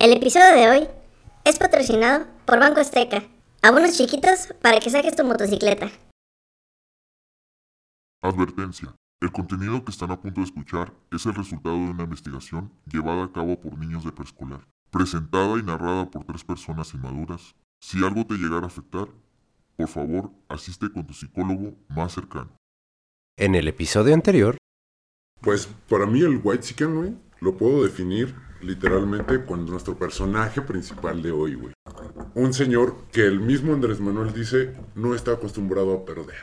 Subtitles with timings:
[0.00, 0.88] El episodio de hoy
[1.44, 3.22] es patrocinado por Banco Azteca.
[3.60, 5.90] Abonos chiquitos para que saques tu motocicleta.
[8.22, 8.94] Advertencia.
[9.20, 13.24] El contenido que están a punto de escuchar es el resultado de una investigación llevada
[13.24, 17.54] a cabo por niños de preescolar, presentada y narrada por tres personas inmaduras.
[17.82, 19.06] Si algo te llegara a afectar,
[19.76, 22.56] por favor, asiste con tu psicólogo más cercano.
[23.36, 24.56] En el episodio anterior,
[25.42, 31.22] Pues para mí el white chicken, güey, lo puedo definir literalmente con nuestro personaje principal
[31.22, 31.72] de hoy, güey.
[32.34, 36.36] Un señor que el mismo Andrés Manuel dice no está acostumbrado a perder.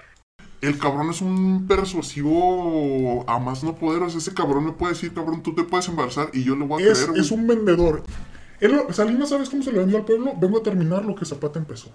[0.61, 4.01] El cabrón es un persuasivo a más no poder.
[4.03, 6.65] O sea, ese cabrón me puede decir, cabrón, tú te puedes embarazar y yo lo
[6.67, 7.21] voy a Es, creer, güey.
[7.21, 8.03] es un vendedor.
[8.59, 10.33] Él, Salinas, ¿sabes cómo se lo vendió al pueblo?
[10.39, 11.91] Vengo a terminar lo que Zapata empezó.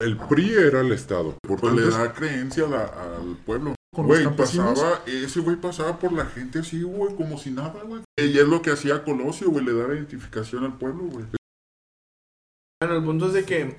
[0.00, 1.34] El PRI era el Estado.
[1.46, 3.74] Por Pues le da creencia la- al pueblo.
[3.96, 4.78] Con los Güey, campesinos.
[4.78, 8.02] pasaba, ese güey pasaba por la gente así, güey, como si nada, güey.
[8.18, 11.24] Y es lo que hacía Colosio, güey, le daba identificación al pueblo, güey.
[12.82, 13.74] Bueno, el punto es de que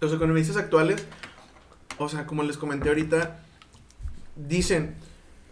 [0.00, 1.06] los economistas actuales,
[1.96, 3.44] o sea, como les comenté ahorita,
[4.34, 4.96] dicen,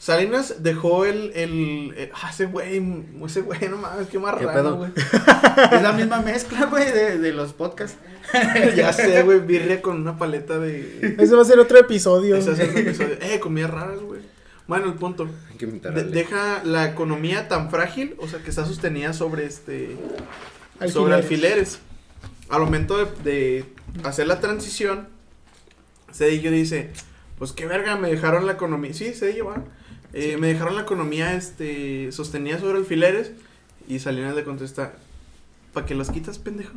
[0.01, 2.83] Salinas dejó el, el, el- ah, ese güey,
[3.27, 4.77] ese güey, no mames, qué ¿Qué marrano, pedo?
[4.79, 4.91] güey.
[5.73, 7.99] Es la misma mezcla, güey, de, de los podcasts.
[8.77, 11.17] ya sé, güey, birria con una paleta de...
[11.19, 12.35] Ese va a ser otro episodio.
[12.37, 13.19] Ese es el episodio.
[13.21, 14.23] Eh, comidas raras, güey.
[14.67, 15.29] Bueno, el punto.
[15.51, 16.13] hay que invitar De- a Ale.
[16.13, 19.97] deja la economía tan frágil, o sea, que está sostenida sobre este...
[20.79, 20.93] Alfileres.
[20.95, 21.79] sobre alfileres.
[22.49, 23.65] Al momento de, de
[24.05, 25.09] hacer la transición,
[26.13, 26.91] Cedillo dice,
[27.39, 29.63] pues qué verga, me dejaron la economía, sí, Cedillo va,
[30.13, 33.33] Eh, me dejaron la economía este, sostenida sobre alfileres
[33.89, 34.93] y Salinas le contesta,
[35.73, 36.75] ¿para qué los quitas, pendejo?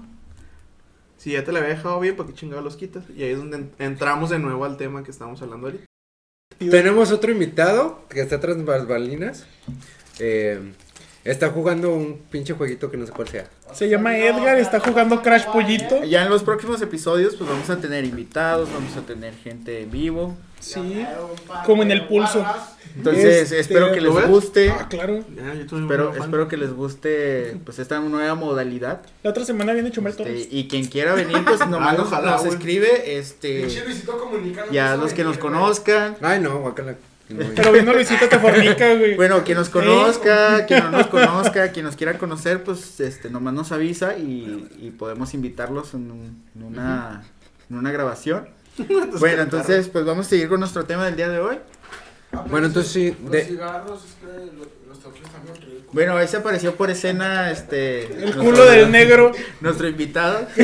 [1.18, 3.06] Si ya te la había dejado bien, ¿para qué chingado los quitas?
[3.16, 5.86] Y ahí es donde en- entramos de nuevo al tema que estamos hablando ahorita.
[6.60, 9.46] Tenemos otro invitado que está tras bambalinas.
[10.20, 10.60] Eh,
[11.24, 13.50] está jugando un pinche jueguito que no sé cuál sea.
[13.74, 16.04] Se llama Edgar, está jugando Crash Pollito.
[16.04, 19.92] Ya en los próximos episodios, pues vamos a tener invitados, vamos a tener gente en
[19.92, 20.38] vivo.
[20.64, 21.06] Sí,
[21.66, 22.46] como en el pulso.
[22.96, 24.70] Entonces, Este, espero que ¿lo les guste.
[24.70, 25.24] Ah, claro.
[25.36, 29.02] Ya, yo Espero, espero que les guste pues esta nueva modalidad.
[29.24, 30.48] La otra semana viene Chumel Este, Torres.
[30.52, 33.68] y quien quiera venir, pues nomás Ah, nos, ojalá, nos escribe, este,
[34.72, 36.18] y a los que nos conozcan.
[36.22, 36.96] Ay, no, guacala.
[37.30, 39.16] No, Pero vino Luisito te fornica, güey.
[39.16, 43.54] Bueno, quien nos conozca, quien no nos conozca, quien nos quiera conocer, pues este nomás
[43.54, 47.24] nos avisa y, y podemos invitarlos en, un- en una,
[47.72, 48.50] en una grabación.
[49.20, 51.58] Bueno, entonces pues vamos a seguir con nuestro tema del día de hoy.
[52.50, 53.60] Bueno, entonces sí, de-
[55.92, 59.32] Bueno, ahí se apareció por escena este El nuestro- culo del negro.
[59.62, 60.48] Nuestro invitado.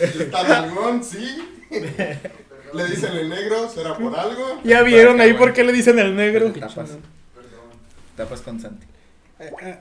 [0.00, 1.36] Está nalgón, sí.
[1.70, 4.60] Le dicen el negro, será por algo.
[4.64, 6.52] Ya vieron ahí por qué le dicen el negro.
[6.52, 6.90] Tapas.
[8.16, 8.86] Tapas con Santi.
[9.50, 9.78] Por qué.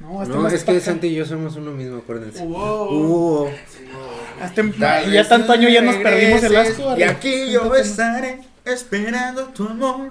[0.00, 0.80] No, hasta no, más es que.
[0.80, 2.44] Santi y yo somos uno mismo, acuérdense.
[2.44, 3.44] Wow.
[3.46, 3.48] Uh,
[4.40, 4.72] Hasta en-
[5.12, 6.96] ya tanto año ya nos perdimos el asco.
[6.96, 10.10] Y aquí yo estaré esperando tu amor.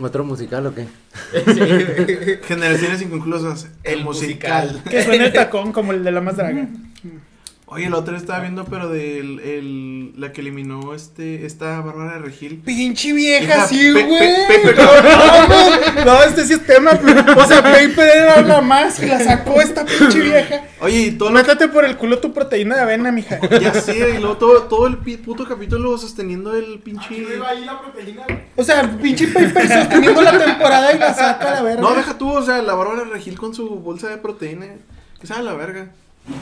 [0.00, 0.86] ¿Otro musical o qué?
[2.44, 3.68] Generaciones inconclusas.
[3.82, 4.68] El, El musical.
[4.68, 4.90] musical.
[4.90, 6.68] Que suena el tacón como el de la más draga.
[7.72, 12.14] Oye, el otro estaba viendo, pero de el, el- la que eliminó este esta Bárbara
[12.14, 12.58] de Regil.
[12.58, 14.08] Pinche vieja, sí, güey.
[14.08, 16.90] Pe- No, no, este sí es tema.
[17.36, 20.62] O sea, Paper era la más y la sacó esta pinche vieja.
[20.80, 23.38] Oye, y todo lo Métate por el culo tu proteína de avena, mija.
[23.60, 27.24] ya sé, y luego todo, todo el puto capítulo sosteniendo el pinche.
[27.46, 28.26] ahí la proteína.
[28.56, 31.82] O sea, el pinche Paper sosteniendo la temporada y la saca a la verga.
[31.82, 34.66] No, deja tú, o sea, la Bárbara Regil con su bolsa de proteína.
[35.20, 35.90] Que sabe la verga.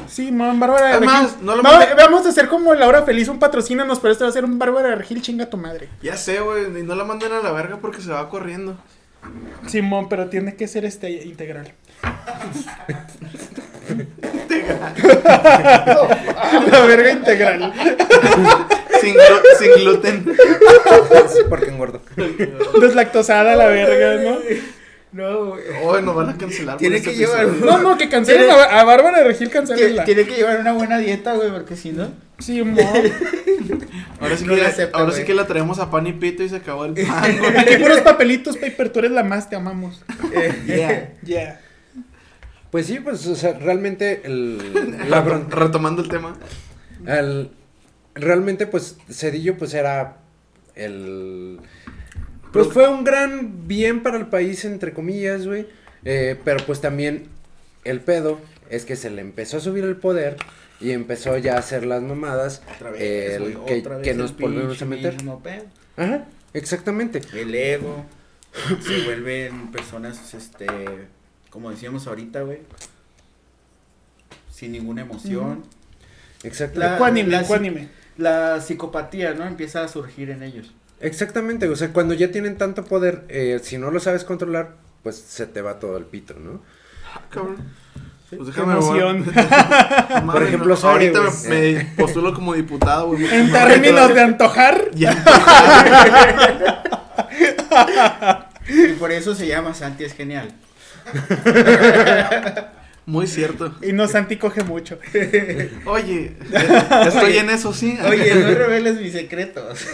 [0.07, 1.29] Sí, man, Bárbara de Es Regil.
[1.47, 4.45] no lo Vamos a hacer como Laura Feliz, un patrocínanos, pero este va a ser
[4.45, 5.89] un Bárbara de Regil, chinga tu madre.
[6.03, 8.77] Ya sé, güey, y no la manden a la verga porque se va corriendo.
[9.67, 11.73] Simón, pero tiene que ser este integral.
[16.71, 17.73] la verga integral.
[19.01, 20.37] Sin, glu- sin gluten.
[21.49, 22.01] Porque engordo.
[22.81, 24.39] Deslactosada la verga, ¿no?
[25.19, 25.63] No, güey.
[25.85, 26.75] Oye, nos van a cancelar.
[26.77, 27.67] por Tiene este que llevar- episodio.
[27.67, 30.05] No, no, que cancelen a, a Bárbara de Regil, cancelenla.
[30.05, 32.11] tiene que llevar una buena dieta, güey, porque si no.
[32.39, 32.79] Simón.
[34.21, 36.43] Ahora sí, No que, la acepta, ahora sí que la traemos a pan y pito
[36.43, 37.57] y se acabó el pan, güey.
[37.57, 40.03] Aquí puros papelitos, Paper, tú eres la más, te amamos.
[40.67, 41.15] Yeah.
[41.25, 41.61] Yeah.
[42.71, 44.59] Pues sí, pues, o sea, realmente el,
[45.11, 46.37] la bron- Retomando el tema.
[47.07, 47.51] el-
[48.15, 50.17] realmente, pues, Cedillo, pues, era
[50.75, 51.61] el...
[52.53, 55.67] Pues fue un gran bien para el país, entre comillas, güey.
[56.05, 57.27] Eh, pero pues también
[57.85, 58.41] el pedo
[58.71, 60.37] es que se le empezó a subir el poder
[60.81, 63.03] y empezó ya a hacer las mamadas Otra vez,
[63.41, 65.15] el que, otra vez que el nos volvemos a meter.
[65.15, 65.65] mismo pedo.
[65.97, 67.21] Ajá, exactamente.
[67.35, 68.05] El ego.
[68.81, 70.67] se vuelven personas, este,
[71.51, 72.61] como decíamos ahorita, güey.
[74.51, 75.65] Sin ninguna emoción.
[76.43, 76.81] Exacto.
[76.81, 77.89] La- la- ecuánime.
[78.17, 79.47] La psicopatía, ¿no?
[79.47, 80.73] Empieza a surgir en ellos.
[81.01, 85.17] Exactamente, o sea, cuando ya tienen tanto poder, eh, si no lo sabes controlar, pues
[85.17, 86.61] se te va todo el pito, ¿no?
[87.15, 87.57] Ah, cabrón.
[88.29, 89.25] Pues Qué déjame emoción.
[89.35, 93.25] Madre, Por ejemplo, no, ahorita me, me postulo como diputado, güey.
[93.27, 95.15] En términos de antojar, Ya.
[98.69, 100.53] Y por eso se llama Santi es genial.
[103.09, 103.75] Muy cierto.
[103.81, 104.99] y no Santi coge mucho.
[105.87, 106.33] Oye,
[107.07, 107.99] estoy en eso, sí.
[108.07, 109.87] Oye, no reveles mis secretos.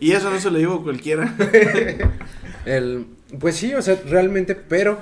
[0.00, 1.34] Y eso no se lo digo a cualquiera.
[2.66, 3.06] El,
[3.38, 4.98] pues sí, o sea, realmente, pero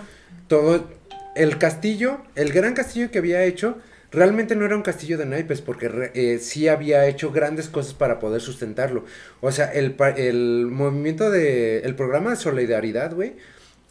[0.46, 0.88] todo
[1.34, 3.78] el castillo, el gran castillo que había hecho,
[4.12, 7.94] realmente no era un castillo de naipes, porque re- eh, sí había hecho grandes cosas
[7.94, 9.04] para poder sustentarlo.
[9.40, 13.34] O sea, el, el movimiento de, el programa de solidaridad, güey,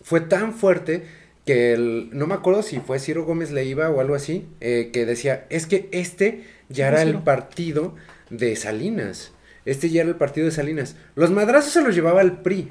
[0.01, 1.03] fue tan fuerte
[1.47, 5.07] que el, no me acuerdo si fue Ciro Gómez Leiva o algo así, eh, que
[5.07, 7.95] decía, es que este ya era el partido
[8.29, 9.31] de Salinas.
[9.65, 10.95] Este ya era el partido de Salinas.
[11.15, 12.69] Los madrazos se los llevaba el PRI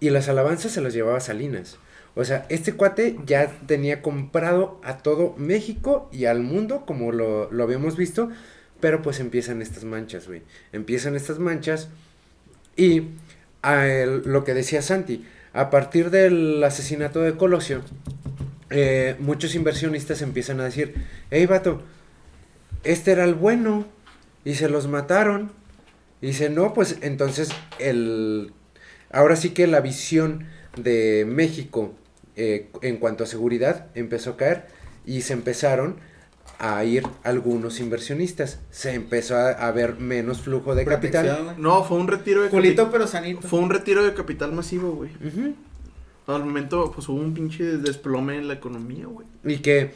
[0.00, 1.78] y las alabanzas se las llevaba Salinas.
[2.16, 7.50] O sea, este cuate ya tenía comprado a todo México y al mundo, como lo,
[7.50, 8.28] lo habíamos visto,
[8.80, 10.42] pero pues empiezan estas manchas, güey.
[10.72, 11.88] Empiezan estas manchas
[12.76, 13.02] y
[13.62, 15.24] a el- lo que decía Santi,
[15.54, 17.82] a partir del asesinato de Colosio,
[18.70, 20.94] eh, muchos inversionistas empiezan a decir,
[21.30, 21.80] hey vato,
[22.82, 23.86] este era el bueno
[24.44, 25.52] y se los mataron.
[26.20, 28.52] Y dice, no, pues entonces el...
[29.10, 30.46] Ahora sí que la visión
[30.76, 31.94] de México
[32.34, 34.66] eh, en cuanto a seguridad empezó a caer
[35.06, 36.00] y se empezaron
[36.58, 38.60] a ir algunos inversionistas.
[38.70, 41.26] Se empezó a, a ver menos flujo de capital.
[41.26, 41.62] Protección.
[41.62, 42.92] No, fue un retiro de Culito capital.
[42.92, 43.48] pero sanito.
[43.48, 45.10] Fue un retiro de capital masivo, güey.
[46.26, 49.26] Al momento, pues hubo un pinche desplome en la economía, güey.
[49.44, 49.92] Y que,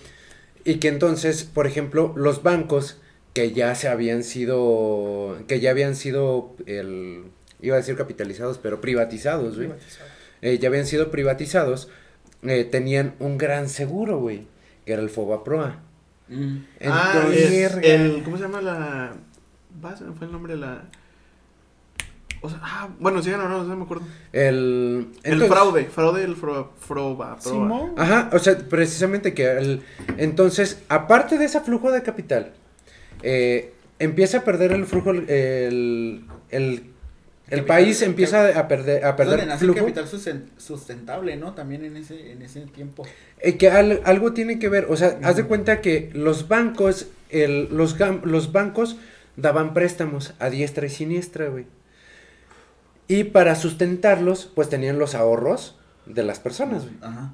[0.65, 3.01] y que entonces, por ejemplo, los bancos
[3.33, 7.25] que ya se habían sido, que ya habían sido, el,
[7.63, 9.71] iba a decir capitalizados, pero privatizados, güey.
[10.43, 11.89] Eh, ya habían sido privatizados,
[12.43, 14.47] eh, tenían un gran seguro, güey,
[14.85, 15.81] que era el Fobaproa.
[16.29, 16.57] Mm.
[16.87, 19.13] ah, Entonces, el, ¿cómo se llama la...?
[19.85, 20.83] Va, se me fue el nombre de la...
[22.41, 24.05] O sea, ah, bueno, sí, no, no, no me acuerdo.
[24.33, 27.91] el, el entonces- fraude, fraude del fro, froba, proba.
[27.97, 29.83] Ajá, o sea, precisamente que el,
[30.19, 32.53] entonces, aparte de ese flujo de capital,
[33.23, 36.93] eh, empieza a perder el flujo, el, el,
[37.51, 41.55] el país empieza a perder, a donde perder el capital susten- sustentable, ¿no?
[41.55, 43.07] También en ese, en ese tiempo.
[43.41, 47.07] Eh, que al- algo tiene que ver, o sea, haz de cuenta que los bancos,
[47.31, 48.97] el, los, los bancos
[49.37, 51.67] daban préstamos a diestra y siniestra, güey.
[53.07, 56.97] Y para sustentarlos, pues tenían los ahorros de las personas, güey.
[57.01, 57.33] Ajá.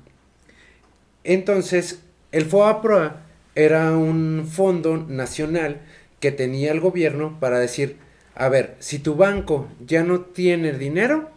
[1.25, 2.01] Entonces,
[2.33, 3.21] el FOAPROA
[3.55, 5.81] era un fondo nacional
[6.21, 7.97] que tenía el gobierno para decir,
[8.35, 11.31] a ver, si tu banco ya no tiene dinero,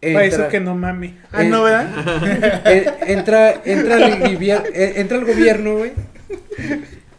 [0.00, 1.18] Para eso que no mame.
[1.30, 2.62] Ah, Eh, no, ¿verdad?
[3.08, 5.92] entra, entra, el, eh, entra el gobierno, güey.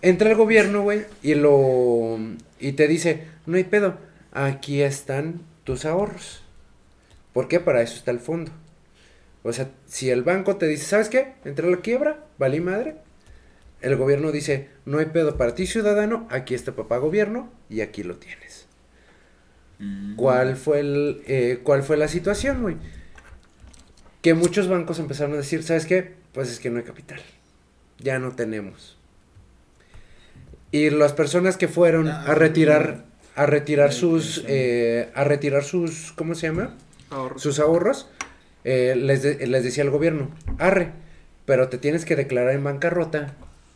[0.01, 2.19] Entra el gobierno, güey, y lo
[2.59, 3.97] y te dice, no hay pedo,
[4.31, 6.43] aquí están tus ahorros.
[7.33, 7.59] ¿Por qué?
[7.59, 8.51] Para eso está el fondo.
[9.43, 11.33] O sea, si el banco te dice, ¿sabes qué?
[11.43, 12.95] Entra a la quiebra, valí madre.
[13.81, 18.03] El gobierno dice, no hay pedo para ti, ciudadano, aquí está papá gobierno y aquí
[18.03, 18.15] lo
[19.83, 20.15] tienes.
[20.17, 22.77] ¿Cuál fue el, eh, cuál fue la situación, güey?
[24.21, 26.13] Que muchos bancos empezaron a decir, ¿sabes qué?
[26.33, 27.19] Pues es que no hay capital.
[27.99, 28.97] Ya no tenemos.
[30.71, 34.45] Y las personas que fueron Ah, a retirar, a retirar sus, sí.
[34.47, 36.75] eh, a retirar sus, ¿cómo se llama?
[37.11, 37.41] Ahorros.
[37.41, 38.09] Sus ahorros,
[38.63, 40.91] eh, les, de- les decía el gobierno, arre,
[41.45, 43.35] pero te tienes que declarar en bancarrota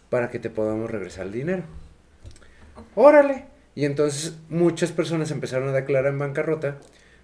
[0.10, 1.64] para que te podamos regresar el dinero.
[2.96, 3.46] Órale.
[3.78, 6.80] Y entonces muchas personas empezaron a declarar en bancarrota,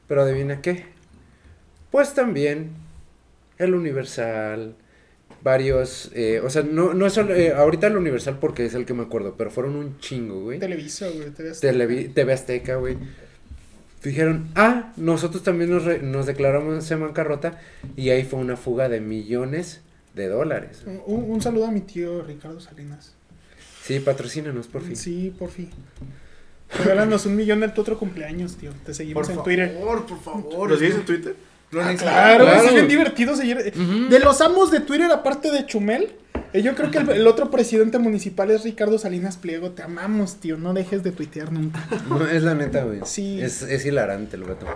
[0.07, 0.85] pero adivina qué.
[1.89, 2.69] Pues también
[3.57, 4.75] el Universal,
[5.41, 8.85] varios, eh, o sea, no, no es solo, eh, ahorita el Universal porque es el
[8.85, 10.59] que me acuerdo, pero fueron un chingo, güey.
[10.59, 11.31] Televisa, güey.
[11.31, 11.73] TV Azteca.
[11.73, 12.97] Televi- TV Azteca, güey.
[14.03, 17.59] Dijeron, ah, nosotros también nos, re- nos declaramos en bancarrota
[17.95, 19.81] y ahí fue una fuga de millones
[20.13, 20.83] de dólares.
[21.07, 23.15] Un, un saludo a mi tío Ricardo Salinas.
[23.81, 24.95] Sí, patrocínanos, por fin.
[24.95, 25.69] Sí, por fin.
[26.79, 28.71] Regálanos un millón en tu otro cumpleaños, tío.
[28.85, 29.77] Te seguimos en Twitter.
[29.79, 30.69] por favor.
[30.69, 31.35] ¿Lo sigues en Twitter?
[31.75, 32.67] Ah, claro, Claro.
[32.67, 33.73] es bien divertido seguir.
[33.73, 36.11] De los amos de Twitter, aparte de Chumel,
[36.53, 39.71] eh, yo creo que el, el otro presidente municipal es Ricardo Salinas Pliego.
[39.71, 40.55] Te amamos, tío.
[40.57, 41.83] No dejes de tuitear nunca.
[42.09, 42.99] No, es la neta, güey.
[43.05, 43.41] Sí.
[43.41, 44.67] Es, es hilarante el vato.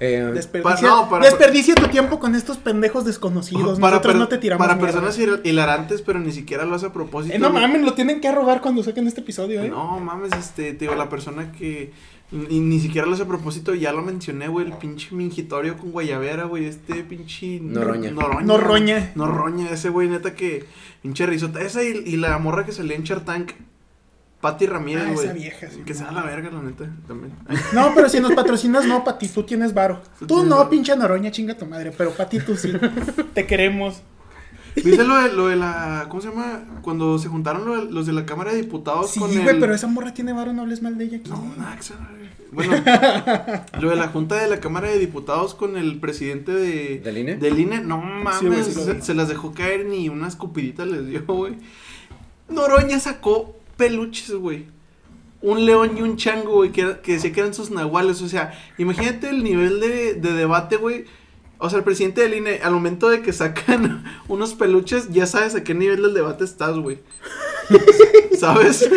[0.00, 3.78] Eh, desperdicia, no, para- desperdicia tu tiempo con estos pendejos desconocidos.
[3.80, 4.92] Nosotros per- no te tiramos para mierda.
[5.00, 7.34] personas hil- hilarantes, pero ni siquiera lo hace a propósito.
[7.34, 9.68] Eh, no mames, lo tienen que robar cuando saquen este episodio, ¿eh?
[9.68, 11.92] No mames, este, te digo, la persona que
[12.30, 15.90] ni, ni siquiera lo hace a propósito, ya lo mencioné, güey, el pinche mingitorio con
[15.90, 17.58] guayabera, güey, este pinche...
[17.60, 18.10] Noroña.
[18.12, 18.44] Noroña.
[18.46, 19.12] Norroña.
[19.16, 20.64] Norroña, ese güey, neta que,
[21.02, 21.60] pinche risota.
[21.62, 23.50] Esa y, y la morra que salía en Chartank,
[24.40, 25.24] Patti Ramírez, Ah, güey.
[25.26, 25.80] esa vieja, sí.
[25.84, 27.32] Que sea la verga, la neta, también.
[27.72, 30.00] No, pero si nos patrocinas, no, Pati, tú tienes varo.
[30.26, 30.70] Tú no, varo.
[30.70, 32.72] pinche Noroña, chinga tu madre, pero Pati, tú sí.
[33.34, 34.00] te queremos.
[34.76, 36.60] ¿Viste lo de, lo de la, cómo se llama?
[36.82, 39.58] Cuando se juntaron lo de- los de la Cámara de Diputados Sí, con güey, el...
[39.58, 41.30] pero esa morra tiene varo, no hables mal de ella aquí.
[41.30, 41.94] No, nada, que se
[42.52, 42.74] Bueno,
[43.80, 47.00] lo de la Junta de la Cámara de Diputados con el presidente de...
[47.00, 47.36] ¿Del INE?
[47.38, 50.86] Del INE, no mames, Sí, güey, sí se, se las dejó caer ni una escupidita
[50.86, 51.56] les dio, güey.
[52.48, 54.66] Noroña sacó peluches, güey.
[55.40, 58.20] Un león y un chango, güey, que, que decía que eran sus nahuales.
[58.20, 61.06] O sea, imagínate el nivel de, de debate, güey.
[61.56, 65.54] O sea, el presidente del INE, al momento de que sacan unos peluches, ya sabes
[65.54, 66.98] a qué nivel del debate estás, güey.
[68.38, 68.88] ¿Sabes?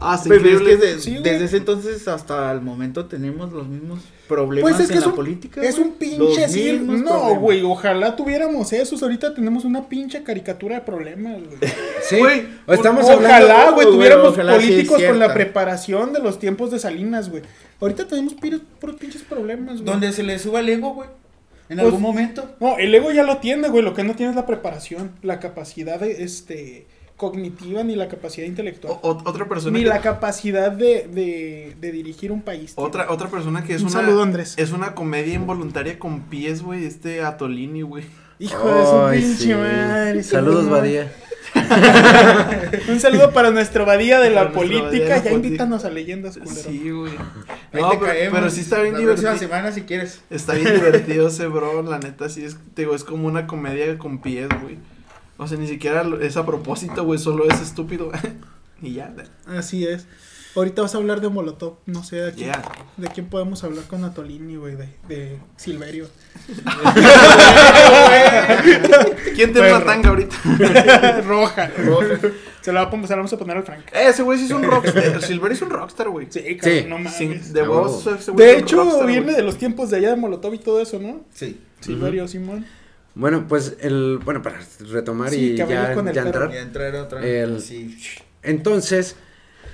[0.00, 0.78] Ah, está Pero es increíble.
[0.94, 4.92] que Sí, desde ese entonces hasta el momento tenemos los mismos problemas Pues es que
[4.94, 5.60] en es la un, política.
[5.62, 5.88] es güey.
[5.88, 9.02] un pinche mismos No, güey, ojalá tuviéramos esos.
[9.02, 11.72] Ahorita tenemos una pinche caricatura de problemas, güey.
[12.08, 13.74] Sí, Güey, estamos Ojalá, hablando...
[13.74, 17.42] güey, güey, tuviéramos ojalá sí políticos con la preparación de los tiempos de Salinas, güey.
[17.80, 19.84] Ahorita tenemos puros pinches problemas, güey.
[19.84, 21.08] Donde se le suba el ego, güey.
[21.68, 22.48] En Pues- algún momento.
[22.60, 23.82] No, el ego ya lo tiene, güey.
[23.84, 26.86] Lo que no tiene es la preparación, la capacidad de, este,
[27.18, 28.94] cognitiva ni la capacidad intelectual.
[29.02, 32.74] O- otra persona ni que- la capacidad de, de, de dirigir un país.
[32.74, 32.82] tío.
[32.82, 34.00] Otra, otra persona que es Un una.
[34.00, 34.54] saludo, Andrés.
[34.56, 36.86] Es una comedia involuntaria con pies, güey.
[36.86, 38.04] Este Atolini, güey.
[38.38, 38.84] Hijo de
[39.20, 39.52] su pinche sí.
[39.54, 40.22] madre.
[40.22, 41.12] Saludos, sí, Badía.
[42.88, 45.22] Un saludo para nuestro Badía de la política.
[45.22, 46.54] Ya invítanos a leyendas, culero.
[46.70, 47.12] Sí, güey.
[47.72, 48.38] Ahí No, te pero, caemos.
[48.38, 49.48] pero sí está bien La próxima divertido.
[49.50, 50.20] semana si quieres.
[50.30, 53.98] Está bien divertido ese bro, la neta, sí es, te digo, es como una comedia
[53.98, 54.78] con pies, güey.
[55.38, 58.10] O sea, ni siquiera es a propósito, güey, solo es estúpido.
[58.82, 59.14] y ya.
[59.46, 60.06] Así es.
[60.56, 61.76] Ahorita vas a hablar de Molotov.
[61.86, 62.52] No sé de quién,
[62.96, 64.74] de quién podemos hablar con Atolini, güey.
[64.74, 66.08] De, de Silverio.
[69.36, 70.36] ¿Quién tiene una tanga ahorita?
[71.26, 71.70] Roja.
[72.60, 73.86] Se la, vamos, se la vamos a poner al Frank.
[73.92, 75.22] Eh, ese güey sí es un rockstar.
[75.22, 76.26] Silver es un rockstar, güey.
[76.30, 76.84] Sí, Sí.
[76.88, 77.14] no mames.
[77.14, 78.02] Sin- de huevo.
[78.18, 80.80] ese güey De hecho, rockstar, viene de los tiempos de allá de Molotov y todo
[80.80, 81.20] eso, ¿no?
[81.32, 81.60] Sí.
[81.80, 82.66] Silverio, Simón.
[83.18, 84.20] Bueno, pues el...
[84.24, 84.60] Bueno, para
[84.90, 86.94] retomar Sí, y ya, con el ya entrar.
[86.94, 87.26] Otra.
[87.26, 87.98] El- Sí.
[88.44, 89.16] Entonces,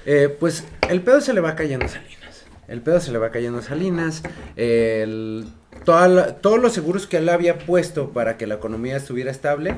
[0.07, 2.47] eh, pues el pedo se le va cayendo a Salinas.
[2.69, 4.23] El pedo se le va cayendo a Salinas.
[4.57, 5.47] el-
[5.85, 9.77] toda la- todos los seguros que él había puesto para que la economía estuviera estable,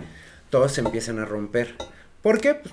[0.50, 1.74] todos se empiezan a romper.
[2.22, 2.54] ¿Por qué?
[2.54, 2.72] Pues,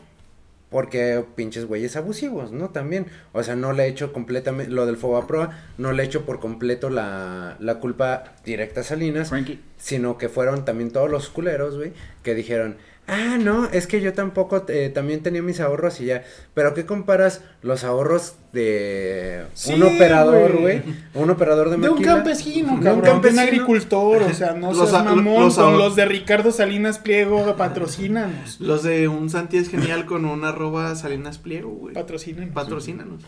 [0.73, 2.71] porque pinches güeyes abusivos, ¿no?
[2.71, 3.05] También.
[3.31, 6.41] O sea, no le he hecho completamente, lo del Fobaproa, no le he hecho por
[6.41, 9.61] completo la, la culpa directa a Salinas Frankie.
[9.77, 12.75] sino que fueron también todos los culeros, güey, que dijeron,
[13.07, 16.85] ah, no, es que yo tampoco, eh, también tenía mis ahorros y ya, pero ¿qué
[16.85, 20.81] comparas los ahorros de Sí, un operador, güey.
[21.15, 23.01] Un operador de De un campesino, De un cabrón.
[23.01, 23.41] De un campesino.
[23.41, 24.23] agricultor.
[24.23, 27.55] O sea, no Los seas mamón los con los de Ricardo Salinas Pliego.
[27.57, 28.59] Patrocínanos.
[28.59, 31.95] Los de un Santi es genial con un arroba Salinas Pliego, güey.
[31.95, 32.53] Patrocínanos.
[32.53, 33.21] Patrocínanos.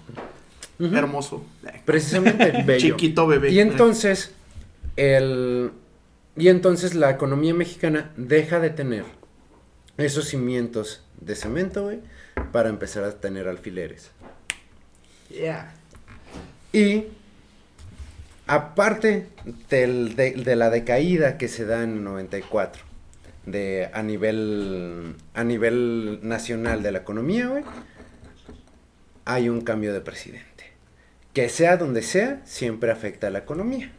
[0.79, 1.43] Hermoso.
[1.85, 2.63] Precisamente.
[2.65, 2.79] Bello.
[2.79, 3.51] Chiquito bebé.
[3.51, 4.33] Y entonces,
[4.95, 5.71] el...
[6.37, 9.05] Y entonces la economía mexicana deja de tener
[9.97, 11.99] esos cimientos de cemento, güey,
[12.51, 14.11] para empezar a tener alfileres.
[15.29, 15.73] Yeah.
[16.73, 17.05] Y
[18.47, 19.27] aparte
[19.69, 22.83] del- de, de la decaída que se da en el 94
[23.45, 27.63] de, a, nivel, a nivel nacional de la economía, güey,
[29.25, 30.45] hay un cambio de presidente.
[31.33, 33.91] Que sea donde sea, siempre afecta a la economía.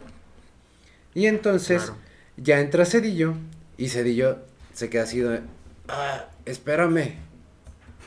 [1.15, 1.99] Y entonces Claro.
[2.37, 3.35] ya entra Cedillo
[3.79, 4.39] y Cedillo
[4.75, 5.21] se queda así
[5.89, 7.15] "Ah, espérame.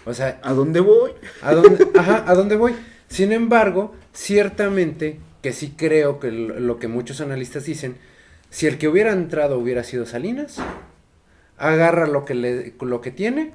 [0.05, 1.11] O sea, ¿A dónde voy?
[1.41, 2.73] ¿A dónde, ajá, ¿a dónde voy?
[3.07, 7.97] Sin embargo, ciertamente que sí creo que lo, lo que muchos analistas dicen,
[8.49, 10.57] si el que hubiera entrado hubiera sido Salinas,
[11.57, 13.53] agarra lo que, le, lo que tiene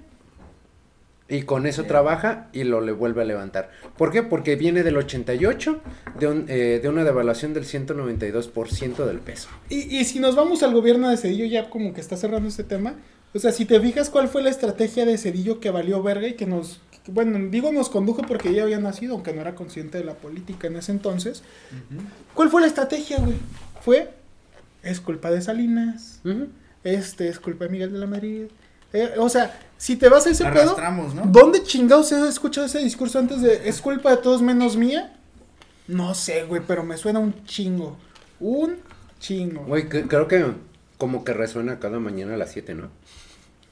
[1.28, 3.71] y con eso trabaja y lo le vuelve a levantar.
[3.97, 4.23] ¿Por qué?
[4.23, 5.81] Porque viene del 88,
[6.21, 9.49] de, un- eh, de una devaluación del 192% del peso.
[9.71, 12.64] Y, y si nos vamos al gobierno de Cedillo, ya como que está cerrando este
[12.64, 12.95] tema.
[13.35, 16.35] O sea, si te fijas cuál fue la estrategia de Cedillo que valió verga y
[16.35, 16.81] que nos.
[17.05, 20.14] que, bueno, digo nos condujo porque ella había nacido, aunque no era consciente de la
[20.14, 21.43] política en ese entonces.
[22.35, 23.37] ¿Cuál fue la estrategia, güey?
[23.81, 24.11] Fue.
[24.83, 26.21] Es culpa de Salinas.
[26.85, 28.45] Este es culpa de Miguel de la Madrid.
[28.93, 30.76] Eh, o sea, si te vas a ese pedo.
[31.33, 35.17] ¿Dónde chingados he escuchado ese discurso antes de es culpa de todos menos mía?
[35.88, 37.97] No sé, güey, pero me suena un chingo.
[38.38, 38.76] Un
[39.19, 39.64] chingo.
[39.64, 40.53] Güey, que- creo que
[40.99, 42.88] como que resuena cada mañana a las 7, ¿no?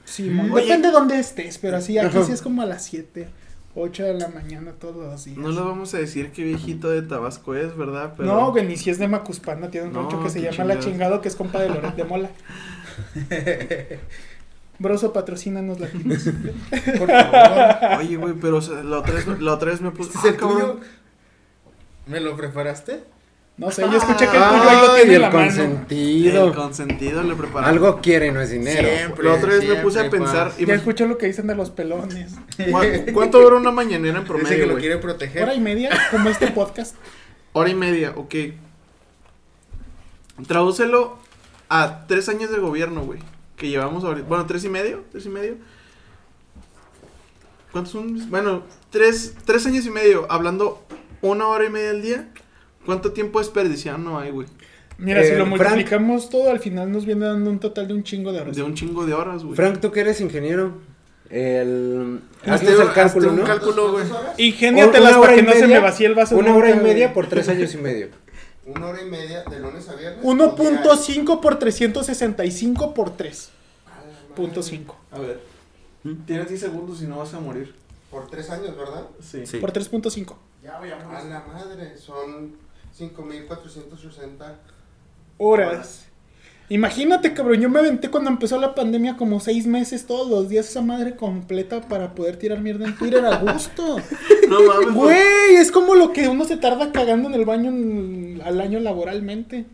[0.05, 0.63] Sí, mon- Oye.
[0.65, 3.27] depende de dónde estés, pero sí, aquí sí es como a las 7,
[3.75, 5.37] 8 de la mañana todos los días.
[5.37, 8.13] No le vamos a decir qué viejito de Tabasco es, ¿verdad?
[8.17, 8.33] Pero...
[8.33, 10.73] No, güey, ni si es de Macuspana, tiene un No, rancho que se llama La
[10.75, 10.85] chingados.
[10.85, 12.29] Chingado, que es compa de Loret de Mola.
[14.79, 16.23] Broso, patrocínanos latinos.
[16.97, 17.99] Por favor.
[17.99, 20.09] Oye, güey, pero o sea, la, otra vez, la otra vez me puse...
[20.09, 20.79] ¿Este es el Ah, tuyo?
[22.07, 23.03] ¿Me lo preparaste?
[23.63, 25.45] No sé, yo escuché que el tuyo ahí lo tiene el la mano.
[25.45, 26.47] consentido.
[26.47, 27.35] El consentido le.
[27.63, 28.87] Algo quiere y no es dinero.
[28.89, 29.23] Siempre.
[29.25, 30.51] La otra vez me puse a pensar...
[30.57, 32.33] Ya me- escuché lo que dicen de los pelones.
[32.57, 34.81] ¿cu- ¿Cuánto dura una mañanera en Dice que promedio, lo güey?
[34.81, 35.43] quiere proteger.
[35.43, 36.95] Hora y media, como este podcast.
[37.53, 38.35] Hora y media, ok.
[40.47, 41.17] Tradúcelo
[41.69, 43.19] a tres años de gobierno, güey.
[43.55, 44.27] Que llevamos ahorita.
[44.27, 45.03] Bueno, tres y medio.
[45.11, 45.55] Tres y medio.
[47.71, 48.29] ¿Cuántos son?
[48.29, 50.25] Bueno, tres, tres años y medio.
[50.29, 50.83] Hablando
[51.21, 52.27] una hora y media al día.
[52.85, 54.47] ¿Cuánto tiempo desperdiciado no hay, güey?
[54.97, 55.49] Mira, Eh, si lo Frank.
[55.59, 58.55] multiplicamos todo, al final nos viene dando un total de un chingo de horas.
[58.55, 59.55] De un chingo de horas, güey.
[59.55, 60.73] Frank, tú que eres ingeniero.
[61.29, 62.19] El.
[62.45, 63.43] Hazte- el hazte cálculo, un ¿no?
[63.43, 64.05] cálculo, güey.
[64.37, 66.37] Ingéniatelas para que no se me vacíe el vaso.
[66.37, 67.13] Una hora y media güey.
[67.13, 68.07] por tres años y medio.
[68.65, 70.23] Una hora y media de lunes a viernes.
[70.23, 73.49] 1.5 por 365 por 3.
[74.35, 74.95] Punto 5.
[75.11, 75.41] A ver.
[76.25, 77.73] Tienes 10 segundos y no vas a morir.
[78.11, 79.05] Por tres años, ¿verdad?
[79.21, 79.45] Sí.
[79.47, 79.57] Sí.
[79.57, 80.35] Por 3.5
[80.67, 82.53] A la madre, son
[82.97, 84.55] 5.460.
[85.37, 86.07] horas.
[86.69, 90.69] Imagínate, cabrón, yo me aventé cuando empezó la pandemia como 6 meses todos los días
[90.69, 93.97] esa madre completa para poder tirar mierda en Twitter a gusto.
[94.49, 95.13] No mames, güey.
[95.15, 98.79] Güey, es como lo que uno se tarda cagando en el baño en- al año
[98.79, 99.65] laboralmente.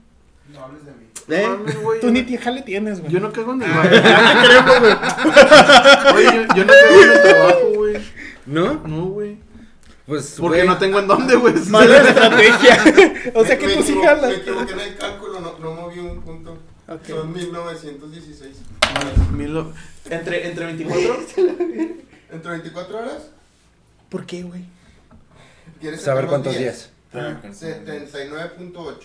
[0.54, 1.06] No hables de mí.
[1.30, 1.48] ¿Eh?
[1.48, 2.00] mames, güey.
[2.00, 3.12] Tú ni jale tienes, güey.
[3.12, 3.92] Yo no cago en el baño.
[4.04, 4.94] Ya te creemos, güey.
[6.16, 7.98] Oye, yo, yo no cago en el trabajo, güey.
[8.46, 8.74] ¿No?
[8.88, 9.38] No, güey.
[10.10, 10.36] Pues.
[10.40, 11.54] Porque güey, no tengo en dónde, güey.
[11.70, 13.32] Mala estrategia.
[13.36, 14.32] o sea que Me tú sí jalas.
[14.32, 16.58] Me equivoqué en el cálculo, no, no moví un punto.
[16.88, 17.06] Ok.
[17.08, 18.56] Son 1916.
[19.32, 19.72] Milo-
[20.10, 21.20] Entre, entre 24.
[22.32, 23.30] ¿Entre 24 horas?
[24.10, 24.66] ¿Por qué, güey?
[25.80, 26.90] ¿Quieres Saber cuántos días.
[27.14, 28.96] 79.8.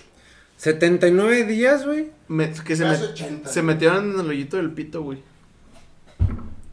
[0.56, 2.10] 79 días, güey.
[2.28, 3.50] me- que se, Casi me- 80.
[3.50, 5.22] se metieron en el hoyito del pito, güey.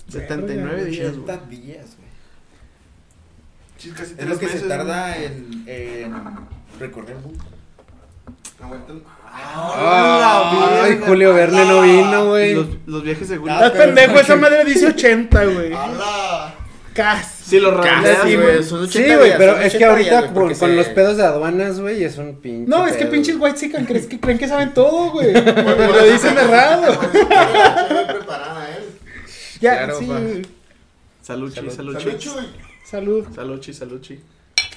[0.08, 1.24] 79 días, güey.
[1.24, 2.01] 80 días, güey.
[3.82, 6.14] Sí, casi Es lo que se meses, tarda en, en
[6.80, 7.44] recorrer el mundo.
[9.34, 11.00] Ah, Ay.
[11.06, 12.54] Julio Verne no vino, güey.
[12.54, 13.54] Los, los viajes de Julio.
[13.56, 15.74] Ah, Estás pendejo, esa madre dice 80, güey.
[15.74, 16.54] ¡Hala!
[16.94, 17.44] Casi.
[17.46, 18.64] Si lo redondeas, güey.
[18.64, 21.24] Son 80 Sí, güey, pero es que 80 ahorita días, con, se- los pedos de
[21.24, 22.70] aduanas, güey, es un pinche.
[22.70, 23.12] No, es que pedo.
[23.14, 25.34] pinches white chican crees que creen que saben todo, güey.
[25.34, 27.00] Lo dicen errado.
[27.00, 27.08] Que
[28.14, 28.84] preparada él.
[29.62, 30.06] Ya, Claro, sí.
[30.06, 30.46] Salud.
[31.54, 31.70] saluchi.
[31.76, 32.48] Salud, Chuy.
[32.84, 33.26] Salud.
[33.34, 34.20] Saluchi, saluchi.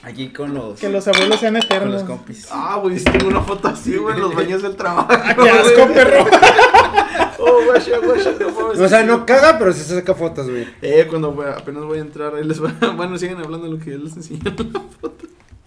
[0.03, 2.03] Aquí con los, Que los abuelos sean con los eternos.
[2.05, 2.47] compis.
[2.51, 5.09] Ah, güey, tengo una foto así, güey, en los baños del trabajo.
[5.43, 6.27] ¡Qué asco, perro!
[7.39, 8.81] Oh, guacha, guacha, no mames.
[8.81, 10.67] O sea, no caga, pero se saca fotos, güey.
[10.83, 12.87] Eh, cuando voy a- apenas voy a entrar, ahí les voy a...
[12.97, 14.41] Bueno, siguen hablando de lo que yo les enseño.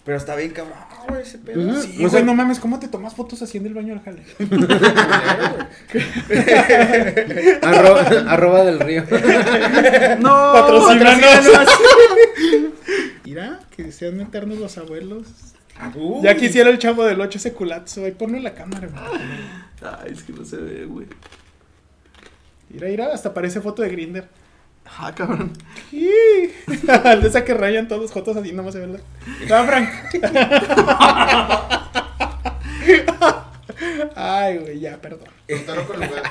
[0.04, 0.76] Pero está bien, cabrón,
[1.08, 1.82] güey, ese pedo.
[1.82, 4.02] Sí, O güey, sea- no mames, ¿cómo te tomas fotos así en el baño del
[4.02, 4.22] jale?
[7.62, 9.02] Arro- arroba del río.
[10.20, 10.52] ¡No!
[10.52, 11.24] Patrocínanos.
[13.24, 15.26] Mira, que sean eternos los abuelos.
[15.94, 16.22] Uy.
[16.22, 18.04] Ya quisiera el chavo del 8 ese culazo.
[18.04, 19.02] Ahí ponlo en la cámara, güey.
[19.82, 21.06] Ay, es que no se ve, güey.
[22.70, 24.28] Mira, mira, hasta parece foto de Grinder.
[24.96, 25.52] Ah, cabrón.
[25.92, 28.98] de esa que rayan todos jotos así, no se ve la.
[29.54, 29.88] Va, Frank.
[34.14, 35.28] Ay, güey, ya, perdón.
[35.48, 36.22] Contaron con lugar.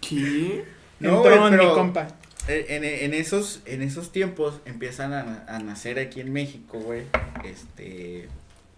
[0.00, 0.64] ¿Qué?
[1.00, 2.08] No, Entró güey, en mi pero- compa.
[2.48, 7.02] En, en esos, en esos tiempos empiezan a, a nacer aquí en México, güey,
[7.44, 8.28] este,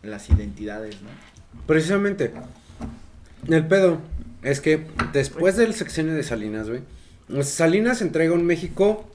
[0.02, 1.08] las identidades, ¿no?
[1.66, 2.30] Precisamente.
[3.48, 4.00] El pedo
[4.42, 6.82] es que después del sexenio de Salinas, güey.
[7.42, 9.08] Salinas entrega un México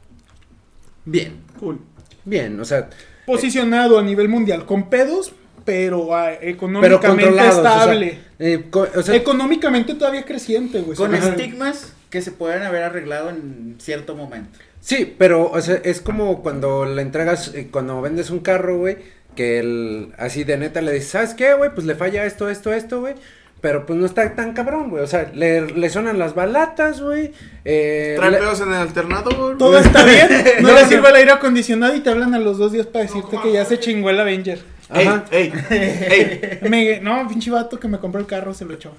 [1.05, 1.37] bien.
[1.59, 1.79] Cool.
[2.25, 2.89] Bien, o sea.
[3.25, 5.33] Posicionado a nivel mundial, con pedos,
[5.65, 7.57] pero ah, Pero económicamente controlados.
[7.57, 8.19] o sea, estable.
[8.39, 10.97] eh, co- o sea, económicamente todavía creciente, güey.
[10.97, 11.29] Con Ajá.
[11.29, 14.57] estigmas que se pueden haber arreglado en cierto momento.
[14.81, 18.97] Sí, pero o sea, es como cuando le entregas, eh, cuando vendes un carro, güey,
[19.35, 21.69] que el, así de neta le dices, ¿sabes qué, güey?
[21.75, 23.13] Pues le falla esto, esto, esto, güey.
[23.61, 25.03] Pero pues no está tan cabrón, güey.
[25.03, 27.33] O sea, le, le sonan las balatas, güey.
[27.65, 29.57] Eh, Trae le- pedos en el alternador.
[29.57, 30.27] Todo está bien.
[30.61, 30.87] No, No, le no.
[30.87, 33.65] sirve el aire acondicionado y te hablan a los dos días para decirte que ya
[33.65, 34.59] se chingó el Avenger.
[34.93, 35.25] Ey, Ajá.
[35.31, 36.69] ey, ey.
[36.69, 38.93] Me- no, pinche vato que me compró el carro se lo echó.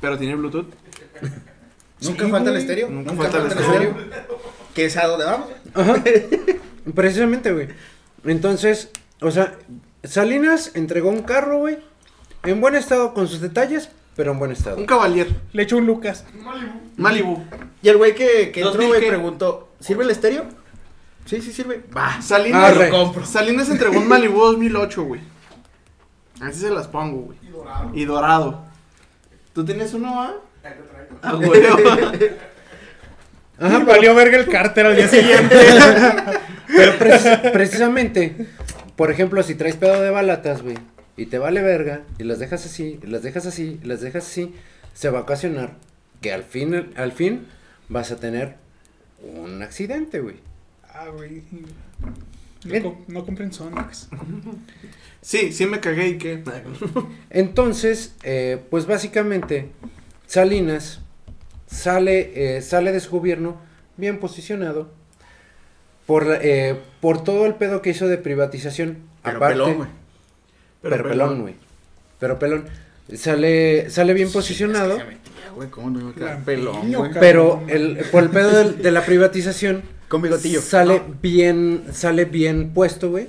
[0.00, 0.66] Pero tiene Bluetooth.
[2.02, 2.88] Nunca Sí, falta el estéreo.
[2.90, 3.94] Nunca falta el estéreo.
[4.74, 5.48] Que es a donde vamos.
[5.74, 6.02] Ajá.
[6.94, 7.68] Precisamente, güey.
[8.24, 9.54] Entonces, o sea,
[10.02, 11.78] Salinas entregó un carro, güey.
[12.42, 14.76] En buen estado con sus detalles, pero en buen estado.
[14.76, 15.30] Un caballero.
[15.52, 16.24] Le echo un Lucas.
[16.96, 17.42] Malibu.
[17.82, 20.44] Y el güey que, que entró, 2000 güey, preguntó, ¿sirve el estéreo?
[21.24, 21.82] Sí, sí sirve.
[21.96, 22.20] Va.
[22.20, 22.90] Salinas, Ah, re.
[23.24, 25.20] Salinas entregó un Malibu 2008, güey.
[26.40, 27.38] Así se las pongo, güey.
[27.42, 27.90] Y dorado.
[27.94, 28.64] Y dorado.
[29.52, 30.34] ¿Tú tienes uno, ah?
[31.22, 31.62] Ah, güey.
[33.58, 35.56] Ajá, valió verga el cárter al día siguiente.
[36.66, 38.46] Pero precis- precisamente,
[38.96, 40.78] por ejemplo, si traes pedo de balatas, güey,
[41.20, 44.26] y te vale verga, y las dejas así, y las dejas así, y las dejas
[44.26, 44.54] así,
[44.94, 45.76] se va a ocasionar
[46.20, 47.46] que al fin, al fin
[47.88, 48.56] vas a tener
[49.22, 50.36] un accidente, güey.
[50.94, 51.42] ah, güey.
[52.64, 54.08] No, com- no compren Sonics.
[55.22, 56.42] Sí, sí me cagué y qué.
[57.30, 59.68] Entonces, eh, pues básicamente,
[60.26, 61.00] Salinas
[61.66, 63.58] sale, eh, sale de su gobierno
[63.98, 64.90] bien posicionado
[66.06, 68.98] por, eh, por todo el pedo que hizo de privatización.
[69.22, 69.88] Pero aparte, pelón,
[70.82, 71.54] Pero, pelón, güey.
[72.18, 72.64] Pero pelón.
[73.14, 74.96] Sale, sale bien posicionado.
[74.98, 77.10] Se metía, güey, ¿cómo no iba a pelón, güey?
[77.18, 80.60] Pero el, por el pedo de, la privatización Con bigotillo.
[80.62, 83.28] sale bien, sale bien puesto, güey.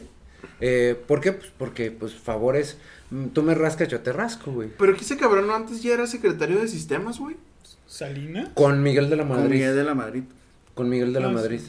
[0.59, 1.31] Eh, ¿Por qué?
[1.33, 2.77] Pues porque, pues, favores,
[3.09, 4.69] mm, tú me rascas, yo te rasco, güey.
[4.77, 7.35] Pero que ese cabrón no antes ya era secretario de sistemas, güey.
[7.87, 8.51] ¿Salina?
[8.53, 9.49] Con Miguel de la Con Madrid.
[9.49, 10.23] Miguel de la Madrid.
[10.75, 11.35] Con Miguel de la Ah, sí.
[11.35, 11.61] Madrid.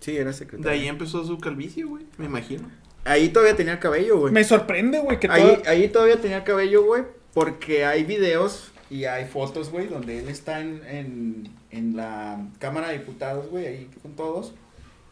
[0.00, 0.72] Sí, era De secretario.
[0.80, 2.04] ahí empezó su calvicie, güey.
[2.18, 2.68] Me imagino.
[3.04, 4.32] Ahí todavía tenía cabello, güey.
[4.32, 5.62] Me sorprende, güey, que Ahí, todo...
[5.66, 10.60] ahí todavía tenía cabello, güey, porque hay videos y hay fotos, güey, donde él está
[10.60, 14.52] en, en, en la Cámara de Diputados, güey, ahí con todos,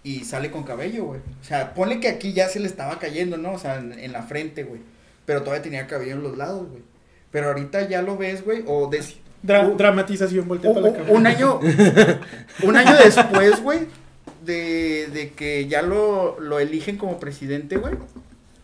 [0.02, 1.20] y sale con cabello, güey.
[1.40, 3.52] O sea, ponle que aquí ya se le estaba cayendo, ¿no?
[3.52, 4.80] O sea, en, en la frente, güey.
[5.26, 6.82] Pero todavía tenía cabello en los lados, güey.
[7.30, 9.00] Pero ahorita ya lo ves, güey, o de,
[9.42, 11.12] Dra- dramatización, voltea para la cámara.
[11.12, 11.60] un año,
[12.64, 13.80] un año después, güey,
[14.48, 17.94] de, de que ya lo, lo eligen como presidente, güey.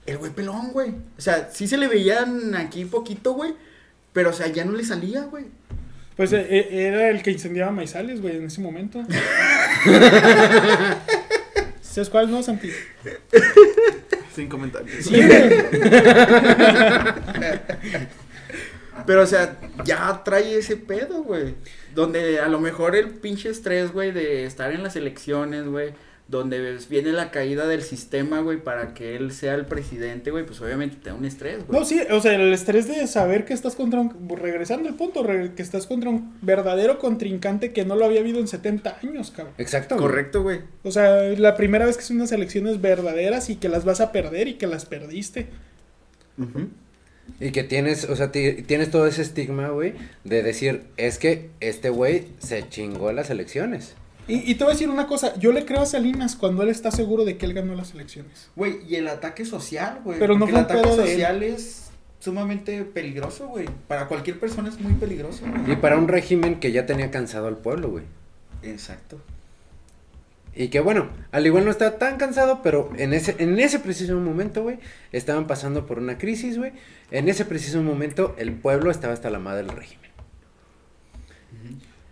[0.06, 0.90] El güey pelón, güey.
[1.16, 3.54] O sea, sí se le veían aquí poquito, güey.
[4.12, 5.44] Pero, o sea, ya no le salía, güey.
[6.16, 9.04] Pues eh, eh, era el que incendiaba maizales, güey, en ese momento.
[11.82, 12.70] ¿Sabes cuál no, Santi?
[14.34, 15.04] Sin comentarios.
[15.04, 15.20] Sí.
[19.06, 21.54] Pero, o sea, ya trae ese pedo, güey.
[21.94, 25.92] Donde a lo mejor el pinche estrés, güey, de estar en las elecciones, güey.
[26.26, 30.46] Donde viene la caída del sistema, güey, para que él sea el presidente, güey.
[30.46, 31.78] Pues obviamente te da un estrés, güey.
[31.78, 34.26] No, sí, o sea, el estrés de saber que estás contra un...
[34.34, 38.40] Regresando al punto, re- que estás contra un verdadero contrincante que no lo había habido
[38.40, 39.52] en 70 años, cabrón.
[39.58, 39.96] Exacto.
[39.96, 40.06] güey.
[40.08, 40.60] Correcto, güey.
[40.82, 44.10] O sea, la primera vez que son unas elecciones verdaderas y que las vas a
[44.10, 45.48] perder y que las perdiste.
[46.38, 46.68] Ujú.
[47.40, 51.50] Y que tienes, o sea, ti- tienes todo ese estigma, güey, de decir, es que
[51.60, 53.94] este güey se chingó las elecciones.
[54.28, 56.68] Y, y te voy a decir una cosa, yo le creo a Salinas cuando él
[56.70, 58.48] está seguro de que él ganó las elecciones.
[58.56, 60.18] Güey, y el ataque social, güey.
[60.18, 61.08] Pero no fue el ataque pedo de él.
[61.10, 63.66] social es sumamente peligroso, güey.
[63.88, 65.44] Para cualquier persona es muy peligroso.
[65.66, 68.04] Y para un régimen que ya tenía cansado al pueblo, güey.
[68.62, 69.20] Exacto.
[70.56, 74.14] Y que bueno, al igual no estaba tan cansado, pero en ese, en ese preciso
[74.20, 74.78] momento, güey,
[75.10, 76.72] estaban pasando por una crisis, güey.
[77.10, 80.10] En ese preciso momento, el pueblo estaba hasta la madre del régimen.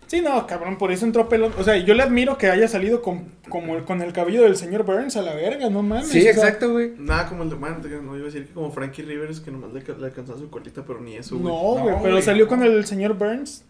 [0.07, 1.53] Sí, no, cabrón, por eso entró pelón.
[1.57, 4.55] O sea, yo le admiro que haya salido con, como el- con el cabello del
[4.57, 6.07] señor Burns a la verga, no mames.
[6.09, 6.91] Sí, o sea, exacto, güey.
[6.99, 9.73] Nada como el de bueno, no iba a decir que como Frankie Rivers que nomás
[9.73, 11.51] le, le alcanzaba su colita, pero ni eso, güey.
[11.51, 13.63] No, güey, No, pero salió con el señor Burns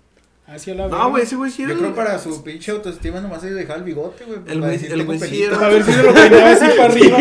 [0.47, 0.97] hacia la verga.
[0.97, 3.53] No, güey, ese güey sí Yo era creo el- para su pinche autoestima nomás se
[3.53, 4.39] dejaba el bigote, güey.
[4.47, 4.79] El para güey-
[5.27, 7.17] sí era- A ver si se lo peinaba así para arriba.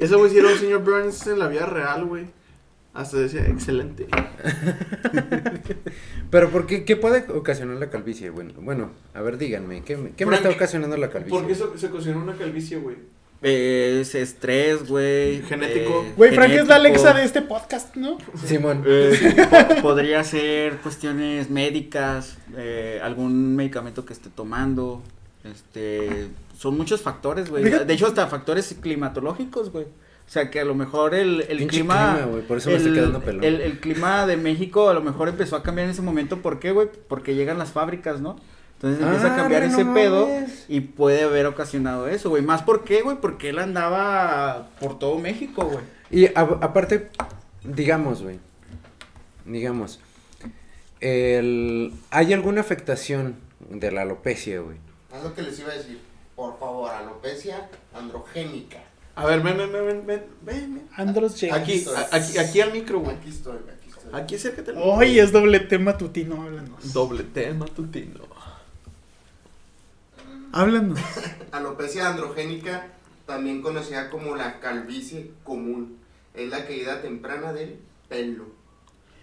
[0.00, 2.26] Ese güey sí era un señor Burns en la vida real, güey.
[2.92, 4.06] Hasta decía, excelente.
[6.30, 8.30] Pero ¿por qué, qué puede ocasionar la calvicie?
[8.30, 11.38] Bueno, bueno, a ver, díganme, ¿qué, me- qué me Frank, está ocasionando la calvicie?
[11.38, 12.96] ¿Por qué se, se ocasionó una calvicie, güey?
[13.46, 15.42] Eh, es estrés, güey.
[15.42, 16.02] Genético.
[16.06, 16.76] eh, Güey, Frank es la.
[16.76, 18.16] Alexa de este podcast, ¿no?
[18.44, 18.82] Simón.
[18.86, 19.36] Eh,
[19.76, 25.02] po- podría ser cuestiones médicas, eh, algún medicamento que esté tomando,
[25.44, 26.28] este,
[26.58, 27.64] son muchos factores, güey.
[27.64, 29.84] De hecho, hasta factores climatológicos, güey.
[29.84, 32.94] O sea, que a lo mejor el, el clima, clima, güey, por eso me estoy
[32.94, 33.44] quedando pelón.
[33.44, 36.58] El, el clima de México a lo mejor empezó a cambiar en ese momento, ¿por
[36.60, 36.88] qué, güey?
[37.08, 38.36] Porque llegan las fábricas, ¿no?
[38.74, 40.28] Entonces empieza a Ah, cambiar ese pedo
[40.68, 42.42] y puede haber ocasionado eso, güey.
[42.42, 45.84] Más por qué, güey, porque él andaba por todo México, güey.
[46.10, 47.10] Y a- aparte,
[47.62, 48.38] digamos, güey,
[49.46, 50.00] digamos,
[51.00, 53.36] el, ¿hay alguna afectación
[53.70, 54.76] de la alopecia, güey?
[55.16, 55.98] Es lo que les iba a decir.
[56.36, 58.78] Por favor, alopecia androgénica.
[59.16, 60.88] A ver, ven, ven, ven, ven, ven, ven.
[60.96, 61.54] Andros James.
[61.54, 63.16] Aquí, aquí, aquí al micro, güey.
[63.16, 64.20] Aquí estoy, aquí estoy.
[64.20, 64.72] Aquí acércate.
[64.76, 66.92] Hoy es doble tema tutino, háblanos.
[66.92, 68.20] Doble tema tutino.
[70.58, 71.00] Háblanos.
[71.52, 72.86] Alopecia androgénica,
[73.26, 75.98] también conocida como la calvicie común,
[76.32, 78.46] es la caída temprana del pelo.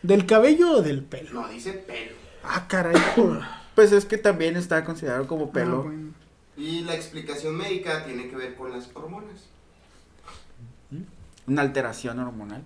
[0.03, 1.31] ¿Del cabello o del pelo?
[1.41, 2.15] No, dice pelo.
[2.43, 2.95] Ah, caray.
[3.75, 5.83] Pues es que también está considerado como Ah, pelo.
[5.83, 6.11] bueno.
[6.57, 9.47] Y la explicación médica tiene que ver con las hormonas.
[11.47, 12.63] Una alteración hormonal.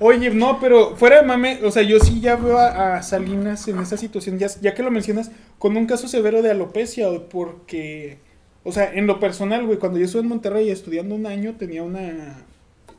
[0.00, 3.68] Oye, no, pero fuera de mame, o sea, yo sí ya veo a, a Salinas
[3.68, 8.18] en esa situación, ya, ya que lo mencionas, con un caso severo de alopecia, porque,
[8.64, 11.84] o sea, en lo personal, güey, cuando yo estuve en Monterrey estudiando un año, tenía
[11.84, 12.44] una,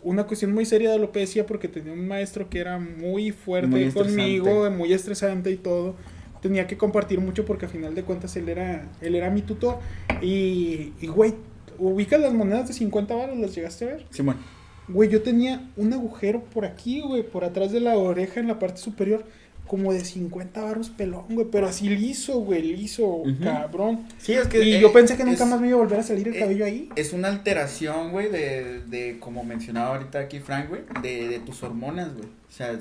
[0.06, 3.92] una cuestión muy seria de alopecia porque tenía un maestro que era muy fuerte Muy
[3.92, 5.96] conmigo, muy estresante y todo.
[6.42, 9.80] Tenía que compartir mucho porque a final de cuentas él era, él era mi tutor.
[10.22, 11.34] Y, y güey,
[11.80, 14.06] ubicas las monedas de 50 baros, ¿las llegaste a ver?
[14.12, 14.38] Simón.
[14.88, 18.60] Güey, yo tenía un agujero por aquí, güey, por atrás de la oreja en la
[18.60, 19.26] parte superior,
[19.68, 24.06] como de 50 barros pelón, güey, pero así liso, güey, liso, cabrón.
[24.20, 24.64] Sí, es que.
[24.64, 26.36] y eh, yo pensé que nunca es- más me iba a volver a salir el
[26.36, 26.90] eh, cabello ahí.
[26.96, 31.64] Es una alteración, güey, de, de, como mencionaba ahorita aquí Frank, güey, de, de tus
[31.64, 32.28] hormonas, güey.
[32.28, 32.78] O sea,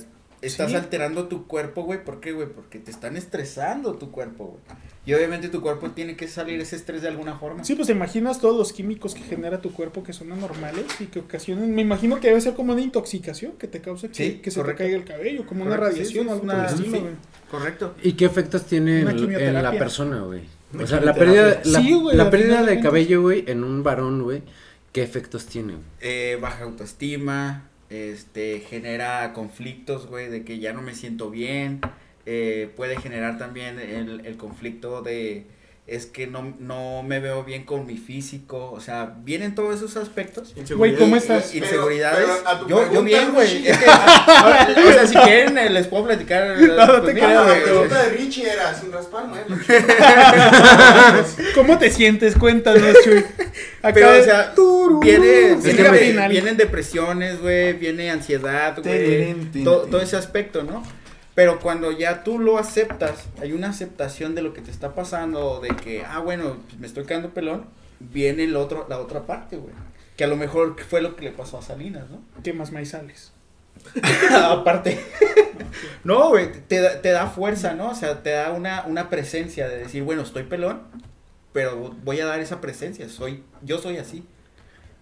[0.47, 0.77] estás Sí.
[0.77, 2.49] alterando tu cuerpo, güey, ¿por qué, güey?
[2.49, 4.79] Porque te están estresando tu cuerpo, güey.
[5.07, 7.63] Y obviamente tu cuerpo tiene que salir ese estrés de alguna forma.
[7.65, 11.07] Sí, pues te imaginas todos los químicos que genera tu cuerpo que son anormales y
[11.07, 14.33] que ocasionan, me imagino que debe ser como una intoxicación que te causa que, Sí,
[14.43, 14.79] que se te correcto.
[14.85, 16.99] caiga el cabello, como una Correcto, sí, sí, radiación, algo una- estilo, sí.
[17.03, 17.13] güey.
[17.51, 17.95] Correcto.
[18.03, 20.43] ¿Y qué efectos tiene en, en la persona, güey?
[20.81, 24.43] O sea, la pérdida, la, güey, pérdida de cabello, güey, en un varón, güey,
[24.93, 25.75] ¿qué efectos tiene?
[26.01, 31.81] Eh, baja autoestima, este, genera conflictos, güey, de que ya no me siento bien,
[32.27, 35.47] eh, puede generar también el, el conflicto de,
[35.87, 39.99] es que no, no me veo bien con mi físico, o sea, vienen todos esos
[39.99, 40.55] aspectos.
[40.75, 41.55] Güey, ¿cómo estás?
[41.55, 42.27] Inseguridades.
[42.43, 43.59] pero yo, yo bien, güey.
[43.59, 43.71] Richie.
[43.71, 46.59] Es que, o sea, si quieren, eh, les puedo platicar.
[46.59, 49.37] No, no pues, te mira, La pregunta de Richie era sin raspar, ¿no?
[51.55, 52.35] ¿Cómo te sientes?
[52.37, 53.23] Cuéntanos, Chuy.
[53.85, 55.01] Acá Pero, o sea, tururú.
[55.01, 55.57] viene,
[56.29, 60.83] vienen depresiones, güey, viene ansiedad, güey, todo ese aspecto, ¿no?
[61.35, 65.61] Pero cuando ya tú lo aceptas, hay una aceptación de lo que te está pasando,
[65.61, 67.67] de que, ah, bueno, pues, me estoy quedando pelón,
[67.99, 69.75] viene el otro, la otra parte, güey.
[70.17, 72.21] Que a lo mejor fue lo que le pasó a Salinas, ¿no?
[72.45, 73.33] ¿Qué más maizales?
[74.33, 74.99] Aparte.
[76.05, 77.91] no, güey, te, da- te da fuerza, ¿no?
[77.91, 80.83] O sea, te da una, una presencia de decir, bueno, estoy pelón,
[81.55, 84.27] pero voy a dar esa presencia, soy, yo soy así.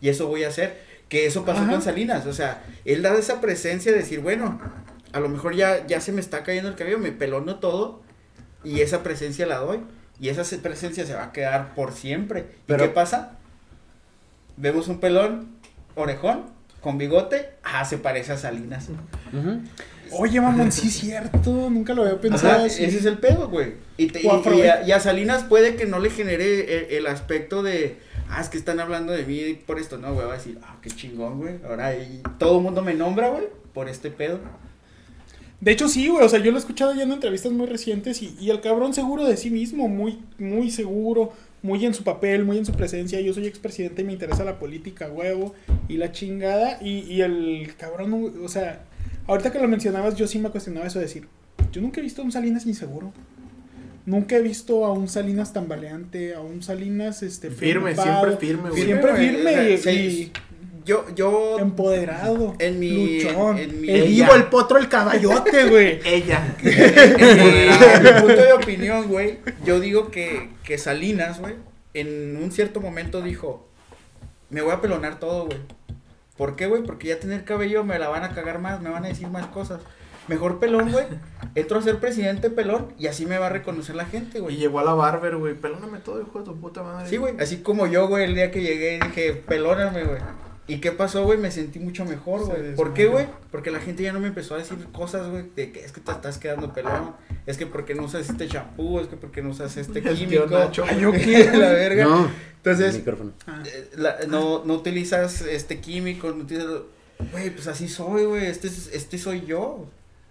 [0.01, 0.81] Y eso voy a hacer.
[1.09, 1.73] Que eso pasó Ajá.
[1.73, 4.61] con Salinas, o sea, él da esa presencia de decir, bueno,
[5.13, 8.01] a lo mejor ya, ya se me está cayendo el cabello, me pelono todo,
[8.65, 9.81] y esa presencia la doy.
[10.21, 12.47] Y esa se- presencia se va a quedar por siempre.
[12.67, 13.33] Pero- ¿Y qué pasa?
[14.57, 15.49] Vemos un pelón,
[15.97, 16.45] orejón,
[16.81, 18.89] con bigote, ah, se parece a Salinas.
[20.19, 21.71] Oye, mamón, sí es cierto.
[21.71, 22.85] Nunca lo había pensado Ajá, así.
[22.85, 23.75] ese es el pedo, güey.
[23.97, 27.07] Y, te- y- y a, y a Salinas puede que no le genere el, el
[27.07, 27.97] aspecto de,
[28.29, 30.77] ah, es que están hablando de mí por esto, no, güey, va a decir, ah,
[30.83, 31.55] qué chingón, güey.
[31.69, 33.45] Ahora ahí todo el mundo me nombra, güey,
[33.75, 34.39] por este pedo.
[35.61, 36.25] De hecho, sí, güey.
[36.25, 38.95] O sea, yo lo he escuchado ya en entrevistas muy recientes y, y el cabrón
[38.95, 43.21] seguro de sí mismo, muy, muy seguro, muy en su papel, muy en su presencia.
[43.21, 45.55] Yo soy expresidente y me interesa la política, huevo,
[45.89, 46.79] y la chingada.
[46.83, 48.83] Y, y el cabrón, o sea,
[49.27, 51.29] ahorita que lo mencionabas, yo sí me cuestionaba eso de decir,
[51.73, 53.13] yo nunca he visto a un Salinas inseguro.
[54.05, 58.71] Nunca he visto a un Salinas tambaleante, a un Salinas este Firme, preocupado, siempre firme,
[58.71, 58.83] güey.
[58.83, 62.57] Siempre güey, firme o sea, y- sí, y, Yo, yo, empoderado.
[62.59, 63.57] En mi- luchón.
[63.59, 66.01] en mi- el vivo, el potro, el caballote, güey.
[66.05, 66.57] Ella.
[66.65, 71.55] en mi punto de opinión, güey, yo digo que, que Salinas, güey,
[71.95, 73.69] en un cierto momento dijo,
[74.51, 75.59] me voy a pelonar todo, güey.
[76.37, 76.83] ¿Por qué, güey?
[76.83, 79.47] Porque ya tener cabello me la van a cagar más, me van a decir más
[79.49, 79.81] cosas.
[80.29, 81.07] Mejor pelón, güey.
[81.55, 84.57] Entro a ser presidente pelón y así me va a reconocer la gente, Y güey.
[84.57, 85.55] llegó a la barber, güey.
[85.55, 87.09] Pelóname todo, hijo de tu puta madre.
[87.09, 87.35] Sí, güey.
[87.41, 90.21] Así como yo, güey, el día que llegué dije, pelóname, güey.
[90.73, 91.39] ¿Y qué pasó, güey?
[91.39, 92.75] Me sentí mucho mejor, güey.
[92.75, 93.27] ¿Por qué, güey?
[93.51, 96.01] Porque la gente ya no me empezó a decir cosas, güey, de que es que
[96.01, 97.15] te estás quedando pelón,
[97.47, 100.47] es que porque no usas este champú, es que porque no usas este El químico.
[100.47, 102.05] Nacho, Ay, ¿yo qué, la verga.
[102.05, 103.33] No, Entonces, el micrófono.
[103.67, 106.69] eh, la- no, no utilizas este químico, no utilizas...
[107.33, 109.87] Güey, pues así soy, güey, este, es- este soy yo.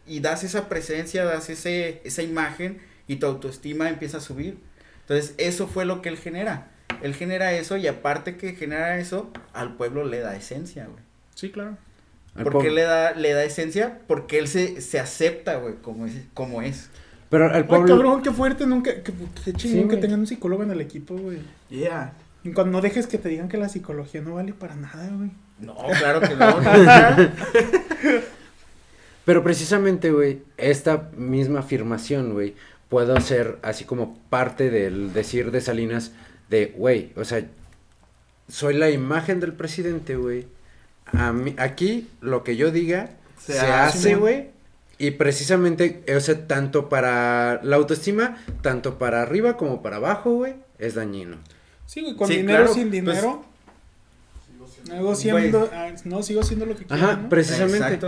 [0.07, 4.57] Y das esa presencia, das ese, esa imagen y tu autoestima empieza a subir.
[5.01, 6.70] Entonces, eso fue lo que él genera.
[7.01, 11.03] Él genera eso y aparte que genera eso, al pueblo le da esencia, güey.
[11.35, 11.77] Sí, claro.
[12.35, 12.75] Al ¿Por qué pueblo.
[12.75, 13.99] le da, le da esencia?
[14.07, 16.13] Porque él se, se acepta, güey, como es.
[16.33, 16.89] Como es.
[17.29, 17.87] Pero al Ay, pueblo.
[17.87, 19.13] cabrón, qué fuerte, nunca, qué,
[19.45, 21.39] qué chingón Sí, que tengan un psicólogo en el equipo, güey.
[21.69, 22.13] Yeah.
[22.43, 25.31] Y cuando no dejes que te digan que la psicología no vale para nada, güey.
[25.59, 26.57] No, claro que no.
[29.25, 32.55] Pero precisamente, güey, esta misma afirmación, güey,
[32.89, 36.11] puedo ser así como parte del decir de Salinas
[36.51, 37.43] de, güey, o sea,
[38.47, 40.45] soy la imagen del presidente, güey.
[41.13, 43.09] A mí- Aquí lo que yo diga
[43.39, 44.51] se, Se hace, güey,
[44.99, 50.53] Y precisamente, o sea, tanto para la autoestima, tanto para arriba como para abajo, güey,
[50.77, 51.37] es dañino.
[51.87, 53.45] Sí, güey, con Sí, dinero claro, sin pues- dinero.
[54.85, 57.29] Sigo siendo, ah, no, sigo siendo lo que quiero, Ajá, ¿no?
[57.29, 57.99] precisamente.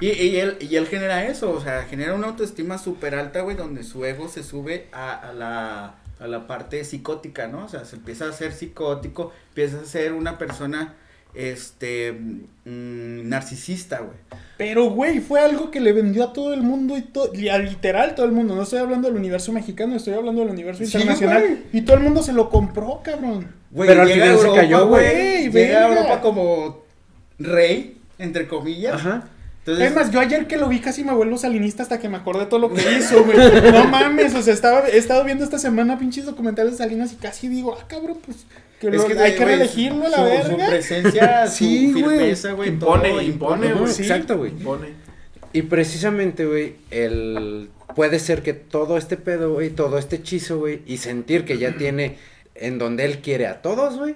[0.00, 3.56] Y, y él, y él genera eso, o sea, genera una autoestima súper alta, güey,
[3.56, 7.64] donde su ego se sube a, a la, a la parte psicótica, ¿no?
[7.64, 10.94] O sea, se empieza a ser psicótico, empieza a ser una persona,
[11.34, 14.16] este, mm, narcisista, güey.
[14.56, 17.58] Pero, güey, fue algo que le vendió a todo el mundo y todo, y a
[17.58, 18.54] literal todo el mundo.
[18.54, 21.64] No estoy hablando del universo mexicano, estoy hablando del universo internacional.
[21.72, 23.52] Y todo el mundo se lo compró, cabrón.
[23.70, 25.88] Güey, Pero al final se cayó, güey, Llega a.
[25.88, 26.84] Europa como
[27.38, 28.94] rey, entre comillas.
[28.94, 29.28] Ajá.
[29.66, 32.16] Entonces, Es más, yo ayer que lo vi casi me vuelvo salinista hasta que me
[32.18, 33.36] acordé todo lo que hizo, güey.
[33.72, 37.16] No mames, o sea, estaba, he estado viendo esta semana pinches documentales de Salinas y
[37.16, 38.46] casi digo, ah, cabrón, pues
[38.80, 40.64] que, es lo- que, hay que reelegirlo a la su- verga.
[40.66, 42.04] Su presencia, su Sí, güey.
[42.18, 43.92] firmeza, güey, Impone, todo impone, güey.
[43.92, 44.02] sí.
[44.02, 44.52] Exacto, güey.
[44.52, 44.88] Impone.
[45.52, 47.70] Y precisamente, güey, el...
[47.96, 51.76] Puede ser que todo este pedo, güey, todo este hechizo, güey, y sentir que ya
[51.76, 52.18] tiene
[52.54, 54.14] en donde él quiere a todos, güey,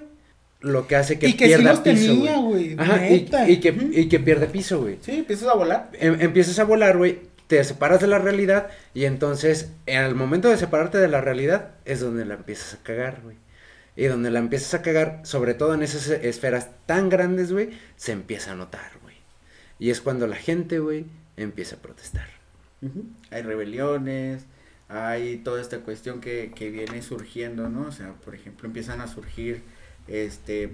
[0.61, 2.35] lo que hace que y que sí pierda piso, tenía.
[2.77, 4.97] Ajá, y, que, y que pierde piso, güey.
[5.01, 5.89] Sí, empiezas a volar.
[5.93, 10.49] Em- empiezas a volar, güey, te separas de la realidad y entonces, en el momento
[10.49, 13.35] de separarte de la realidad, es donde la empiezas a cagar, güey.
[13.95, 18.13] Y donde la empiezas a cagar, sobre todo en esas esferas tan grandes, güey, se
[18.13, 19.15] empieza a notar, güey.
[19.79, 22.27] Y es cuando la gente, güey, empieza a protestar.
[23.31, 24.45] Hay rebeliones,
[24.87, 27.87] hay toda esta cuestión que, que viene surgiendo, ¿no?
[27.87, 29.61] O sea, por ejemplo, empiezan a surgir,
[30.11, 30.73] este,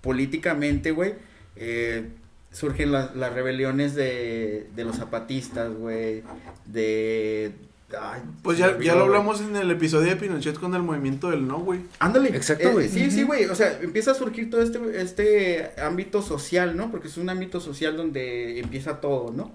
[0.00, 1.14] políticamente, güey,
[1.56, 2.08] eh,
[2.50, 6.22] surgen las, las rebeliones de, de los zapatistas, güey,
[6.66, 7.52] de...
[7.98, 11.46] ay, Pues ya, ya lo hablamos en el episodio de Pinochet con el movimiento del
[11.46, 11.80] no, güey.
[11.98, 12.28] Ándale.
[12.30, 12.88] Exacto, eh, güey.
[12.88, 13.46] sí, sí, güey.
[13.46, 16.90] O sea, empieza a surgir todo este, este ámbito social, ¿no?
[16.90, 19.52] Porque es un ámbito social donde empieza todo, ¿no?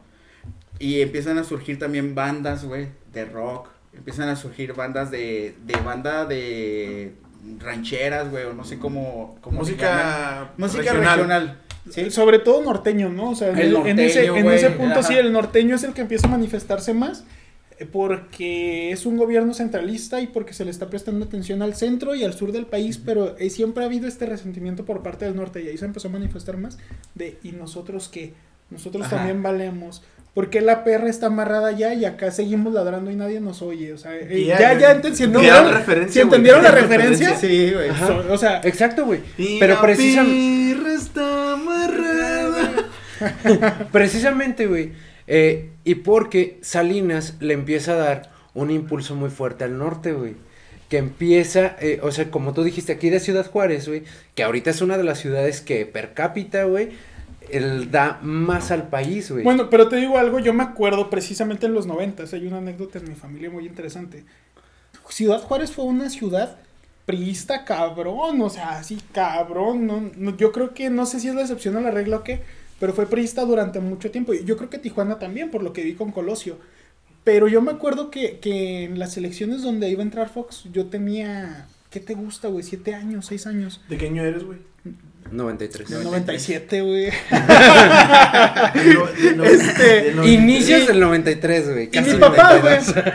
[0.79, 3.69] Y empiezan a surgir también bandas, güey, de rock.
[3.93, 7.13] Empiezan a surgir bandas de, de banda de
[7.59, 9.59] rancheras, güey, o no sé cómo, cómo.
[9.59, 11.15] Música, Música regional.
[11.17, 11.61] regional.
[11.89, 12.11] Sí.
[12.11, 13.29] Sobre todo norteño, ¿no?
[13.31, 15.03] O sea, en, El en ese, en punto ajá.
[15.03, 17.23] sí, el norteño es el que empieza a manifestarse más
[17.79, 22.13] eh, porque es un gobierno centralista y porque se le está prestando atención al centro
[22.15, 25.35] y al sur del país, pero eh, siempre ha habido este resentimiento por parte del
[25.35, 26.77] norte y ahí se empezó a manifestar más
[27.15, 28.33] de ¿y nosotros qué?
[28.69, 29.17] Nosotros Ajá.
[29.17, 30.03] también valemos.
[30.37, 33.91] ¿Por qué la perra está amarrada ya y acá seguimos ladrando y nadie nos oye?
[33.93, 34.79] O sea, eh, Ya, ya, ya.
[34.79, 35.49] ya enten- si no- güey.
[36.21, 37.89] entendieron la referencia, Sí, güey.
[37.95, 39.21] So- o sea, Exacto, güey.
[39.59, 40.35] Pero la precisamente...
[40.75, 42.71] pirra está amarrada.
[43.91, 44.91] Precisamente, güey.
[45.25, 50.35] eh, y porque Salinas le empieza a dar un impulso muy fuerte al norte, güey.
[50.89, 54.03] Que empieza, eh, o sea, como tú dijiste aquí de Ciudad Juárez, güey,
[54.35, 56.89] que ahorita es una de las ciudades que per cápita, güey,
[57.51, 59.43] el da más al país, güey.
[59.43, 62.99] Bueno, pero te digo algo, yo me acuerdo precisamente en los noventas, hay una anécdota
[62.99, 64.23] en mi familia muy interesante.
[65.09, 66.57] Ciudad Juárez fue una ciudad
[67.05, 71.35] priista cabrón, o sea, así cabrón, no, no- yo creo que no sé si es
[71.35, 72.41] la excepción a la regla o qué,
[72.79, 74.33] pero fue priista durante mucho tiempo.
[74.33, 76.57] y Yo creo que Tijuana también, por lo que vi con Colosio.
[77.23, 80.85] Pero yo me acuerdo que, que en las elecciones donde iba a entrar Fox, yo
[80.87, 82.63] tenía, ¿qué te gusta, güey?
[82.63, 83.81] Siete años, seis años.
[83.89, 84.59] ¿De qué año eres, güey?
[85.31, 85.89] 93.
[85.89, 87.05] Del 97, güey.
[89.45, 91.89] Este, Este, Inicios del 93, güey.
[91.91, 92.93] Y mi papá, 92.
[92.93, 93.05] güey.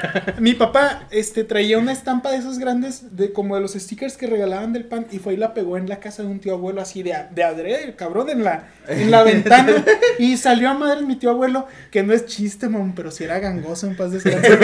[0.40, 4.26] Mi papá, este, traía una estampa de esos grandes, de como de los stickers que
[4.26, 6.80] regalaban del pan, y fue y la pegó en la casa de un tío abuelo,
[6.80, 9.72] así de, de adrede, el cabrón, en la, en la ventana.
[10.18, 13.38] Y salió a madre mi tío abuelo, que no es chiste, mamón, pero si era
[13.38, 14.58] gangoso en paz descanse.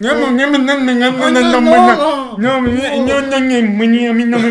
[0.00, 3.36] No, no, no, no, no, no, no, no, no, no, no, mi- no, no, no,
[3.36, 4.48] a mí no me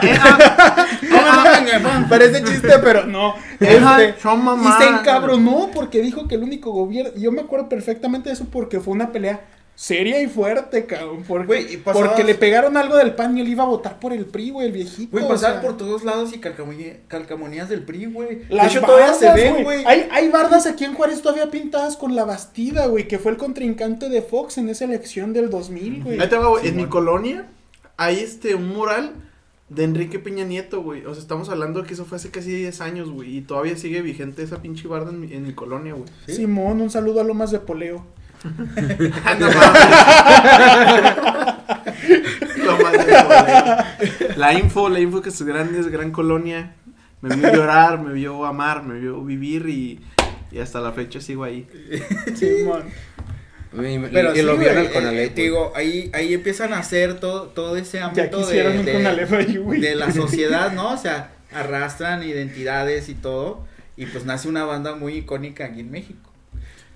[0.00, 2.02] vengan el pan.
[2.02, 3.34] Entonces, parece chiste, pero no.
[3.60, 7.12] Este, y se encabronó porque dijo que el único gobierno.
[7.16, 9.40] Yo me acuerdo perfectamente de eso porque fue una pelea
[9.74, 11.22] seria y fuerte, cabrón.
[11.26, 14.00] Porque, Güey, y pasabas- porque le pegaron algo del pan y él iba a votar
[14.00, 15.12] por el PRI, güey, el viejito.
[15.12, 15.60] Güey, o pasar sea.
[15.60, 18.34] por todos lados y calcamonía- calcamonías del PRI, güey.
[18.48, 19.84] De Las hecho, todavía se bardas, ven, güey.
[19.86, 23.38] Hay, hay bardas aquí en Juárez todavía pintadas con la Bastida, güey, que fue el
[23.38, 26.20] contrincante de Fox en esa elección del 2000, güey.
[26.20, 26.66] Ahí te va, güey.
[26.66, 27.46] en mi colonia
[27.96, 29.12] hay este un mural
[29.68, 31.04] de Enrique Peña Nieto, güey.
[31.04, 33.36] O sea, estamos hablando que eso fue hace casi 10 años, güey.
[33.36, 36.08] Y todavía sigue vigente esa pinche barda en mi, en mi colonia, güey.
[36.26, 38.06] Simón, un saludo a Lomas de Poleo.
[39.24, 39.84] Ah, no mames.
[42.64, 44.38] Lo más de joder.
[44.38, 46.76] La info, la info que es grande, es gran colonia.
[47.20, 50.00] Me vio llorar, me vio amar, me vio vivir y,
[50.52, 51.66] y hasta la fecha sigo ahí.
[52.36, 52.84] Simón.
[53.72, 56.78] Y, Pero y sí, lo vieron eh, con la eh, digo, ahí, ahí empiezan a
[56.78, 60.92] hacer todo, todo ese ámbito de, de, Conalep de la sociedad, ¿no?
[60.94, 63.66] O sea, arrastran identidades y todo.
[63.96, 66.32] Y pues nace una banda muy icónica aquí en México.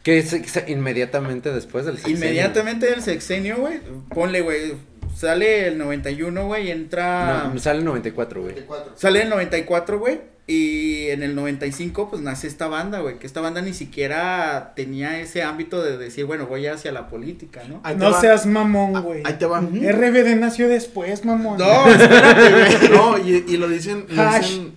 [0.03, 2.17] Que es, es inmediatamente después del sexenio.
[2.17, 4.75] Inmediatamente del sexenio, güey, ponle, güey,
[5.15, 7.51] sale el 91, güey, y entra...
[7.53, 8.55] No, sale el 94, güey.
[8.97, 10.21] Sale el 94, güey.
[10.45, 13.19] Y en el 95, pues nace esta banda, güey.
[13.21, 17.63] Que esta banda ni siquiera tenía ese ámbito de decir, bueno, voy hacia la política,
[17.69, 17.81] ¿no?
[17.85, 18.21] Ahí No va.
[18.21, 19.23] seas mamón, güey.
[19.25, 19.61] Ahí te va.
[19.61, 21.59] RBD nació después, mamón.
[21.59, 22.91] No, espérate, güey.
[22.91, 24.05] No, y, y lo dicen.
[24.09, 24.51] Lo Hash.
[24.51, 24.75] dicen...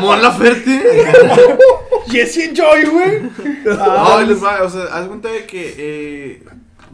[0.00, 0.80] Mon Laferte.
[2.08, 3.22] Jesse Joy, güey.
[3.64, 6.42] No, ahí les va, o sea, haz cuenta de que, eh,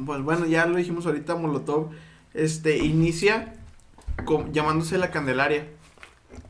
[0.04, 1.90] pues bueno, ya lo dijimos ahorita, Molotov,
[2.32, 3.52] este, inicia
[4.24, 5.66] con- llamándose La Candelaria,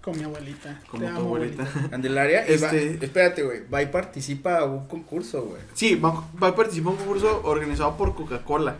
[0.02, 0.80] Con mi abuelita.
[0.90, 1.66] como tu abuelita.
[1.90, 2.44] Candelaria.
[2.48, 3.60] y va- Este- espérate, güey.
[3.72, 5.62] Va y participa a un concurso, güey.
[5.74, 8.76] Sí, va, va a participar en un concurso organizado por Coca-Cola.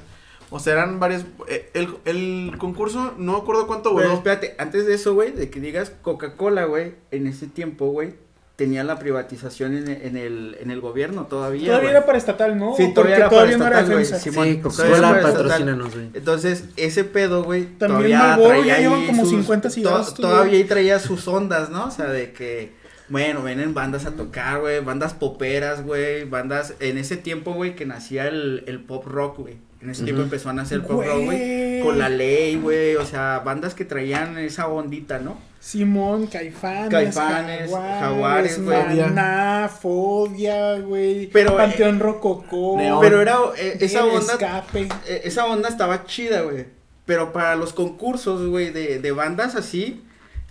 [0.50, 4.18] O sea, eran varias, eh, el, el concurso, no me acuerdo cuánto Pero duró.
[4.18, 8.14] espérate, antes de eso, güey, de que digas Coca-Cola, güey, en ese tiempo, güey,
[8.56, 11.66] tenía la privatización en, en el, en el gobierno todavía.
[11.66, 11.96] Todavía güey.
[11.96, 12.76] era para estatal, ¿no?
[12.76, 14.20] Sí, Porque todavía era todavía para no era estatal.
[14.32, 14.46] Simón.
[14.48, 16.10] Sí, Coca-Cola patrocínanos, güey.
[16.14, 19.74] Entonces, ese pedo, güey, También todavía Marlboro, traía ya llevan ahí como sus- 50 to-
[19.74, 21.86] cigarros, Todavía ahí traía sus ondas, ¿no?
[21.86, 22.72] O sea, de que,
[23.08, 27.86] bueno, vienen bandas a tocar, güey, bandas poperas, güey, bandas, en ese tiempo, güey, que
[27.86, 29.56] nacía el, el pop rock, güey.
[29.84, 33.42] En ese tiempo empezó a nacer pop rock, güey, con la ley, güey, o sea,
[33.44, 35.36] bandas que traían esa ondita, ¿no?
[35.60, 38.98] Simón, Caifanes, Caifanes, Jaguares, güey.
[38.98, 41.26] Maná, Fobia, güey.
[41.26, 42.78] Pero, Panteón Rococó.
[42.78, 42.98] Neón.
[43.02, 44.88] Pero era, eh, esa onda, Escape.
[45.06, 46.64] eh, esa onda estaba chida, güey.
[47.04, 50.02] Pero para los concursos, güey, de, de bandas así,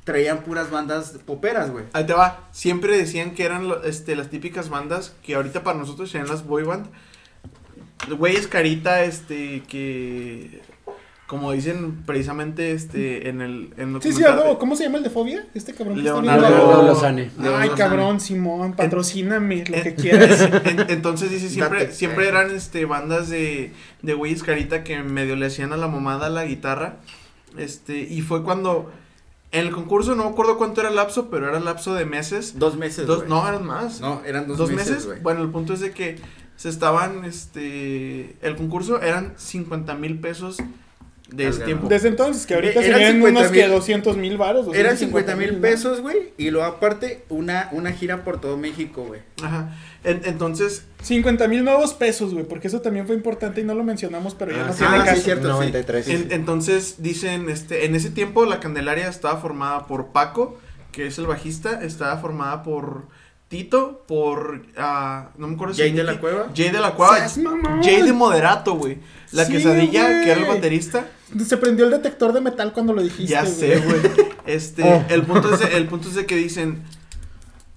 [0.04, 1.86] traían puras bandas poperas, güey.
[1.94, 6.12] Ahí te va, siempre decían que eran este, las típicas bandas que ahorita para nosotros
[6.12, 6.86] serían las boy band.
[8.18, 10.62] Güeyes carita, este, que...
[11.26, 14.60] Como dicen precisamente este en el en Sí, sí, algo.
[14.60, 15.48] ¿Cómo se llama el de Fobia?
[15.56, 17.32] Este cabrón que está Leonardo- viendo- Leonardo Lozane.
[17.58, 18.20] Ay, cabrón.
[18.20, 20.42] Simón, patrocíname lo que En- quieras.
[20.66, 21.94] en- entonces dice siempre Date.
[21.94, 23.72] siempre eran este bandas de
[24.04, 26.98] de güeyes carita que medio le hacían a la mamada la guitarra.
[27.58, 28.92] Este, y fue cuando
[29.52, 32.06] en el concurso no me acuerdo cuánto era el lapso, pero era el lapso de
[32.06, 32.60] meses.
[32.60, 33.30] Dos meses, Dos, güey.
[33.30, 34.02] no, eran más.
[34.02, 35.06] No, eran dos, dos, meses, meses.
[35.08, 35.20] güey.
[35.22, 36.18] bueno, el punto es de que
[36.64, 40.58] se estaban, este, el concurso eran 50 mil pesos
[41.30, 41.90] de ese tiempo.
[41.90, 44.68] Desde entonces, que ahorita 50 unos que mil- 200 mil baros.
[44.74, 46.32] Eran 50 mil pesos, güey.
[46.38, 49.20] Y luego aparte, una, una gira por todo México, güey.
[49.44, 49.76] Ajá.
[50.06, 53.84] En- entonces, 50 mil nuevos pesos, güey, porque eso también fue importante y no lo
[53.84, 54.80] mencionamos, pero ya Ah, no sí.
[54.80, 55.50] tiene Ah, sí, cierto.
[55.50, 56.08] 93.
[56.08, 60.58] en- entonces dicen, este, en ese tiempo la Candelaria estaba formada por Paco,
[60.94, 63.04] que es el bajista, estaba formada por
[63.54, 66.48] Tito, por, ah, no me acuerdo si Jay de la Cueva.
[66.56, 67.30] Jay de la Cueva.
[67.84, 68.98] Jay de Moderato, güey.
[69.32, 71.08] La Sí, quesadilla, que era el baterista.
[71.46, 73.32] Se prendió el detector de metal cuando lo dijiste.
[73.32, 74.02] Ya sé, güey.
[74.48, 75.06] Este, Oh.
[75.08, 76.82] el punto es de, el punto es de que dicen,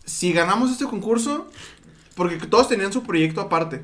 [0.06, 1.46] si ganamos este concurso,
[2.14, 3.82] porque todos tenían su proyecto aparte.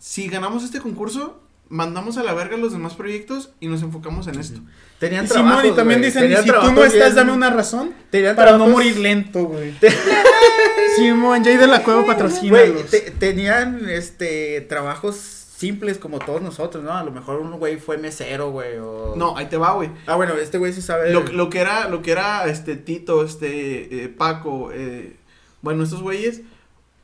[0.00, 4.38] Si ganamos este concurso, mandamos a la verga los demás proyectos y nos enfocamos en
[4.38, 4.60] esto.
[4.98, 7.92] Tenían Y Simón, y también dicen, Tenían si tú no estás, bien- dame una razón
[8.10, 9.74] Tenían para no morir lento, güey.
[10.96, 12.58] Simón, Jay de la Cueva patrocina.
[12.90, 15.16] Te- tenían, este, trabajos
[15.56, 16.92] simples como todos nosotros, ¿no?
[16.92, 19.14] A lo mejor un güey fue mesero, güey, o...
[19.16, 19.90] No, ahí te va, güey.
[20.06, 21.12] Ah, bueno, este güey sí sabe...
[21.12, 25.16] Lo, lo que era, lo que era este Tito, este eh, Paco, eh,
[25.62, 26.42] bueno, estos güeyes,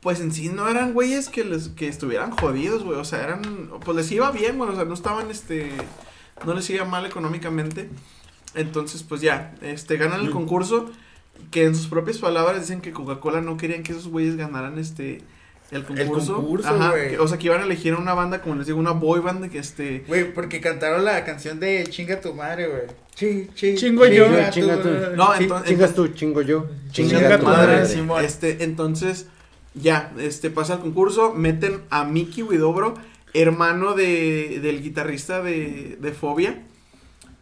[0.01, 2.99] pues en sí no eran güeyes que les, que estuvieran jodidos, güey.
[2.99, 4.69] O sea, eran, pues les iba bien, güey.
[4.71, 5.71] O sea, no estaban, este,
[6.45, 7.89] no les iba mal económicamente.
[8.55, 10.89] Entonces, pues ya, este, ganan el concurso.
[11.49, 15.21] Que en sus propias palabras dicen que Coca-Cola no querían que esos güeyes ganaran este
[15.71, 16.35] el concurso.
[16.35, 17.11] concurso, Ajá, güey.
[17.11, 19.49] que- o sea, que iban a elegir una banda, como les digo, una boy band
[19.49, 20.03] que este.
[20.07, 22.81] Güey, porque cantaron la canción de Chinga tu madre, güey.
[23.15, 24.25] Chi, chi, Chingo yo.
[24.51, 24.89] Chinga tú.
[25.15, 25.69] No, entonces.
[25.69, 26.67] Chingas tú, chingo yo.
[26.91, 27.83] Chinga tu madre.
[28.23, 29.27] Este, entonces,
[29.73, 32.93] ya, este, pasa el concurso, meten a Mickey Widobro,
[33.33, 36.61] hermano de, del guitarrista de, de Fobia,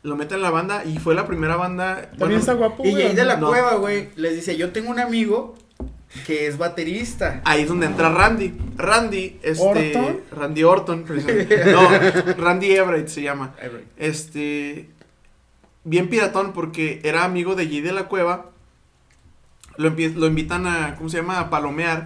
[0.04, 1.96] lo meten en la banda y fue la primera banda.
[2.02, 3.04] También bueno, está guapo, Y güey.
[3.04, 3.50] Jay de la No.
[3.50, 5.56] Cueva, güey, les dice, yo tengo un amigo
[6.26, 7.42] que es baterista.
[7.46, 8.54] Ahí es donde entra Randy.
[8.78, 9.98] Randy, este.
[9.98, 10.22] ¿Orton?
[10.32, 11.66] Randy Orton, precisamente.
[11.72, 11.88] No,
[12.38, 13.56] Randy Everett se llama.
[13.98, 14.90] Este.
[15.84, 18.52] Bien piratón porque era amigo de Jay de la Cueva.
[19.80, 20.96] Lo, lo invitan a.
[20.96, 21.40] ¿Cómo se llama?
[21.40, 22.06] A palomear.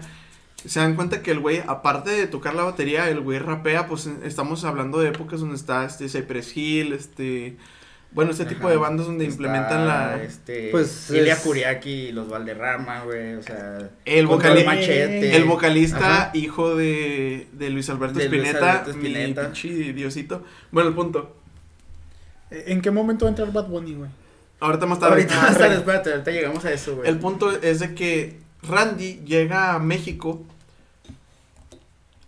[0.66, 3.88] Se dan cuenta que el güey, aparte de tocar la batería, el güey rapea.
[3.88, 7.58] Pues estamos hablando de épocas donde está este Cypress Hill, este.
[8.12, 10.22] Bueno, este tipo de bandas donde Está, implementan la.
[10.24, 13.90] Este, Pues, Ilia es- Kuriaki, los Valderrama, güey, o sea...
[14.06, 15.36] El, vocali- Machete.
[15.36, 16.32] el vocalista, Ajá.
[16.36, 19.42] hijo de, de Luis Alberto De Luis Spinetta, Alberto mi Spinetta.
[19.46, 20.44] pinche diosito.
[20.72, 21.36] Bueno, el punto.
[22.52, 24.12] ¿En qué momento va a entrar Bad Bunny, güey?
[24.60, 25.14] Ahorita más tarde.
[25.14, 27.10] Ahorita más tarde, espérate, ahorita llegamos a eso, güey.
[27.10, 30.42] El punto es de que Randy llega a México,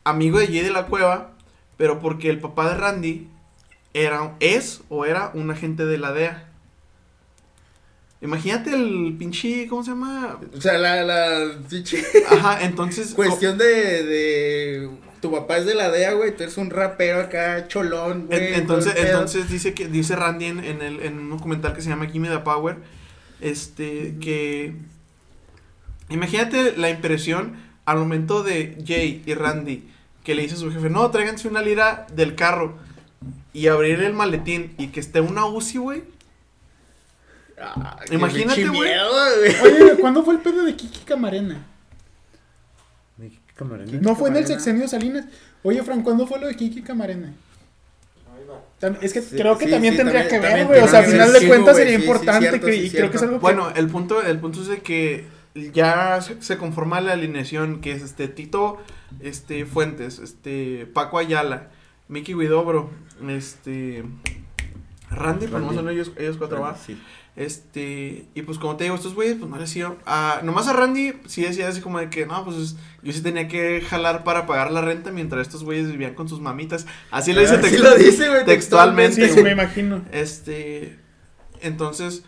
[0.04, 1.32] amigo de Jay de la Cueva,
[1.78, 3.28] pero porque el papá de Randy
[3.94, 6.50] era, es o era un agente de la DEA.
[8.22, 10.40] Imagínate el pinche, ¿cómo se llama?
[10.56, 13.14] O sea, la, la pinche Ajá, entonces...
[13.16, 14.90] cuestión de, de
[15.26, 18.54] tu papá es de la DEA, güey, tú eres un rapero acá, cholón, güey.
[18.54, 22.06] entonces, entonces dice que dice Randy en, en el, en un documental que se llama
[22.06, 22.78] Gimme the Power,
[23.42, 24.76] este, que
[26.10, 27.56] imagínate la impresión
[27.86, 29.90] al momento de Jay y Randy
[30.24, 32.78] que le dice a su jefe, no, tráiganse una lira del carro
[33.52, 36.04] y abrir el maletín y que esté una UCI, güey.
[37.60, 38.92] Ah, Imagínate, güey.
[39.64, 41.66] Oye, ¿cuándo fue el pedo de Kiki Camarena?
[43.56, 44.00] Camarena.
[44.02, 45.26] No fue en el sexenio Salinas.
[45.64, 47.34] Oye, Fran, ¿cuándo fue lo de Kiki Camarena?
[49.02, 50.82] Es que Sí, creo que sí, también sí, tendría también- que ver, güey.
[50.82, 53.18] O sea, al final de cuentas sí, sería importante cierto, que, sí, y creo que
[53.18, 53.42] es algo que...
[53.42, 55.26] Bueno, el punto, el punto es de que
[55.74, 58.78] ya se, conforma la alineación que es este Tito
[59.22, 61.70] este Fuentes, este Paco Ayala,
[62.10, 62.90] Mickey Guidobro,
[63.28, 64.04] este
[65.10, 65.76] Randy, por no Randy.
[65.76, 66.78] son ellos, ellos cuatro va.
[67.36, 67.42] Sí.
[67.44, 69.96] Este, y pues como te digo, estos güeyes, pues no les iba.
[70.06, 73.48] a nomás a Randy sí decía así como de que no, pues yo sí tenía
[73.50, 76.86] que jalar para pagar la renta mientras estos güeyes vivían con sus mamitas.
[77.12, 79.26] Así lo dice, Así text- lo dice, güey, textualmente.
[79.28, 79.44] Sí, güey.
[79.44, 80.02] me imagino.
[80.14, 80.98] Este,
[81.62, 82.24] entonces,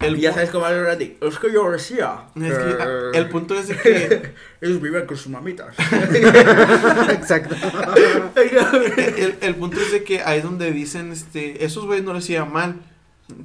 [0.00, 1.18] el Y ya sabes cómo habla Randy.
[1.20, 2.24] Es que yo decía.
[2.34, 2.76] es que,
[3.12, 5.74] que el punto es de que Ellos viven con sus mamitas.
[7.10, 7.54] Exacto.
[8.36, 12.28] el, el punto es de que ahí es donde dicen, este, esos güeyes no les
[12.30, 12.76] iba mal,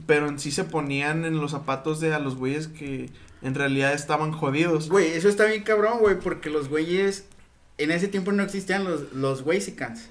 [0.06, 3.10] pero en sí se ponían en los zapatos de a los güeyes que
[3.42, 4.90] en realidad estaban jodidos.
[4.90, 7.26] Güey, eso está bien cabrón, güey, porque los güeyes.
[7.78, 10.08] En ese tiempo no existían los, los Wexicans.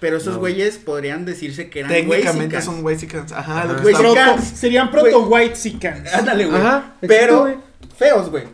[0.00, 0.40] Pero esos No.
[0.40, 3.82] güeyes podrían decirse que eran Técnicamente son Wexicans, ajá, lo Ajá.
[3.82, 6.12] Güey, sí, Proto- serían proto white sicans.
[6.12, 6.60] Ándale, güey.
[6.60, 7.54] Ajá, Pero güey.
[7.96, 8.44] feos, güey.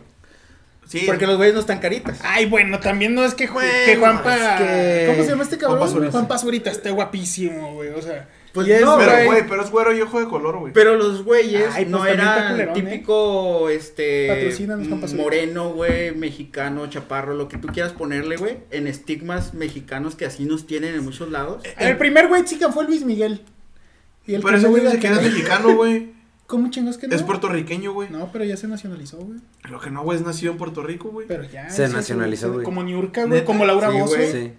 [0.87, 2.19] sí, Porque los güeyes no están caritas.
[2.23, 4.55] Ay, bueno, también no es que, Bueno, que Juanpa...
[4.55, 5.79] es que- ¿Cómo se llama este cabrón?
[5.79, 6.11] Juan Pazurita.
[6.11, 7.89] Juan Pazurita esté guapísimo, güey.
[7.89, 8.29] O sea...
[8.53, 10.73] Pues y es, no, pero güey, güey, pero es güero y ojo de color, güey.
[10.73, 12.81] Pero los güeyes Ay, pues no eran culerón, ¿eh?
[12.81, 15.23] típico, este, Patrocínanos, Juan Pazurita.
[15.23, 20.45] moreno, güey, mexicano, chaparro, lo que tú quieras ponerle, güey, en estigmas mexicanos que así
[20.45, 21.63] nos tienen en muchos lados.
[21.79, 23.41] El primer white sican fue Luis Miguel.
[24.27, 25.21] Y el Pero ese güey dice que era no.
[25.23, 26.13] mexicano, güey.
[26.45, 27.15] ¿Cómo chingos que no?
[27.15, 28.09] Es puertorriqueño, güey.
[28.11, 29.39] No, pero ya se nacionalizó, güey.
[29.63, 31.25] Lo que no, güey, es nacido en Puerto Rico, güey.
[31.27, 31.69] Pero ya.
[31.71, 32.63] Se nacionalizó, güey.
[32.63, 33.43] Como Niurka, güey.
[33.43, 34.15] Como Laura Sí, Bozo.
[34.15, 34.31] güey.
[34.31, 34.53] Sí,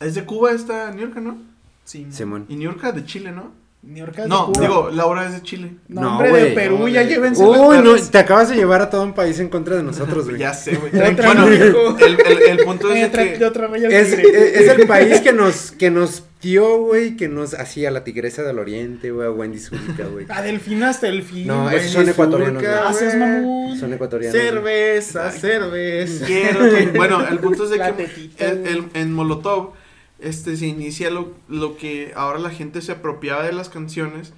[0.00, 1.38] Es de Cuba esta New York, ¿no?
[1.86, 2.06] Sí.
[2.10, 2.44] Simón.
[2.50, 3.64] Y New York de Chile, ¿no?
[3.82, 4.60] Niurka es de No, Cuba.
[4.66, 5.76] digo, Laura es de Chile.
[5.86, 6.50] No, No, hombre, de.
[6.54, 7.40] Perú, No, ya de- llévense.
[7.44, 10.38] Uy, no, te acabas de llevar a todo un país en contra de nosotros, güey.
[10.40, 10.90] Ya sé, güey.
[10.90, 13.38] Bueno, el, el, el punto es de que...
[13.38, 14.22] de otra Es, tigre.
[14.56, 18.42] es- es el país que nos, que nos dio, güey, que nos hacía la tigresa
[18.42, 20.26] del oriente, güey, a Wendy Zúrica, güey.
[20.30, 21.46] A Delfín hasta Delfín.
[21.46, 21.76] No, güey.
[21.76, 22.74] esos son ecuatorianos, güey.
[22.74, 23.78] Ah, mamón.
[23.78, 24.36] Son ecuatorianos.
[24.36, 26.26] Cerveza, cerveza.
[26.26, 28.08] Quiero que- Bueno, el punto es de La que
[28.38, 29.74] el- el- en Molotov
[30.18, 34.32] este, se inicia lo, lo que ahora la gente se apropiaba de las canciones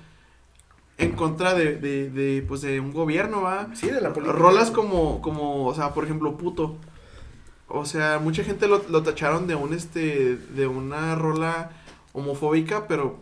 [0.99, 3.69] en contra de, de, de, pues, de un gobierno, ¿va?
[3.75, 4.37] Sí, de la política.
[4.37, 6.77] Rolas como, como, o sea, por ejemplo, puto.
[7.69, 11.71] O sea, mucha gente lo, lo tacharon de un, este, de una rola
[12.13, 13.19] homofóbica, pero,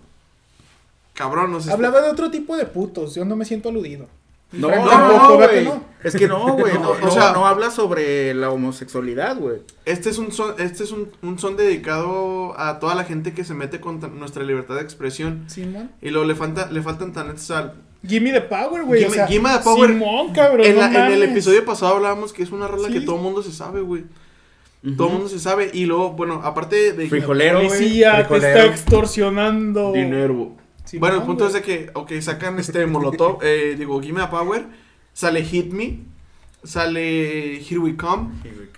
[1.12, 3.14] cabrón, o sea, Hablaba de otro tipo de putos.
[3.14, 4.06] Yo no me siento aludido.
[4.52, 5.78] No, no, tampoco, no, ¿verdad que güey.
[5.78, 5.84] no?
[6.04, 6.72] Es que no, güey.
[6.74, 9.56] No, No, o sea- no habla sobre la homosexualidad, güey.
[9.84, 13.44] Este es un son, este es un, un son dedicado a toda la gente que
[13.44, 15.44] se mete contra nuestra libertad de expresión.
[15.48, 15.90] Simón.
[16.00, 17.74] Y luego le, falta, le faltan talentos al...
[18.06, 19.02] Gimme the power, güey.
[19.04, 19.90] o Gimme- sea, Gimme the power.
[19.90, 20.64] Simón, cabrón.
[20.66, 22.94] en, no la- en el episodio pasado hablábamos que es una rola Sí.
[22.94, 24.04] que todo el mundo se sabe, güey.
[24.96, 25.70] Todo el mundo se sabe.
[25.74, 27.08] Y luego, bueno, aparte de...
[27.08, 27.68] Frijolero, güey.
[27.68, 28.58] Policía te Frijolero.
[28.60, 29.92] está extorsionando.
[29.92, 30.52] Dinero.
[30.98, 34.66] Bueno, el punto es de que, ok, sacan este Molotov, eh, digo, Gimme a Power,
[35.12, 36.00] sale Hit Me,
[36.64, 38.30] sale Here We Come,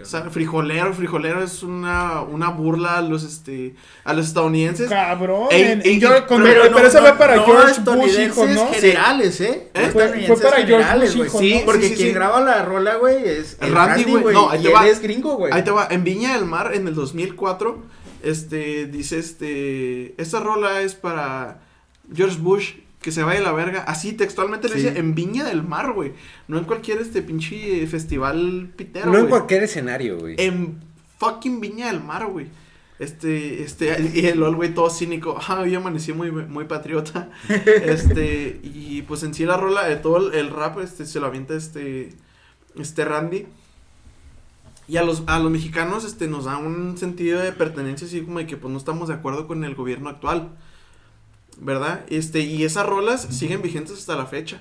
[0.03, 4.89] sale Frijolero, Frijolero es una, una burla a los, este, a los estadounidenses.
[4.89, 5.49] Cabrón.
[5.51, 8.69] En- yo- con- pero pero, no- eso no- fue para no George Bush, hijo, ¿no?
[8.73, 9.69] generales, ¿eh?
[9.75, 9.89] ¿Eh?
[9.93, 11.65] Fue- para George generales, Bush, hijo, Sí, ¿no?
[11.65, 12.15] Porque sí, quien sí.
[12.15, 14.23] graba la rola, güey, es el Randy, Randy, güey.
[14.23, 14.35] güey.
[14.35, 14.87] No, ahí y te él va.
[14.89, 15.53] es gringo, güey.
[15.53, 17.83] Ahí te va, en Viña del Mar, en el 2004,
[18.23, 21.61] este, dice, este, esta rola es para
[22.15, 25.63] George Bush, que se vaya a la verga, así textualmente le dice, en Viña del
[25.63, 26.13] Mar, güey,
[26.49, 30.35] no en cualquier, este, pinche festival pitero, No en cualquier escenario, güey.
[30.39, 30.81] En
[31.19, 32.47] fucking Viña del Mar, güey.
[32.99, 38.61] Este, este, y el el güey todo cínico, ah, yo amanecí muy, muy patriota, este,
[38.63, 41.55] y pues en sí la rola, de todo el, el rap, este, se lo avienta
[41.55, 42.11] este,
[42.77, 43.47] este Randy,
[44.89, 48.39] y a los, a los mexicanos, este, nos da un sentido de pertenencia, así como
[48.39, 50.57] de que, pues, no estamos de acuerdo con el gobierno actual,
[51.61, 52.05] ¿verdad?
[52.09, 54.61] Este, y esas rolas siguen vigentes hasta la fecha.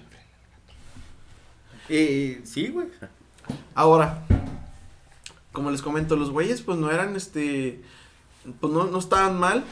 [1.89, 2.87] Y sí, güey.
[3.75, 4.25] Ahora,
[5.53, 7.81] como les comento, los güeyes pues no eran este,
[8.59, 9.63] pues no, no estaban mal,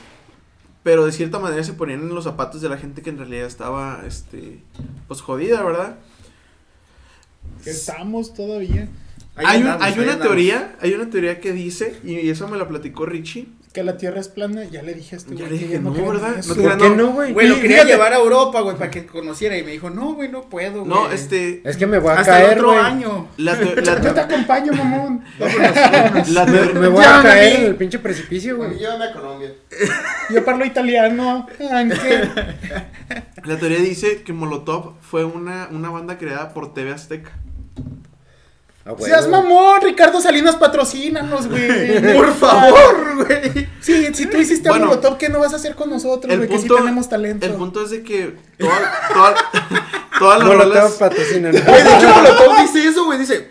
[0.83, 3.47] pero de cierta manera se ponían en los zapatos de la gente que en realidad
[3.47, 4.61] estaba, este,
[5.07, 5.97] pues jodida, ¿verdad?
[7.63, 8.87] Que estamos todavía.
[9.35, 10.21] Ahí hay, un- hay una andamos.
[10.21, 14.21] teoría, hay una teoría que dice, y eso me la platicó Richie, Que la tierra
[14.21, 16.37] es plana, ya le dije a este Ya güey le que dije, no, ¿verdad?
[16.47, 17.33] No ¿Por qué no, güey?
[17.33, 19.57] Güey, lo quería fíjate- llevar a Europa, güey, para que conociera.
[19.57, 20.87] Y me dijo, no, güey, no puedo, güey.
[20.87, 22.79] no, este, Es que me voy a Hasta caer, otro güey.
[22.79, 23.27] año.
[23.35, 25.25] la, teo- la Yo te acompaño, mamón.
[26.29, 28.77] la Me, voy Ya, a caer en el pinche precipicio, güey.
[28.77, 29.51] Llévame a Colombia.
[30.29, 31.45] Yo parlo italiano.
[33.43, 37.31] La teoría dice que Molotov fue una, una banda creada por TV Azteca.
[38.87, 39.41] Ah, güey, Seas güey.
[39.41, 42.13] mamón, Ricardo Salinas, patrocínanos, güey.
[42.15, 43.67] Por favor, güey.
[43.81, 46.39] Sí, si tú hiciste Bueno, a Molotov, ¿qué no vas a hacer con nosotros, El
[46.39, 46.49] güey?
[46.49, 47.47] Que sí tenemos talento.
[47.47, 49.35] el punto es de que toda, toda,
[50.19, 51.49] todas las Molotov rolas, patrocina.
[51.49, 53.17] Güey, de hecho, Molotov dice eso, güey.
[53.17, 53.49] Dice,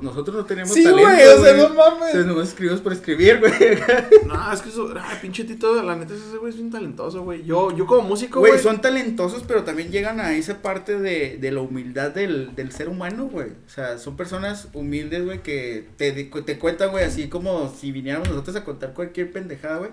[0.00, 1.02] pues nosotros no tenemos Sí, talento.
[1.02, 2.14] güey, o sea, no mames.
[2.14, 3.52] O sea, escribimos por escribir, güey.
[4.26, 7.44] no, es que eso, ay, pinche Tito, la neta ese güey es bien talentoso, güey.
[7.44, 11.38] Yo, yo como músico, Güey, güey, son talentosos, pero también llegan a esa parte de,
[11.40, 13.50] de la humildad del, del ser humano, güey.
[13.50, 18.28] O sea, son personas humildes, güey, que te, te cuentan, güey, así como si viniéramos
[18.28, 19.90] nosotros a contar cualquier pendejada, güey.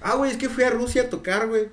[0.00, 1.68] Ah, güey, es que fui a Rusia a tocar, güey.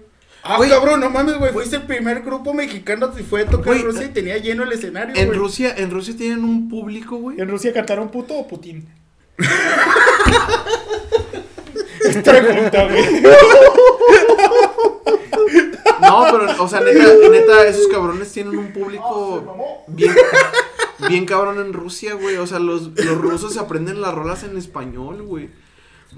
[0.47, 0.69] Ah, Güey.
[0.69, 1.51] cabrón, no mames, güey.
[1.51, 4.61] Fuiste el primer grupo mexicano que fue a tocar Güey, en Rusia y tenía lleno
[4.63, 5.39] el escenario, en güey.
[5.39, 7.41] Rusia, en Rusia tienen un público, güey.
[7.41, 8.87] ¿En Rusia cantaron puto o Putin?
[12.05, 13.21] Es pregunta, güey.
[16.01, 20.13] No, pero, o sea, neta, neta, esos cabrones tienen un público bien,
[21.09, 22.35] bien cabrón en Rusia, güey.
[22.37, 25.49] O sea, los, los rusos se aprenden las rolas en español, güey.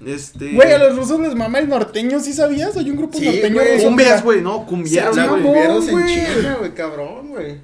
[0.06, 0.54] Este.
[0.54, 2.78] Güey, a los rusos les mama el norteño, ¿sí sabías?
[2.78, 3.88] Hay un grupo Sí, norteño ruso.
[3.88, 5.54] Cumbias, güey, no, cumbieros, mamón, güey.
[5.54, 6.06] volvieron en güey.
[6.08, 7.58] China, güey, cabrón, güey.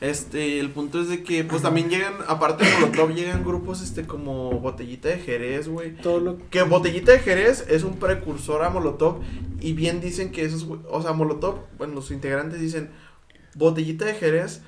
[0.00, 4.04] Este, el punto es de que, pues también llegan, aparte de Molotov, llegan grupos, este,
[4.06, 5.96] como Botellita de Jerez, güey.
[5.96, 9.20] Todo lo Que Botellita de Jerez es un precursor a Molotov.
[9.60, 12.90] Y bien dicen que esos, o sea, Molotov, bueno, los integrantes dicen,
[13.54, 14.60] Botellita de Jerez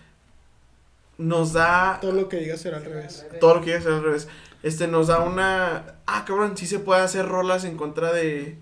[1.19, 3.27] nos da todo lo que digas será al revés.
[3.41, 4.29] todo lo que iba a ser al revés.
[4.63, 5.95] Este nos da una.
[6.07, 8.59] Ah, cabrón, sí se puede hacer rolas en contra de.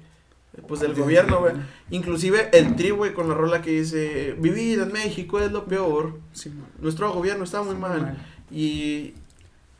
[0.68, 1.52] Pues del gobierno, güey.
[1.90, 6.18] Inclusive el tri, güey, con la rola que dice: Vivir en México es lo peor.
[6.32, 6.52] Sí.
[6.78, 8.16] Nuestro gobierno está muy mal.
[8.50, 9.14] Y.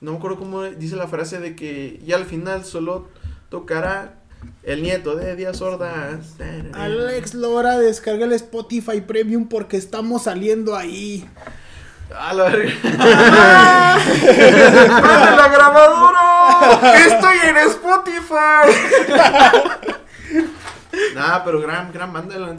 [0.00, 2.00] No me acuerdo cómo dice la frase de que.
[2.06, 3.08] Y al final solo
[3.48, 4.20] tocará
[4.62, 6.36] el nieto de Díaz Ordaz.
[6.72, 11.26] Alex Lora, descarga el Spotify Premium porque estamos saliendo ahí.
[12.14, 12.72] A la verga.
[14.20, 16.94] ¡Prende la grabadora!
[17.06, 18.66] ¡Estoy en Spotify!
[21.14, 22.56] Nah, pero gran, gran banda, la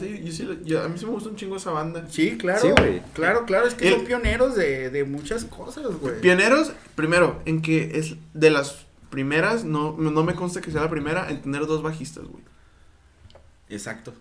[0.64, 2.04] yo, a mí sí me gusta un chingo esa banda.
[2.08, 2.60] Sí, claro.
[2.60, 3.02] Sí, güey.
[3.12, 6.20] Claro, claro, es que El- son pioneros de, de muchas cosas, güey.
[6.20, 10.90] Pioneros, primero, en que es de las primeras, no, no me consta que sea la
[10.90, 12.44] primera, en tener dos bajistas, güey.
[13.68, 14.14] Exacto.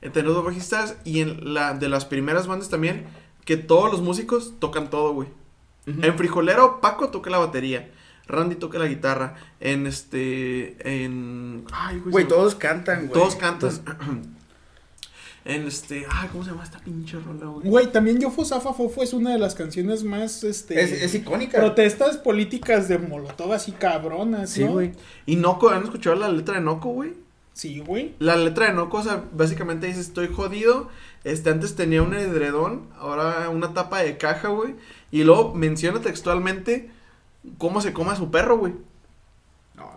[0.00, 3.06] En tener dos bajistas y en la de las primeras bandas también,
[3.48, 5.28] que todos los músicos tocan todo, güey.
[5.86, 7.90] En Frijolero, Paco toca la batería.
[8.26, 9.36] Randy toca la guitarra.
[9.58, 10.76] En este.
[10.86, 11.64] En.
[11.72, 12.10] Ay, güey.
[12.12, 13.12] Güey, me- todos cantan, güey.
[13.18, 13.70] Todos cantan.
[15.46, 16.04] en este.
[16.10, 17.66] Ay, ¿cómo se llama esta pinche rola, güey?
[17.66, 20.78] Güey, también Yo Fosafa Fofo es una de las canciones más, este...
[20.82, 21.56] Es, es icónica.
[21.58, 24.72] Protestas políticas de Molotov así cabronas, Sí, ¿no?
[24.72, 24.92] güey.
[25.24, 27.14] Y Noco, ¿han escuchado la letra de Noco, güey?
[27.58, 28.14] Sí, güey.
[28.20, 30.90] La letra de Noco, o sea, básicamente dice: Estoy jodido.
[31.24, 34.76] Este, antes tenía un edredón, ahora una tapa de caja, güey.
[35.10, 36.88] Y luego menciona textualmente
[37.58, 38.74] cómo se come a su perro, güey.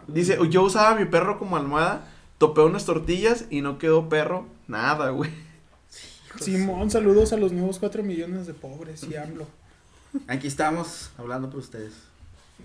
[0.07, 2.07] Dice: Yo usaba a mi perro como almohada,
[2.39, 5.29] topé unas tortillas y no quedó perro, nada, güey.
[6.39, 9.45] Simón, saludos a los nuevos 4 millones de pobres y AMLO.
[10.27, 11.93] Aquí estamos hablando por ustedes.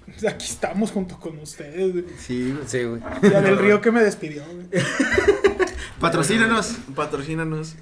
[0.28, 2.05] Aquí estamos junto con ustedes, güey.
[2.18, 2.57] Sí.
[2.66, 3.01] Sí, güey.
[3.22, 4.66] Y a Del Río que me despidió, güey.
[6.01, 6.76] Patrocínanos.
[6.94, 7.74] Patrocínanos.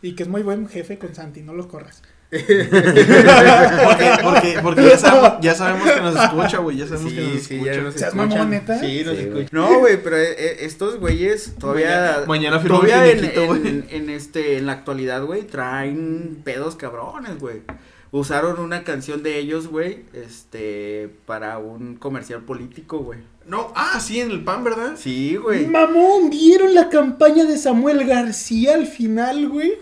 [0.00, 2.02] Y que es muy buen jefe con Santi, no lo corras.
[2.30, 6.76] Porque, porque, porque ya, sabemos, ya sabemos que nos escucha, güey.
[6.76, 7.72] Ya sabemos que nos Sí, escucha.
[7.74, 8.78] ya nos ¿Seas mamón, neta?
[8.78, 9.48] Sí, nos Sí, escuchan.
[9.52, 12.24] No, güey, pero eh, eh, estos güeyes todavía.
[12.26, 17.62] Mañana- todavía en, en este, en la actualidad, güey, traen pedos cabrones, güey.
[18.10, 23.18] Usaron una canción de ellos, güey, este, para un comercial político, güey.
[23.46, 24.92] No, ah, sí, en el pan, ¿verdad?
[24.96, 25.66] Sí, güey.
[25.66, 29.74] Mamón, ¿vieron la campaña de Samuel García al final, güey?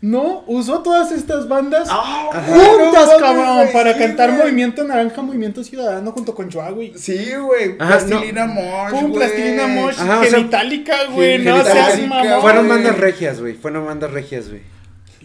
[0.00, 0.44] ¿No?
[0.46, 4.42] Usó todas estas bandas Ah, juntas, no, cabrón, güey, para sí, cantar güey.
[4.42, 6.92] Movimiento Naranja, Movimiento Ciudadano junto con Joa, güey.
[6.96, 7.74] Sí, güey.
[7.78, 9.12] Ajá, Plastilina Mosh, Pum, güey.
[9.14, 12.40] plastilina mosh, Ajá, o sea, genitálica, güey, no seas mamón.
[12.42, 13.54] Fueron bandas regias, güey.
[13.54, 14.60] Fueron bandas regias, güey.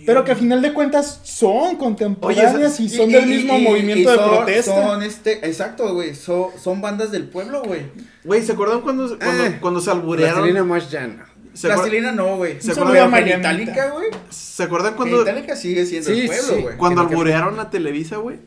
[0.05, 3.57] Pero que a final de cuentas son contemporáneas Oye, y son y- del y- mismo
[3.57, 4.75] y- movimiento y de protesta.
[4.87, 6.15] Son este, exacto, güey.
[6.15, 7.83] Son, son bandas del pueblo, güey.
[8.23, 10.43] Güey, ¿se acuerdan cuando, cuando, Eh, cuando se alburearon?
[10.67, 11.25] Plastilina.
[11.53, 12.61] ¿Se, acuer- Plastilina no, güey.
[12.61, 13.51] ¿Se acuerdan, Marianita.
[13.53, 14.07] Metallica, güey.
[14.29, 16.61] ¿Se acuerdan cuando, Metallica sigue siendo Sí, el pueblo, sí.
[16.61, 16.77] güey.
[16.77, 18.37] cuando alburearon a Televisa, güey?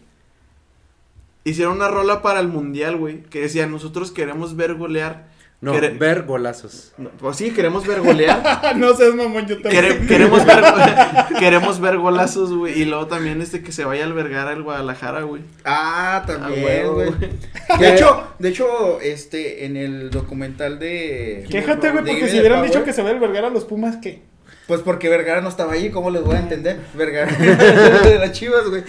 [1.45, 3.23] Hicieron una rola para el mundial, güey.
[3.25, 5.27] Que decía, nosotros queremos ver golear.
[5.65, 6.93] No, Quere- ver golazos.
[6.99, 8.75] No, Pues sí, queremos ver golear.
[8.77, 9.83] no seas mamón, yo también.
[9.85, 10.62] Quere- queremos ver
[11.39, 12.79] queremos ver golazos, güey.
[12.81, 15.41] Y luego también este que se vaya a albergar al Guadalajara, güey.
[15.65, 17.11] Ah, A también, güey.
[17.81, 21.47] De hecho, de hecho, este, en el documental de...
[21.51, 24.21] Quéjate, güey, porque si hubieran dicho que se va a albergar a los Pumas, ¿qué?
[24.67, 26.79] Pues porque Vergara no estaba allí, ¿cómo les voy a entender?
[26.95, 28.83] Vergara de las chivas, güey.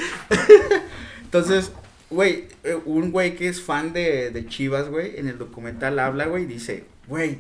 [1.23, 1.71] Entonces,
[2.09, 6.25] güey, eh, un güey que es fan de, de chivas, güey, en el documental habla,
[6.25, 7.39] güey, y dice, güey,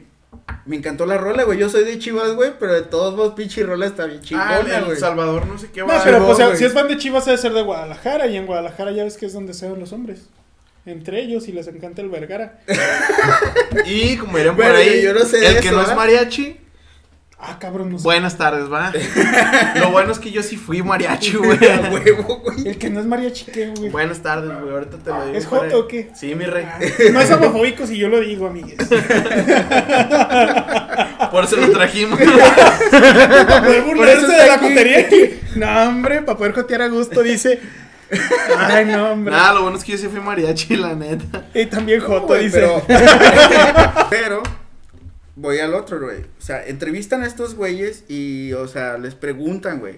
[0.65, 3.63] me encantó la rola, güey, yo soy de chivas, güey, pero de todos modos, pinche
[3.63, 4.97] rola está bien Ah, chingona, el güey.
[4.97, 6.01] Salvador, no sé qué No, va.
[6.03, 6.57] pero no, pues, güey.
[6.57, 9.25] si es fan de Chivas debe ser de Guadalajara y en Guadalajara ya ves que
[9.27, 10.27] es donde se ven los hombres.
[10.85, 12.59] Entre ellos y les encanta el Vergara.
[13.85, 15.95] Y como dirían por Bueno, ahí, yo no sé el que eso, no es ¿eh?
[15.95, 16.57] mariachi,
[17.47, 18.03] Ah, cabrón, no sé.
[18.03, 18.91] buenas tardes, va.
[19.75, 21.59] Lo bueno es que yo sí fui mariachi, güey.
[21.59, 22.69] Huevo, güey.
[22.69, 23.91] El que no es mariachi, ¿qué, güey?
[23.91, 24.73] Buenas tardes, güey.
[24.73, 25.37] Ahorita te lo digo.
[25.37, 26.09] ¿Es joto o qué?
[26.15, 26.65] Sí, mi rey.
[26.67, 26.79] Ah,
[27.11, 28.77] no es homofóbico si yo lo digo, amigues.
[31.31, 32.19] Por eso lo trajimos.
[32.19, 35.39] Para poder Por burlarse eso de la jotería aquí.
[35.55, 37.59] No, hombre, para poder jotear a gusto, dice.
[38.57, 39.35] Ay, no, hombre.
[39.35, 41.45] Nada, lo bueno es que yo sí fui mariachi, la neta.
[41.53, 42.59] Y también Joto, Güey, dice.
[42.59, 42.83] Pero,
[44.09, 44.43] pero,
[45.35, 46.21] voy al otro, güey.
[46.39, 49.95] O sea, entrevistan a estos güeyes y, o sea, les preguntan, güey.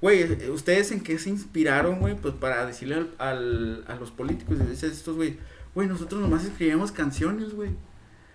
[0.00, 2.14] Güey, ¿ustedes en qué se inspiraron, güey?
[2.14, 5.38] Pues para decirle al, al- a los políticos, y dices estos, güey,
[5.74, 7.70] güey, nosotros nomás escribíamos canciones, güey.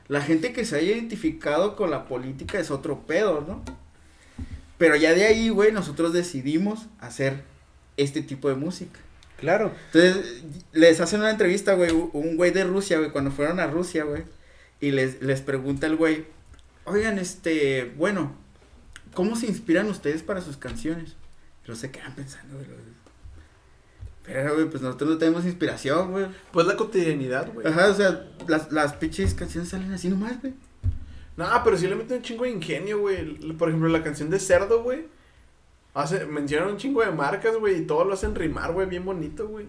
[0.07, 3.63] La gente que se haya identificado con la política es otro pedo, ¿no?
[4.79, 7.43] Pero ya de ahí, güey, nosotros decidimos hacer
[7.97, 8.99] este tipo de música.
[9.37, 9.71] Claro.
[9.93, 14.03] Entonces, les hacen una entrevista, güey, un güey de Rusia, güey, cuando fueron a Rusia,
[14.05, 14.23] güey,
[14.79, 16.25] y les, les pregunta el güey,
[16.85, 18.35] oigan, este, bueno,
[19.13, 21.15] ¿cómo se inspiran ustedes para sus canciones?
[21.65, 22.67] Luego se quedan pensando, güey,
[24.23, 26.27] pero, güey, pues nosotros no tenemos inspiración, güey.
[26.51, 27.65] Pues la cotidianidad, güey.
[27.65, 30.53] Ajá, o sea, las, las pinches canciones salen así nomás, güey.
[31.35, 33.53] No, pero sí le meten un chingo de ingenio, güey.
[33.53, 35.07] Por ejemplo, la canción de Cerdo, güey.
[35.95, 39.47] Hace, mencionan un chingo de marcas, güey, y todo lo hacen rimar, güey, bien bonito,
[39.47, 39.65] güey.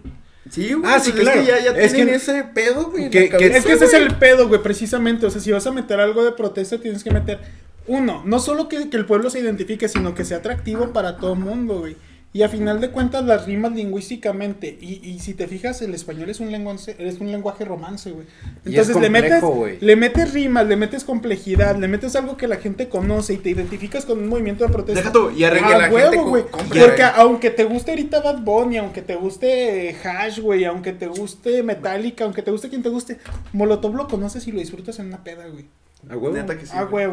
[0.49, 1.41] Sí, güey, Ah, pues sí, es claro.
[1.41, 3.05] que ya, ya Es tienen que- ese pedo, güey.
[3.05, 5.25] en que- Es que ese es el pedo, güey, precisamente.
[5.25, 7.39] O sea, si vas a meter algo de protesta, tienes que meter,
[7.87, 11.33] uno, no solo que, que el pueblo se identifique, sino que sea atractivo para todo
[11.33, 11.95] el mundo, güey.
[12.33, 14.77] Y a final de cuentas, las rimas lingüísticamente.
[14.79, 18.25] Y, y si te fijas, el español es un, lenguaje, es un lenguaje romance, güey.
[18.65, 19.43] Y es Entonces le metes,
[19.81, 23.49] le metes rimas, le metes complejidad, le metes algo que la gente conoce y te
[23.49, 25.01] identificas con un movimiento de protesta.
[25.01, 26.45] Deja tú, y arregla Ah, la gente huevo, güey.
[26.51, 31.63] Porque aunque te guste ahorita Bad Bunny, aunque te guste Hash, güey, aunque te guste
[31.63, 33.17] Metallica, aunque te guste quien te guste,
[33.51, 35.65] Molotov lo conoces y lo disfrutas en una peda, güey.
[36.09, 36.35] A huevo.
[36.35, 36.71] Neta que sí.
[36.75, 37.07] A güey.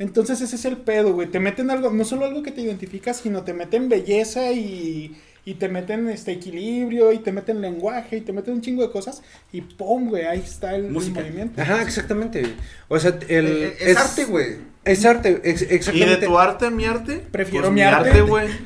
[0.00, 1.28] Entonces ese es el pedo, güey.
[1.28, 5.54] Te meten algo, no solo algo que te identificas, sino te meten belleza y, y
[5.54, 9.22] te meten este equilibrio y te meten lenguaje y te meten un chingo de cosas
[9.52, 11.60] y pum, güey, ahí está el, el movimiento.
[11.60, 12.42] Ajá, exactamente.
[12.88, 13.46] O sea, el.
[13.46, 14.56] Eh, es, arte, güey.
[14.84, 16.26] Es arte, ex- Y de exactamente.
[16.26, 17.22] tu arte a mi arte.
[17.30, 18.22] Prefiero pues mi arte.
[18.22, 18.48] güey.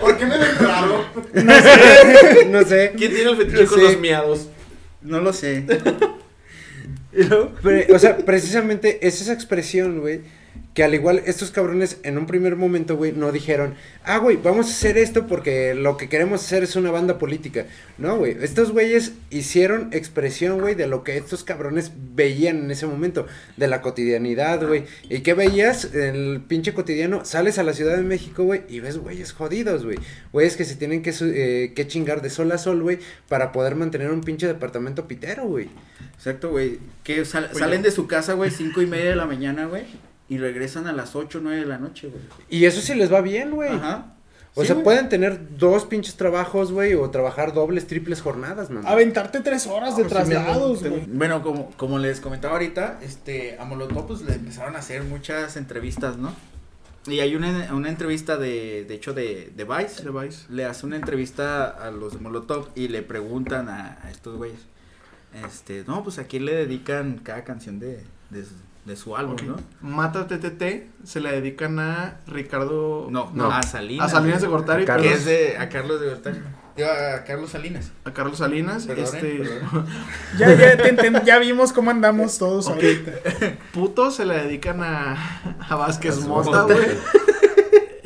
[0.00, 1.04] ¿Por qué me ven raro?
[2.48, 2.92] no sé.
[2.96, 3.84] ¿Quién tiene el fetiche con Sí.
[3.84, 4.48] los miados?
[5.02, 5.64] No lo sé.
[7.62, 10.20] Pero, o sea, precisamente es esa expresión, güey,
[10.78, 13.74] que al igual estos cabrones en un primer momento, güey, no dijeron,
[14.04, 17.66] ah, güey, vamos a hacer esto porque lo que queremos hacer es una banda política.
[17.98, 22.86] No, güey, estos güeyes hicieron expresión, güey, de lo que estos cabrones veían en ese
[22.86, 23.26] momento,
[23.56, 24.84] de la cotidianidad, güey.
[25.10, 27.24] ¿Y qué veías en el pinche cotidiano?
[27.24, 29.98] Sales a la Ciudad de México, güey, y ves güeyes jodidos, güey.
[30.32, 33.74] Güeyes que se tienen que, eh, que chingar de sol a sol, güey, para poder
[33.74, 35.70] mantener un pinche departamento pitero, güey.
[36.14, 36.78] Exacto, güey.
[37.02, 39.82] Que sal- salen de su casa, güey, cinco y media de la mañana, güey.
[40.28, 42.22] Y regresan a las ocho, nueve de la noche, güey.
[42.50, 43.70] Y eso sí les va bien, güey.
[43.70, 44.14] Ajá.
[44.54, 44.84] O Sí, sea, güey.
[44.84, 48.82] pueden tener dos pinches trabajos, güey, o trabajar dobles, triples jornadas, man.
[48.86, 51.04] Aventarte tres horas de No, pues traslados, güey.
[51.06, 55.56] Bueno, como, como les comentaba ahorita, este, a Molotov pues le empezaron a hacer muchas
[55.56, 56.34] entrevistas, ¿no?
[57.06, 60.02] Y hay una, una entrevista de, de hecho, de, de Vice.
[60.02, 60.44] De Vice.
[60.50, 64.60] Le hace una entrevista a los de Molotov y le preguntan a, a estos güeyes.
[65.46, 68.02] Este, no, pues a quién le dedican cada canción de,
[68.88, 69.36] de su álbum.
[69.46, 69.56] ¿no?
[69.80, 70.62] Mata TTT
[71.04, 73.06] se la dedican a Ricardo.
[73.10, 73.52] No, No.
[73.52, 74.06] a Salinas.
[74.06, 74.48] A Salinas de.
[74.48, 74.82] Gortari.
[74.90, 76.38] A Que es de, a Carlos de Gortari.
[76.78, 77.90] A Carlos Salinas.
[78.04, 78.86] A Carlos Salinas.
[78.86, 79.38] Perdón, este.
[79.38, 79.86] perdón.
[80.38, 83.12] Ya, ya, te enten- ya vimos cómo andamos todos ahorita.
[83.72, 85.16] Puto se le dedican a,
[85.68, 86.62] a Vázquez Mota.
[86.62, 86.78] güey.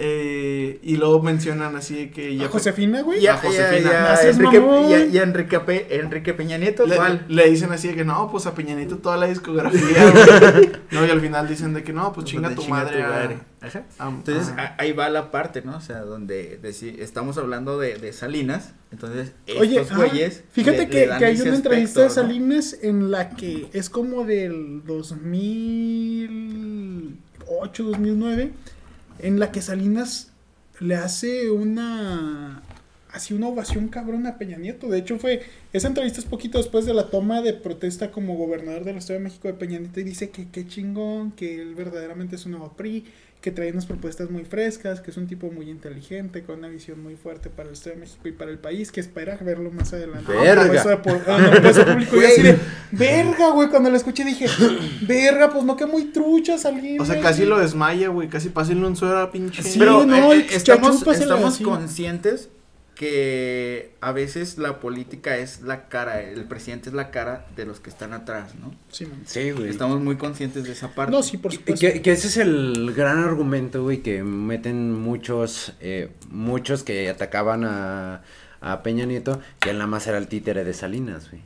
[0.05, 3.23] Eh, y luego mencionan así de que ¿A Josefina, güey?
[3.23, 3.79] Y a, A Josefina.
[3.79, 4.91] y a- y a No seas Enrique, mamón.
[4.91, 6.99] y a- y a Enrique, Pe- Enrique Peña Nieto, Le,
[7.29, 9.81] le dicen así de que no, pues a Peñanito toda la discografía.
[10.55, 10.73] güey.
[10.91, 13.01] no, y al final dicen de que no, pues chinga tu madre.
[13.03, 13.31] a-
[13.61, 13.85] Ajá.
[14.01, 14.75] a- Entonces ajá.
[14.77, 15.77] a- ahí va la parte, ¿no?
[15.77, 16.59] O sea, donde
[16.99, 19.31] estamos hablando de, de Salinas, entonces
[19.61, 20.43] Oye, estos ah, güeyes.
[20.51, 22.11] fíjate le- que, le dan que hay ese una entrevista de.
[22.11, 28.51] Salinas en la que es como del 2008, 2009,
[29.23, 30.31] en la que Salinas
[30.81, 32.63] le hace una
[33.13, 34.89] así una ovación cabrón a Peña Nieto.
[34.89, 35.43] De hecho fue
[35.73, 39.25] esa entrevista es poquito después de la toma de protesta como gobernador del Estado de
[39.25, 42.73] México de Peña Nieto y dice que qué chingón, que él verdaderamente es un nuevo
[42.73, 43.05] PRI,
[43.43, 47.03] que trae unas propuestas muy frescas, que es un tipo muy inteligente, con una visión
[47.03, 49.93] muy fuerte para el Estado de México y para el país, que espera verlo más
[49.93, 50.31] adelante.
[50.33, 50.63] Verga.
[50.63, 51.39] Ah, por de por- ah,
[51.85, 52.57] no, público, y así de,
[52.93, 54.47] verga, güey, cuando lo escuché dije,
[55.09, 57.01] verga, pues no que muy trucha salir.
[57.01, 58.29] O sea, casi lo desmaya, güey.
[58.29, 59.63] Casi pásenle un suero a pinche.
[59.63, 61.65] Sí, Pero no, eh, eh, estamos, estamos así.
[61.65, 62.49] conscientes
[63.03, 67.81] que a veces la política es la cara, el presidente es la cara de los
[67.81, 68.73] que están atrás, ¿no?
[68.93, 69.09] Sí.
[69.27, 69.71] Sí, güey.
[69.71, 71.11] Estamos muy conscientes de esa parte.
[71.11, 71.85] No, sí, por Y supuesto.
[71.85, 77.65] Que, que ese es el gran argumento, güey, que meten muchos, eh, muchos que atacaban
[77.65, 78.23] a,
[78.61, 81.43] a Peña Nieto, que él nada más era el títere de Salinas, güey.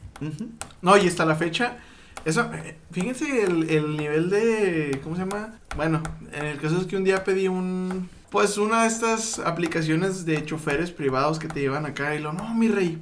[0.82, 1.78] No, y hasta la fecha.
[2.26, 5.00] Eso, eh, fíjense el, el nivel de.
[5.02, 5.58] ¿Cómo se llama?
[5.74, 6.02] Bueno,
[6.34, 8.10] en el caso es que un día pedí un.
[8.30, 12.54] Pues una de estas aplicaciones de choferes privados que te llevan acá y lo, no,
[12.54, 13.00] mi rey,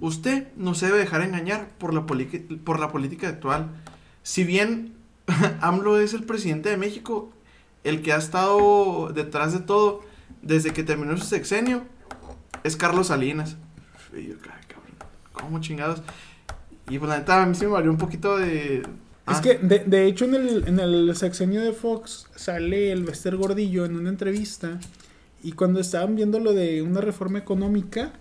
[0.00, 3.68] usted no se debe dejar engañar por la, por la política actual.
[4.22, 4.94] Si bien
[5.60, 7.30] AMLO es el presidente de México,
[7.84, 10.00] el que ha estado detrás de todo
[10.40, 11.82] desde que terminó su sexenio
[12.64, 13.56] es Carlos Salinas.
[14.16, 14.92] Y yo, "Ay, cabrón,
[15.32, 16.02] ¿cómo chingados?
[16.88, 18.82] Y pues la neta a mí sí me valió un poquito de...
[19.28, 23.04] Es Ah, que, de, de hecho, en el, en el sexenio de Fox sale el
[23.04, 24.80] Bester Gordillo en una entrevista
[25.42, 28.12] y cuando estaban viendo lo de una reforma económica,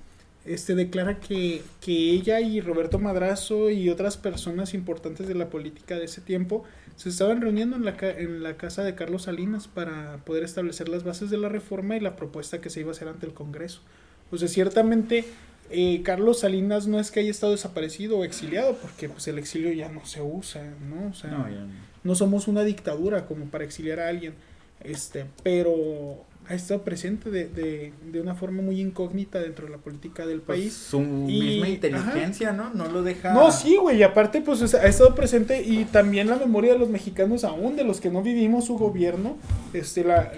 [0.45, 5.97] este declara que, que ella y Roberto Madrazo y otras personas importantes de la política
[5.97, 6.63] de ese tiempo
[6.95, 10.89] se estaban reuniendo en la, ca- en la casa de Carlos Salinas para poder establecer
[10.89, 13.33] las bases de la reforma y la propuesta que se iba a hacer ante el
[13.33, 13.81] Congreso.
[14.31, 15.25] O sea, ciertamente
[15.71, 19.71] eh, Carlos Salinas no es que haya estado desaparecido o exiliado, porque pues el exilio
[19.73, 21.09] ya no se usa, ¿no?
[21.09, 21.67] O sea, No, ya no.
[22.03, 24.33] no somos una dictadura como para exiliar a alguien,
[24.83, 29.77] este, pero ha estado presente de, de, de una forma muy incógnita dentro de la
[29.77, 30.73] política del Pues, país.
[30.73, 32.73] su Y- misma inteligencia, ¿no?
[32.73, 33.33] No lo deja.
[33.33, 36.89] No, sí, güey, y aparte, pues ha estado presente y también la memoria de los
[36.89, 39.37] mexicanos, aún de los que no vivimos su gobierno,
[39.73, 40.33] este, la,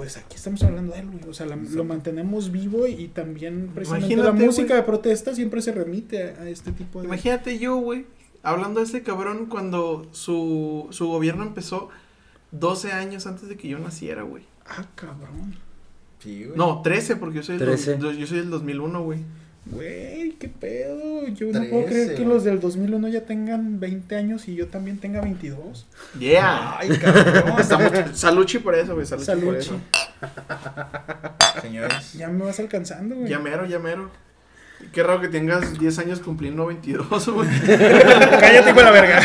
[0.00, 3.68] pues aquí estamos hablando de él, güey, o sea, la- lo mantenemos vivo y, también
[3.74, 4.76] precisamente la Imagínate, música güey.
[4.80, 7.06] de protesta siempre se remite a, a este tipo de...
[7.06, 8.06] Imagínate yo, güey,
[8.42, 11.90] hablando de este cabrón cuando su, su gobierno empezó
[12.52, 14.44] 12 años antes de que yo naciera, güey.
[14.66, 15.54] Ah, cabrón.
[16.20, 16.56] Sí, güey.
[16.56, 17.96] No, 13, porque yo soy, el 13.
[17.98, 19.20] dos- yo soy del 2001, güey.
[19.66, 21.28] Güey, qué pedo.
[21.28, 24.98] Yo no puedo creer que los del 2001 ya tengan 20 años y yo también
[24.98, 25.86] tenga 22.
[26.18, 26.78] Yeah.
[26.78, 27.54] Ay, cabrón.
[27.60, 29.58] Estamos, saluchi por eso, güey, saluchi, por Saluchi.
[29.58, 29.80] eso.
[31.62, 32.14] Señores.
[32.14, 33.28] Ya me vas alcanzando, güey.
[33.28, 34.10] Ya mero, ya mero.
[34.92, 37.48] Qué raro que tengas 10 años cumpliendo 22, güey.
[37.66, 39.20] Cállate con la verga.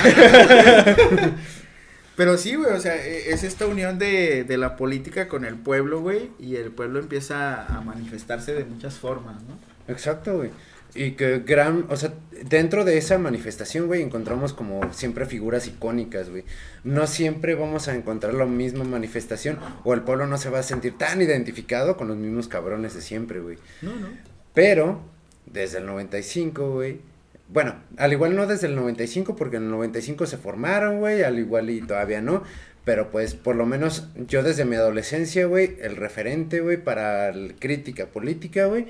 [2.17, 5.55] Pero sí, güey, o sea, e- es esta unión de, de la política con el
[5.55, 9.57] pueblo, güey, y el pueblo empieza a manifestarse de muchas formas, ¿no?
[9.87, 10.51] Exacto, güey.
[10.93, 12.13] Y que gran, o sea,
[12.47, 16.45] dentro de esa manifestación, güey, encontramos como siempre figuras icónicas, güey.
[16.85, 20.63] No siempre vamos a encontrar la misma manifestación o el pueblo no se va a
[20.63, 23.57] sentir tan identificado con los mismos cabrones de siempre, güey.
[23.81, 24.07] No, no.
[24.53, 25.01] Pero,
[25.45, 27.01] desde el 95, güey.
[27.49, 31.37] Bueno, al igual no desde el 95, porque en el 95 se formaron, güey, al
[31.37, 32.43] igual y todavía no.
[32.85, 37.55] Pero pues, por lo menos, yo desde mi adolescencia, güey, el referente, güey, para el
[37.55, 38.87] crítica política, güey,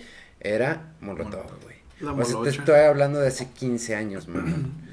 [0.54, 1.76] era Molotov, güey.
[2.02, 4.74] La O sea, te estoy hablando de hace 15 años, man.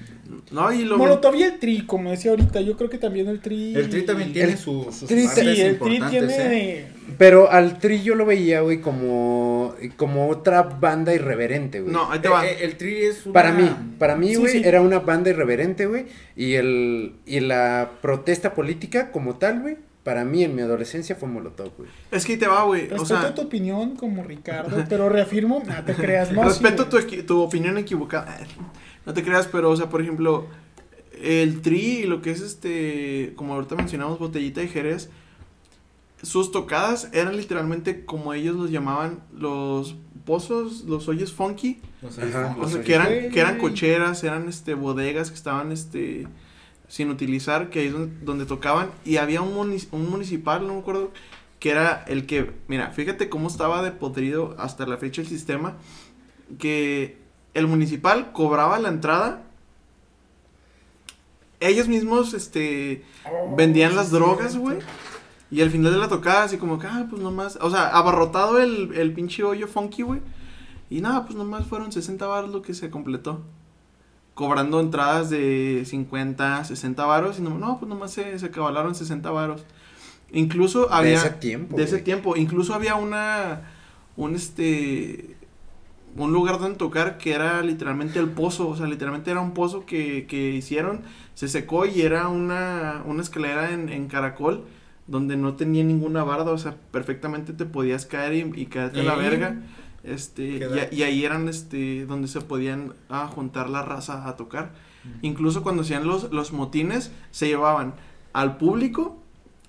[0.51, 0.97] No, y lo...
[0.97, 3.75] Molotov y el Tri, como decía ahorita, yo creo que también el Tri.
[3.75, 6.89] El Tri también tiene El su, sus Tri- partes Sí, el Tri importantes, ¿eh?
[6.97, 7.17] tiene.
[7.19, 11.93] Pero al Tri yo lo veía, güey, como, como otra banda irreverente, güey.
[11.93, 12.47] No, ahí te va.
[12.47, 13.33] Eh, eh, el Tri es una...
[13.35, 14.63] Para mí, para mí, Sí, güey, sí.
[14.65, 16.07] era una banda irreverente, güey.
[16.35, 21.29] Y el y la protesta política como tal, güey, para mí en mi adolescencia fue
[21.29, 21.89] Molotov, güey.
[22.11, 22.87] Es que ahí te va, güey.
[22.87, 26.43] O Respeto sea, tu opinión como Ricardo, pero reafirmo, no te creas, no.
[26.43, 28.39] sí, respeto tu, tu opinión equivocada.
[29.07, 30.47] No te creas, pero, o sea, por ejemplo,
[31.21, 35.11] el tri y lo que es este, como ahorita mencionamos, botellita de Jerez,
[36.23, 41.81] sus tocadas eran literalmente como ellos los llamaban los pozos, los hoyos funky.
[42.05, 42.57] Ajá.
[42.61, 46.27] O sea, que eran, que eran cocheras, eran este bodegas que estaban este
[46.93, 48.91] sin utilizar, que ahí es donde, donde tocaban.
[49.03, 51.11] Y había un, un municipal, no me acuerdo,
[51.59, 55.79] que era el que, mira, fíjate cómo estaba de podrido hasta la fecha el sistema,
[56.59, 57.17] que
[57.55, 59.43] el municipal cobraba la entrada.
[61.61, 63.07] Ellos mismos, este,
[63.57, 64.77] vendían las drogas, güey.
[65.51, 68.61] Y al final de la tocada, así como que, ah, pues nomás, o sea, abarrotado
[68.61, 70.21] el, el pinche hoyo funky, güey.
[70.91, 73.41] Y nada, pues nomás fueron 60 baros lo que se completó.
[74.35, 77.39] Cobrando entradas de 50, 60 varos.
[77.39, 79.67] Y no, no pues nomás se, se cabalaron 60 varos.
[80.33, 81.15] Incluso De había...
[81.15, 82.05] ese tiempo, De ese güey.
[82.05, 82.37] tiempo.
[82.37, 83.63] Incluso había una...
[84.17, 85.37] Un este...
[86.17, 88.69] Un lugar donde tocar que era literalmente el pozo.
[88.69, 91.03] O sea, literalmente era un pozo que, que hicieron.
[91.35, 94.65] Se secó y era una, una escalera en, en caracol.
[95.07, 96.53] Donde no tenía ninguna barda.
[96.53, 99.57] O sea, perfectamente te podías caer y, y caerte a la verga.
[100.05, 104.73] Este, y, y ahí eran este donde se podían ah, juntar la raza a tocar.
[105.21, 107.95] Incluso cuando hacían los, los motines, se llevaban
[108.33, 109.21] al público,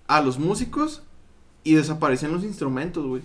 [0.07, 1.01] a los músicos
[1.63, 3.23] y desaparecían los instrumentos, güey.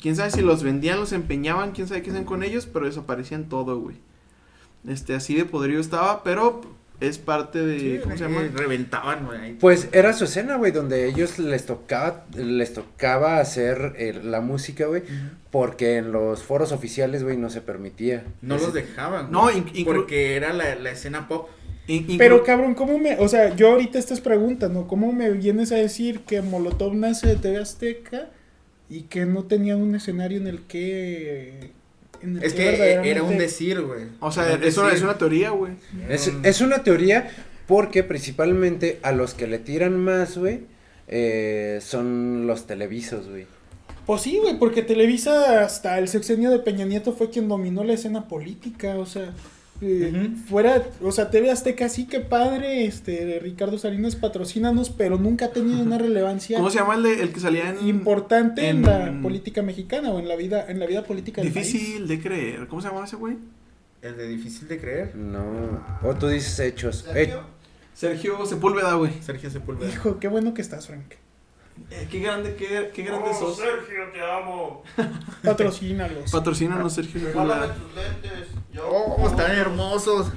[0.00, 3.48] Quién sabe si los vendían, los empeñaban, quién sabe qué hacían con ellos, pero desaparecían
[3.48, 3.96] todo, güey.
[4.86, 6.60] Este, así de podrido estaba, pero
[7.00, 7.78] es parte de.
[7.80, 8.48] Sí, ¿Cómo se llama?
[8.54, 9.54] Reventaban, güey.
[9.58, 14.86] Pues era su escena, güey, donde ellos les tocaba, les tocaba hacer eh, la música,
[14.86, 15.02] güey,
[15.50, 18.24] porque en los foros oficiales, güey, no se permitía.
[18.42, 19.30] No Ese- los dejaban.
[19.30, 21.48] No, inclu- porque era la, la escena pop.
[21.88, 24.88] In- Pero cabrón, ¿cómo me, o sea, yo ahorita estas preguntas, ¿no?
[24.88, 28.30] ¿Cómo me vienes a decir que Molotov nace de TV Azteca
[28.90, 31.70] y que no tenían un escenario en el que...
[32.42, 34.04] Es que verdaderamente- era un decir, güey.
[34.20, 34.96] o sea, Era un eso decir.
[34.98, 35.72] es una teoría, güey.
[36.08, 37.30] Es, es una teoría
[37.66, 40.60] porque principalmente a los que le tiran más, güey,
[41.08, 43.46] eh, son los televisos, güey.
[44.06, 47.94] Pues sí, güey, porque Televisa hasta el sexenio de Peña Nieto fue quien dominó la
[47.94, 49.32] escena política, o sea,
[49.80, 55.46] eh, fuera, o sea, TV Azteca sí que padre, este, Ricardo Salinas patrocínanos, pero nunca
[55.46, 57.86] ha tenido una relevancia ¿Cómo se llama el, de- el que salía en.
[57.88, 61.52] importante en, en- la política mexicana o en la vida, en la vida política del
[61.52, 61.72] país.
[61.72, 62.66] Difícil de creer.
[62.68, 63.36] ¿Cómo se llama ese güey?
[64.02, 65.16] El de difícil de creer.
[65.16, 65.84] No.
[66.02, 67.04] O tú dices hechos.
[67.14, 67.34] Eh,
[67.94, 69.12] Sergio Sepúlveda, güey.
[69.22, 69.90] Sergio Sepúlveda.
[69.90, 71.12] Hijo, qué bueno que estás, Frank.
[71.90, 73.56] Eh, qué grande, qué, qué grande sos.
[73.56, 74.82] Sergio, te amo.
[75.44, 76.30] Patrocínalos.
[76.30, 77.74] Patrocínanos, Sergio Sepúlveda.
[77.74, 78.48] tus lentes.
[78.76, 78.86] Yo.
[78.88, 80.30] Oh, están hermosos.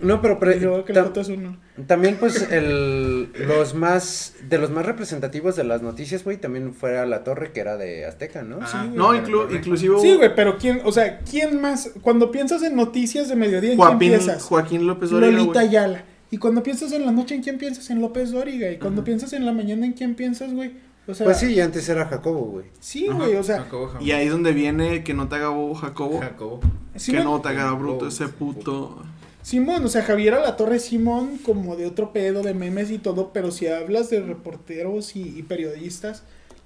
[0.00, 1.56] no, pero pre- Y luego que botas uno.
[1.86, 6.98] también pues el los más de los más representativos de las noticias, güey, también fue
[6.98, 8.58] a la torre que era de Azteca, ¿no?
[8.62, 8.96] Ah, Sí, güey.
[8.98, 9.98] No, inclu- inclusive.
[10.00, 11.90] Sí, güey, pero quién, o sea, ¿quién más?
[12.02, 14.42] Cuando piensas en noticias de mediodía, ¿en quién Joaquín, piensas?
[14.44, 15.66] Joaquín López Dóriga, Lolita güey.
[15.68, 16.04] Ayala.
[16.30, 17.90] Y cuando piensas en la noche, ¿en quién piensas?
[17.90, 18.70] En López Dóriga.
[18.70, 20.72] Y cuando piensas en la mañana, ¿en quién piensas, güey?
[21.06, 22.66] O sea, Pues sí, y antes era Jacobo, güey.
[22.80, 23.92] sí, güey, o sea, Jacobo.
[24.00, 26.20] Y ahí es donde viene que no te haga bobo Jacobo.
[26.20, 26.60] Jacobo.
[26.92, 29.02] Que Simón, no te haga bruto ese puto.
[29.42, 33.50] Simón, o sea, Javier Alatorre Simón, como de otro pedo de memes y todo, pero
[33.50, 36.22] si hablas de reporteros y, y periodistas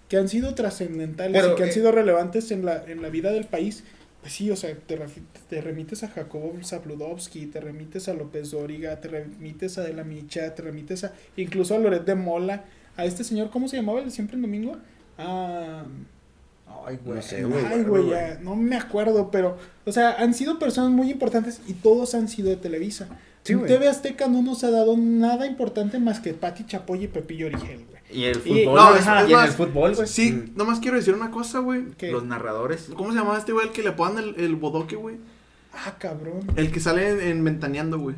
[0.08, 3.08] que han sido trascendentales Pero, y que han eh, sido relevantes en la, en la
[3.08, 3.84] vida del país,
[4.20, 9.08] pues sí, o sea, te remites a Jacobo Zabludovsky, te remites a López Dóriga, te
[9.08, 12.64] remites a De la Micha, te remites a incluso a Loret de Mola,
[12.96, 14.76] a este señor, ¿cómo se llamaba el siempre en domingo?
[15.18, 15.84] Ah,
[16.86, 17.16] ay, güey.
[17.16, 17.64] No sé, güey.
[17.64, 21.74] Ay, güey, ya, no me acuerdo, pero, o sea, han sido personas muy importantes y
[21.74, 23.08] todos han sido de Televisa.
[23.42, 23.68] Sí, en.
[23.68, 27.84] TV Azteca no nos ha dado nada importante más que Pati Chapoy y Pepillo Origel,
[27.88, 27.96] güey.
[28.10, 28.74] Y el Y- fútbol.
[28.76, 28.98] no, güey.
[29.00, 30.06] es- es y en el más, fútbol, güey.
[30.08, 31.84] Sí, nomás quiero decir una cosa, güey.
[32.10, 32.90] Los narradores.
[32.96, 35.16] ¿Cómo se llamaba este güey el que le ponen el, el bodoque, güey?
[35.72, 36.40] Ah, cabrón.
[36.56, 38.16] El que sale en, en Ventaneando, güey.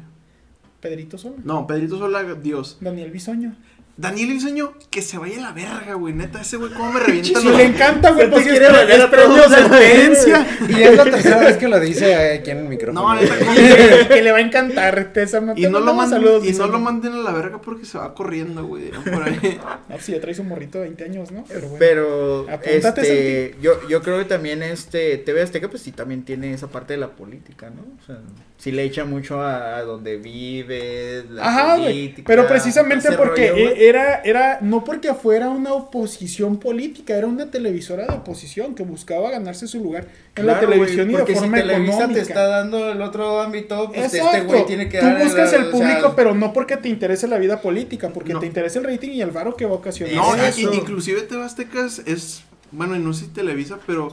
[0.81, 1.37] Pedrito Sola.
[1.45, 2.79] No, Pedrito Sola, Dios.
[2.81, 3.57] Daniel Bisoño.
[4.01, 6.15] Daniel Iseño, que se vaya a la verga, güey.
[6.15, 9.49] Neta, ese güey, cómo me revienta Si le encanta, güey, pues es, quiere es a
[9.49, 10.47] sentencia.
[10.69, 13.03] Y es la tercera vez que lo dice aquí en el micrófono.
[13.15, 14.09] No, neta, ¿cómo?
[14.09, 15.11] que le va a encantar.
[15.17, 16.73] Esa- Y no, lo manden, saludos, y no Bisoño.
[16.73, 18.85] lo manden a la verga porque se va corriendo, güey.
[18.85, 19.59] dirán Por ahí.
[19.89, 21.45] No, si ya traes un morrito de 20 años, ¿no?
[21.49, 21.77] Pero bueno.
[21.79, 26.53] Pero Apúntate, este, yo, yo creo que también este TV Azteca pues sí también tiene
[26.53, 27.83] esa parte de la política, ¿no?
[28.01, 28.19] O sea,
[28.59, 31.87] sí le echa mucho a, a donde vive, la Ajá, güey.
[31.89, 37.51] política, Pero precisamente porque e- era, era, no porque fuera una oposición política, era una
[37.51, 41.57] televisora de oposición que buscaba ganarse su lugar en la Claro, televisión y de forma
[41.57, 42.15] si Televisa económica.
[42.15, 44.37] te está dando el otro ámbito, pues Exacto.
[44.37, 46.89] este güey tiene que Tú dar buscas el o sea, público, pero no porque te
[46.89, 48.41] interese la vida política, porque No.
[48.41, 50.15] te interesa el rating y el varo que va a ocasionar.
[50.15, 54.09] No, y- inclusive TV Azteca es, bueno, y no sé si Televisa, pero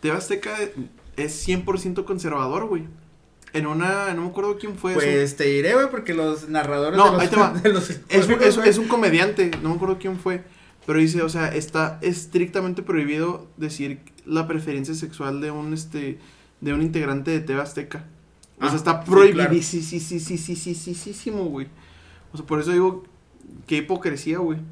[0.00, 0.50] TV Azteca
[1.16, 2.82] es 100% conservador, güey.
[3.54, 4.92] En una, no me acuerdo quién fue.
[4.94, 7.52] Pues te diré, güey, porque los narradores No, de los, ahí te va.
[7.54, 10.42] de los es, un, juegos, es- güey, es un comediante, no me acuerdo quién fue.
[10.86, 16.18] Pero dice, o sea, está estrictamente prohibido decir la preferencia sexual de un este
[16.60, 18.04] de un integrante de TV Azteca.
[18.58, 21.68] O sea, Ah, está sí, prohibidísimo, güey.
[22.32, 23.04] O sea, por eso digo,
[23.66, 24.58] qué hipocresía, güey.
[24.58, 24.62] Pues eh,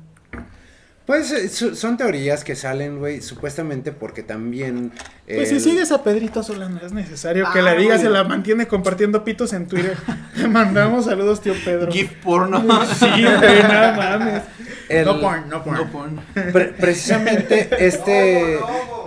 [1.21, 4.93] su- son teorías que salen, güey, supuestamente porque también...
[5.27, 8.09] Pues el- si sigues a Pedrito Sola no es necesario que Ah, le digas, se
[8.11, 9.97] la mantiene compartiendo pitos en Twitter.
[10.37, 11.91] Le mandamos saludos, tío Pedro.
[11.91, 12.63] GIF porno.
[12.99, 14.43] Sí, güey, nada mames.
[14.89, 15.77] el- No porn, no porn.
[15.79, 16.21] No porn.
[16.53, 18.59] pre- precisamente este...
[18.61, 19.02] No, No,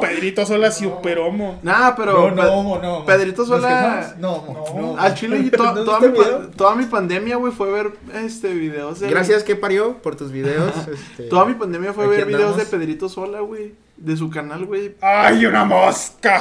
[0.00, 1.58] Pedrito Sola super homo.
[1.62, 3.04] Nah, pero No, no, homo, no.
[3.04, 4.14] Pedrito ¿Los Sola?
[4.18, 4.80] No, homo, No.
[4.94, 4.98] no.
[4.98, 9.10] al chile ¿No toda, viste mi toda mi pandemia, güey, fue ver este videos de
[9.10, 10.72] Gracias, que parió, por tus videos.
[10.92, 12.64] este, Toda mi pandemia fue Aquí ver videos de.
[12.64, 14.94] Pedrito Sola, güey, de su canal, güey.
[15.00, 16.40] ¡Ay, una mosca!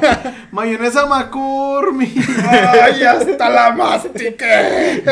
[0.52, 2.16] Mayonesa McCormick.
[2.48, 5.02] ¡Ay, hasta la mastique!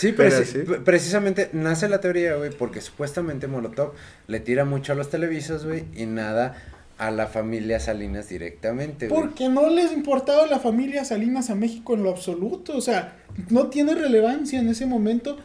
[0.00, 0.58] Sí, Pero preci- sí.
[0.60, 3.92] pre- precisamente nace la teoría, güey, porque supuestamente Molotov
[4.28, 6.56] le tira mucho a los televisos, güey, y nada
[6.96, 9.20] a la familia Salinas directamente, güey.
[9.22, 12.76] Porque no les importaba la familia Salinas a México en lo absoluto.
[12.76, 13.16] O sea,
[13.48, 15.38] no tiene relevancia en ese momento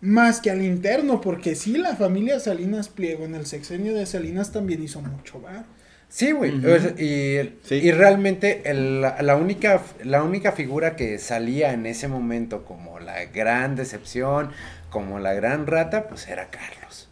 [0.00, 1.20] más que al interno.
[1.20, 5.64] Porque sí, la familia Salinas Pliego en el sexenio de Salinas también hizo mucho bar.
[6.08, 6.52] Sí, güey.
[6.98, 7.74] Y, Sí.
[7.76, 12.98] y realmente el- la, la única, la única figura que salía en ese momento como
[12.98, 14.50] la gran decepción,
[14.90, 17.08] como la gran rata, pues era Carlos.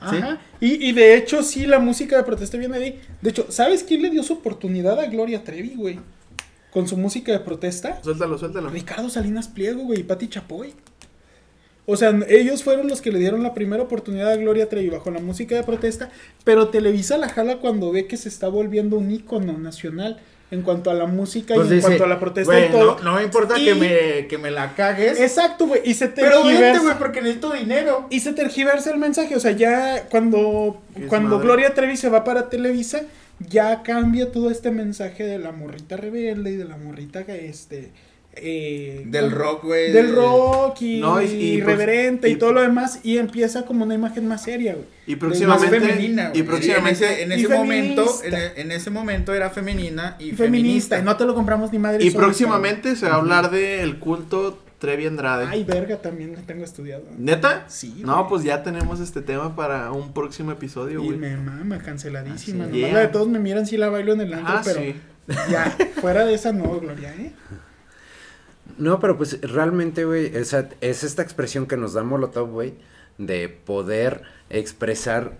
[0.00, 0.40] Ajá.
[0.60, 3.00] Y, y de hecho, sí, la música de protesta viene de ahí.
[3.20, 6.00] De hecho, ¿sabes quién le dio su oportunidad a Gloria Trevi, güey?
[6.72, 8.00] Con su música de protesta.
[8.02, 8.70] Suéltalo, suéltalo.
[8.70, 10.74] Ricardo Salinas Pliego, güey, y Pati Chapoy.
[11.84, 15.10] O sea, ellos fueron los que le dieron la primera oportunidad a Gloria Trevi bajo
[15.10, 16.10] la música de protesta,
[16.44, 20.20] pero Televisa la jala cuando ve que se está volviendo un ícono nacional
[20.52, 22.70] en cuanto a la música pues y en dice, cuanto a la protesta "Güey, y
[22.70, 22.96] todo.
[22.98, 25.18] No, no me importa Y- que, me, que me la cagues.
[25.18, 26.82] Exacto, güey, y se pero vente, tergiversa.
[26.82, 28.06] güey, porque necesito dinero.
[28.10, 31.44] Y se tergiversa el mensaje, o sea, ya cuando, cuando madre.
[31.46, 33.00] Gloria Trevi se va para Televisa,
[33.48, 37.90] ya cambia todo este mensaje de la morrita rebelde y de la morrita que este...
[38.34, 39.92] eh, Del rock, güey.
[39.92, 43.84] del rock y, No, y- y irreverente y, y- todo lo demás y empieza como
[43.84, 44.86] una imagen más seria, güey.
[45.06, 45.80] Y Más próximamente.
[45.80, 46.40] femenina, güey.
[46.40, 47.04] y próximamente.
[47.04, 48.52] en ese, en y ese momento, feminista.
[48.54, 50.98] en, en ese momento era feminina y feminista, feminista.
[50.98, 52.04] y no te lo compramos ni madre.
[52.04, 55.46] Y próximamente se va a hablar del culto Trevi Andrade.
[55.48, 57.04] Ay, verga, también lo tengo estudiado.
[57.18, 57.66] ¿Neta?
[57.68, 61.18] Sí, No, pues ya tenemos este tema para un próximo episodio, Y güey.
[61.18, 62.64] me mama, canceladísima.
[62.64, 62.72] Ah, sí.
[62.72, 62.92] Nomás Yeah.
[62.94, 64.94] la de todos me miran si la bailo en el antro, Ah, pero sí.
[65.50, 67.30] ya, fuera de esa no, Gloria, ¿eh?
[68.78, 70.52] No, pero pues realmente, güey, es
[71.04, 72.74] esta expresión que nos da Molotov, güey,
[73.18, 75.36] de poder expresar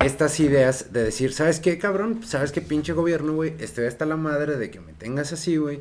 [0.00, 2.20] estas ideas, de decir, ¿sabes qué, cabrón?
[2.24, 3.54] ¿Sabes qué pinche gobierno, güey?
[3.58, 5.80] Estoy hasta la madre de que me tengas así, güey.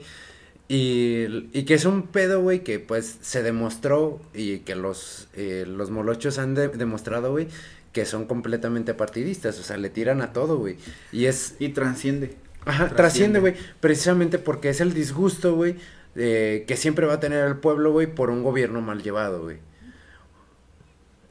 [0.68, 5.66] Y, y que es un pedo, güey, que pues se demostró y que los, eh,
[5.68, 7.48] los molochos han de- demostrado, güey,
[7.92, 10.78] que son completamente partidistas, o sea, le tiran a todo, güey.
[11.12, 12.34] Y es, Y transciende.
[12.66, 12.96] Ajá, Trasciende.
[12.96, 13.56] trasciende, güey.
[13.80, 15.76] Precisamente porque es el disgusto, güey,
[16.16, 19.58] eh, que siempre va a tener el pueblo, güey, por un gobierno mal llevado, güey.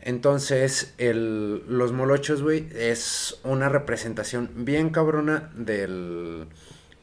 [0.03, 6.47] Entonces, el, los molochos, güey, es una representación bien cabrona del,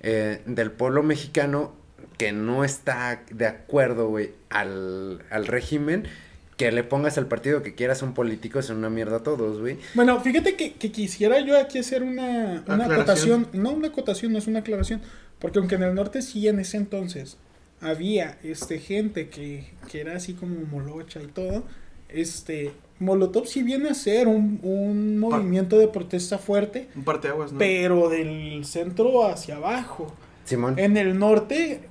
[0.02, 1.74] eh, del pueblo mexicano
[2.20, 6.08] que no está de acuerdo, güey, al, al régimen.
[6.58, 9.80] Que le pongas al partido que quieras, son políticos, son una mierda todos, güey.
[9.96, 14.38] Bueno, fíjate que, que quisiera yo aquí hacer una, una acotación, no una acotación, no
[14.38, 15.02] es una aclaración,
[15.40, 17.38] porque aunque en el norte sí en ese entonces
[17.82, 21.64] había este gente que, que era así como molocha y todo,
[22.10, 27.58] este Molotov sí viene a ser un, un movimiento de protesta fuerte, Un parteaguas, ¿no?
[27.60, 30.14] pero del centro hacia abajo.
[30.46, 30.78] Simón.
[30.78, 31.82] En el norte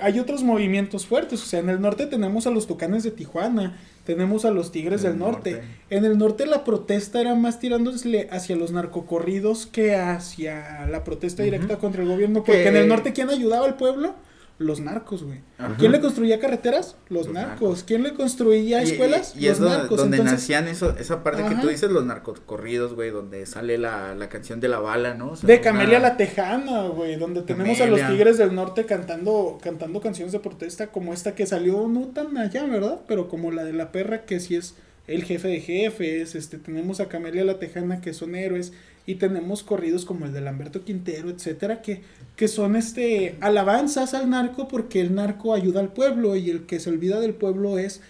[0.00, 1.42] hay otros movimientos fuertes.
[1.42, 5.02] O sea, en el norte tenemos a los tucanes de Tijuana, tenemos a los tigres
[5.02, 5.52] del norte.
[5.52, 5.66] norte.
[5.90, 11.42] En el norte la protesta era más tirándose hacia los narcocorridos que hacia la protesta
[11.42, 12.44] directa contra el gobierno.
[12.44, 14.14] Porque Que- en el norte, ¿quién ayudaba al pueblo?
[14.60, 15.40] Los narcos, güey.
[15.56, 15.74] Ajá.
[15.78, 16.94] ¿Quién le construía carreteras?
[17.08, 17.60] Los, Los narcos.
[17.60, 17.82] narcos.
[17.84, 19.32] ¿Quién le construía escuelas?
[19.34, 19.96] Y, y los es donde, narcos.
[19.96, 24.14] donde Entonces, nacían eso, esa parte que tú dices, los narcocorridos, güey, donde sale la,
[24.14, 25.30] la canción de la bala, ¿no?
[25.30, 28.00] O sea, De una- Camelia la Tejana, güey, donde tenemos a los.
[28.10, 32.64] Tigres del Norte cantando cantando canciones de protesta como esta que salió no tan allá,
[32.66, 33.00] ¿verdad?
[33.08, 34.74] Pero como la de la perra que sí es
[35.10, 38.72] el jefe de jefes, este tenemos a Camelia la Tejana que son héroes
[39.06, 42.02] y tenemos corridos como el de Lamberto Quintero, etcétera, que
[42.36, 46.80] que son este alabanzas al narco porque el narco ayuda al pueblo y el que
[46.80, 48.00] se olvida del pueblo es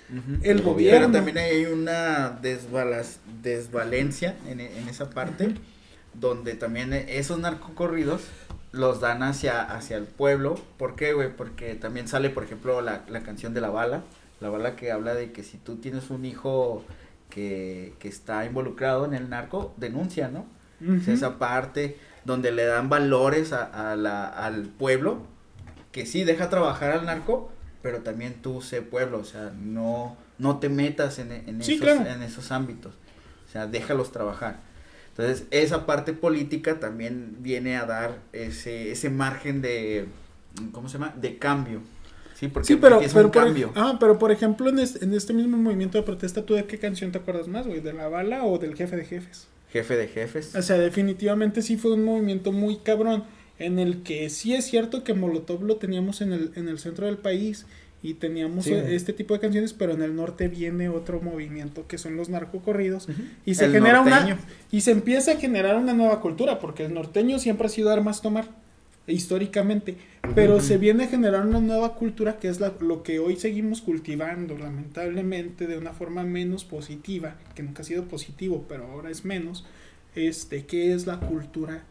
[0.43, 1.01] el gobierno.
[1.01, 5.55] Pero también hay una desbalas, desvalencia en, en esa parte,
[6.15, 8.23] donde también esos narcocorridos
[8.73, 10.61] los dan hacia, hacia el pueblo.
[10.77, 11.35] ¿Por qué, güey?
[11.35, 14.05] Porque también sale, por ejemplo, la, la canción de la bala,
[14.41, 16.85] La bala que habla de que si tú tienes un hijo
[17.29, 20.47] que, que está involucrado en el narco, denuncia, ¿no?
[21.07, 25.27] Esa parte donde le dan valores a, a la, al pueblo,
[25.93, 27.53] que sí deja trabajar al narco,
[27.83, 31.85] pero también tú sé pueblo, o sea, no, no te metas en, en Sí, esos,
[31.85, 32.07] claro.
[32.11, 32.95] en esos ámbitos,
[33.47, 34.61] o sea, déjalos trabajar.
[35.11, 40.07] Entonces, esa parte política también viene a dar ese, ese margen de,
[40.73, 41.13] ¿cómo se llama?
[41.21, 41.81] De cambio.
[42.41, 43.71] Sí, porque, Sí, pero, es pero, un por, cambio.
[43.77, 46.79] ah, pero por ejemplo, en este, en este mismo movimiento de protesta, ¿tú de qué
[46.79, 47.81] canción te acuerdas más, güey?
[47.81, 49.47] ¿De la bala o del jefe de jefes?
[49.73, 50.57] Jefe de jefes.
[50.57, 53.25] O sea, definitivamente sí fue un movimiento muy cabrón,
[53.59, 57.05] en el que sí es cierto que Molotov lo teníamos en el, en el centro
[57.07, 57.67] del país
[58.03, 58.73] y teníamos Sí.
[58.73, 63.07] este tipo de canciones, pero en el norte viene otro movimiento que son los narcocorridos
[63.45, 64.37] y se El genera norteño.
[64.37, 64.39] una
[64.73, 68.23] y se empieza a generar una nueva cultura, porque el norteño siempre ha sido armas
[68.23, 68.49] tomar
[69.13, 69.97] históricamente,
[70.35, 73.81] pero se viene a generar una nueva cultura que es la- lo que hoy seguimos
[73.81, 79.25] cultivando, lamentablemente de una forma menos positiva, que nunca ha sido positivo, pero ahora es
[79.25, 79.65] menos,
[80.15, 81.85] este, que es la cultura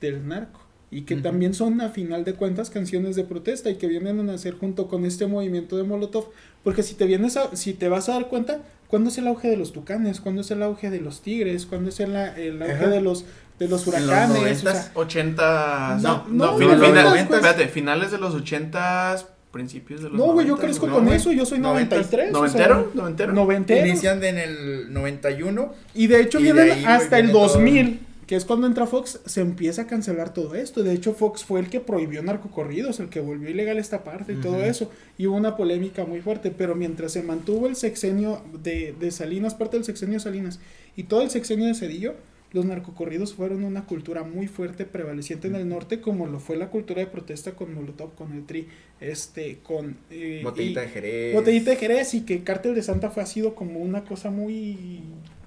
[0.00, 0.60] del narco.
[0.90, 4.22] Y que también son, a final de cuentas, canciones de protesta y que vienen a
[4.22, 6.26] nacer junto con este movimiento de Molotov.
[6.62, 9.48] Porque si te vienes a, si te vas a dar cuenta, ¿cuándo es el auge
[9.48, 10.20] de los tucanes?
[10.20, 11.66] ¿Cuándo es el auge de los tigres?
[11.66, 12.88] ¿Cuándo es el, el auge Ajá.
[12.90, 13.24] de los,
[13.58, 14.30] de los En los huracanes?
[14.36, 14.84] O noventas.
[14.84, 19.16] sea, 80 No, no, no, espérate, finales de los 80
[19.52, 22.10] principios de los no, güey, yo 90s, crezco ¿no, con eso, yo soy Noventas.
[22.10, 22.34] 93.
[22.34, 22.90] o sea, ¿Noventero?
[22.94, 23.32] ¿Noventero?
[23.32, 23.86] noventero.
[23.86, 25.72] Inician en el 91.
[25.94, 27.48] Y de hecho Y de vienen ahí, güey, hasta el viene todo.
[27.52, 30.82] 2000, que es cuando entra Fox, se empieza a cancelar todo esto.
[30.82, 34.36] De hecho, Fox fue el que prohibió narcocorridos, el que volvió ilegal esta parte y
[34.40, 34.90] todo eso.
[35.18, 39.54] Y hubo una polémica muy fuerte, pero mientras se mantuvo el sexenio de, de Salinas,
[39.54, 40.58] parte del sexenio de Salinas,
[40.96, 42.14] y todo el sexenio de Cedillo,
[42.54, 46.70] los narcocorridos fueron una cultura muy fuerte, prevaleciente en el norte, como lo fue la
[46.70, 48.68] cultura de protesta con Molotov, con el Tri,
[49.00, 49.96] este, con...
[50.10, 51.34] eh, Botellita y- de Jerez.
[51.34, 55.00] Botellita de Jerez y que Cártel de Santa Fe ha sido como una cosa muy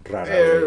[0.04, 0.62] Rara, Eh,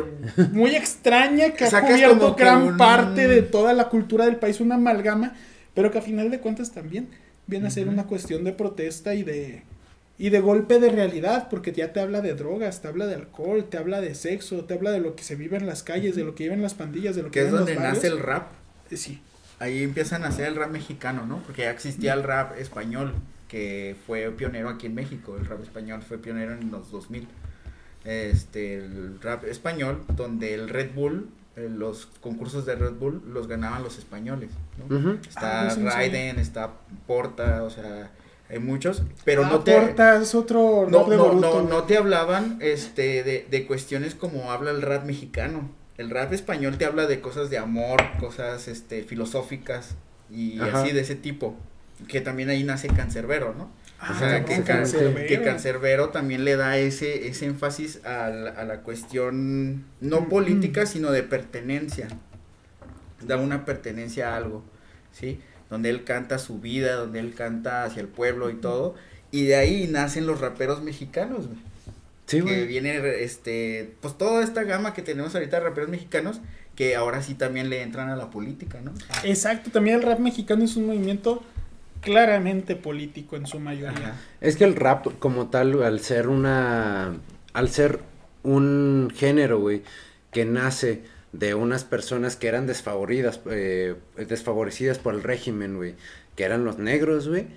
[0.53, 4.75] muy extraña que ha cubierto gran un- parte de toda la cultura del país, una
[4.75, 5.35] amalgama,
[5.75, 7.09] pero que a final de cuentas también
[7.47, 9.63] viene a ser una cuestión de protesta y de
[10.21, 13.65] y de golpe de realidad, porque ya te habla de drogas, te habla de alcohol,
[13.71, 16.25] te habla de sexo, te habla de lo que se vive en las calles, de
[16.25, 18.49] lo que viven las pandillas, de lo que, Que es donde los nace el rap.
[18.91, 19.23] Eh, Sí.
[19.61, 21.39] Ahí empieza a nacer el rap mexicano, ¿no?
[21.43, 23.15] Porque ya existía el rap español,
[23.49, 25.39] que fue pionero aquí en México.
[25.39, 27.27] El rap español fue pionero en los 2000.
[28.05, 33.49] Este, el rap español, donde el Red Bull, eh, los concursos de Red Bull los
[33.49, 34.51] ganaban los españoles,
[34.89, 35.13] ¿no?
[35.15, 35.91] Está Ah, sabía.
[35.91, 36.73] Raiden, está
[37.07, 38.11] Porta, o sea,
[38.51, 39.77] hay muchos, pero Ah, no te...
[40.21, 44.51] Es otro No, de no, Boruto, no, no te hablaban este, de, de cuestiones como
[44.51, 45.71] habla el rap mexicano.
[45.99, 49.95] El rap español te habla de cosas de amor, cosas este, filosóficas
[50.31, 50.83] y Ajá.
[50.83, 51.57] así de ese tipo.
[52.09, 53.71] Que también ahí nace Cancerbero, ¿no?
[54.01, 55.29] Ah, o sea, que, Cancerbero.
[55.29, 60.29] que Cancerbero también le da ese, ese énfasis a la, a la cuestión no Mm,
[60.31, 62.09] política, sino de pertenencia.
[63.21, 64.65] Da una pertenencia a algo,
[65.13, 65.41] ¿sí?
[65.71, 68.97] Donde él canta su vida, donde él canta hacia el pueblo y todo.
[69.31, 71.59] Y de ahí nacen los raperos mexicanos, güey.
[72.27, 72.67] Sí, que güey.
[72.67, 76.41] viene, este, pues toda esta gama que tenemos ahorita de raperos mexicanos,
[76.77, 78.93] que ahora sí también le entran a la política, ¿no?
[79.25, 81.43] Exacto, también el rap mexicano es un movimiento
[82.01, 83.91] claramente político en su mayoría.
[83.91, 84.17] Ajá.
[84.41, 87.17] Es que el rap como tal, al ser una,
[87.53, 88.01] al ser
[88.43, 89.83] un género, güey,
[90.31, 91.03] que nace
[91.33, 95.95] de unas personas que eran desfavoridas, eh, desfavorecidas por el régimen, güey,
[96.37, 97.49] que eran los negros, güey,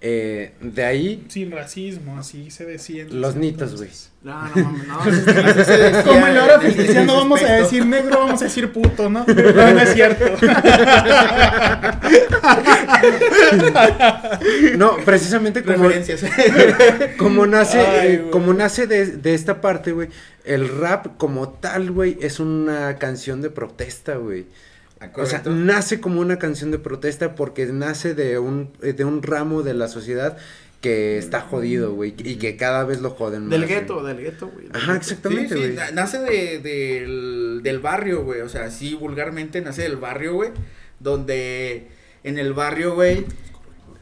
[0.00, 3.06] eh, de ahí Sin racismo, así se decía.
[3.10, 3.90] los nitos, güey.
[4.22, 5.04] No, no, no.
[5.10, 9.08] Decía Como en la hora ficticia no vamos a decir negro, vamos a decir puto,
[9.08, 9.24] ¿no?
[9.26, 9.34] No,
[9.74, 10.24] no es cierto.
[14.76, 15.88] No, precisamente como,
[17.18, 20.08] como nace, Ay, eh, como nace de, de esta parte, güey,
[20.44, 24.46] el rap como tal, güey, es una canción de protesta, güey.
[25.00, 29.22] Ah, O sea, nace como una canción de protesta porque nace de un, de un
[29.22, 30.36] ramo de la sociedad
[30.80, 33.80] que está jodido, güey, y que cada vez lo joden Del más, güey.
[33.80, 34.66] gueto, del gueto, güey.
[34.68, 34.92] del Ajá.
[34.94, 35.72] Sí, exactamente, sí, güey.
[35.74, 38.40] na- nace de, del, del barrio, güey.
[38.42, 40.50] O sea, sí, vulgarmente nace del barrio, güey.
[41.00, 41.88] Donde
[42.24, 43.24] en el barrio, güey.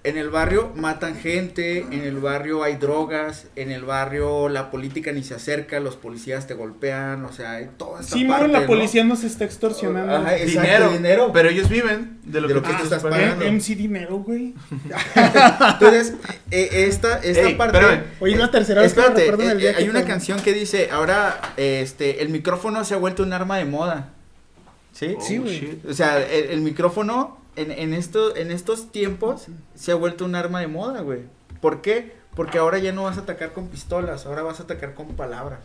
[0.07, 5.11] En el barrio matan gente, en el barrio hay drogas, en el barrio la política
[5.11, 8.61] ni se acerca, los policías te golpean, o sea, hay toda esta Simón, parte, la
[8.61, 8.67] ¿no?
[8.69, 10.15] policía nos está extorsionando.
[10.15, 11.31] Ajá, exacto, dinero, dinero.
[11.33, 13.45] Pero ellos viven de lo De que, lo que tú estás pagando.
[13.45, 14.55] Eh, MC Dinero, güey.
[15.73, 16.15] Entonces,
[16.53, 18.05] eh, esta, esta Ey, parte...
[18.21, 20.39] Hoy es la tercera vez que me Espérate, el eh, día que hay una canción
[20.39, 24.11] que dice, ahora, este, el micrófono se ha vuelto un arma de moda.
[24.93, 25.17] ¿Sí?
[25.19, 25.81] Oh, Sí, güey.
[25.89, 30.35] O sea, el, el micrófono en, en, esto, en estos tiempos se ha vuelto un
[30.35, 31.21] arma de moda, güey.
[31.61, 32.13] ¿Por qué?
[32.35, 35.61] Porque ahora ya no vas a atacar con pistolas, ahora vas a atacar con palabras.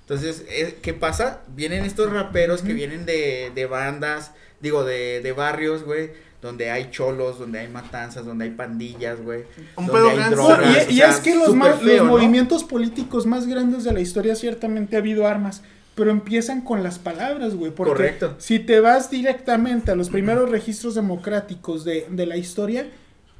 [0.00, 1.40] Entonces, eh, ¿qué pasa?
[1.48, 6.10] Vienen estos raperos que vienen de, de bandas, digo, de, de barrios, güey,
[6.42, 9.44] donde hay cholos, donde hay matanzas, donde hay pandillas, güey.
[9.76, 12.04] Un donde pedo hay drogas, y, o y sea, es que los, feo, los ¿no?
[12.04, 15.62] movimientos políticos más grandes de la historia ciertamente ha habido armas,
[15.94, 17.70] pero empiezan con las palabras, güey.
[17.72, 18.34] Porque Correcto.
[18.38, 22.86] si te vas directamente a los primeros registros democráticos de, de la historia,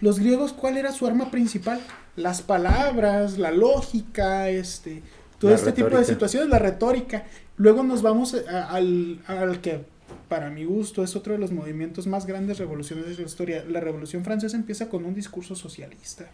[0.01, 1.81] los griegos, ¿cuál era su arma principal?
[2.16, 5.02] Las palabras, la lógica, este,
[5.39, 7.24] todo La este tipo de situaciones, la retórica.
[7.56, 9.85] Luego nos vamos a- al, al que,
[10.28, 13.64] para mi gusto, es otro de los movimientos más grandes revolucionarios de la historia.
[13.68, 16.26] La Revolución Francesa empieza con un discurso socialista.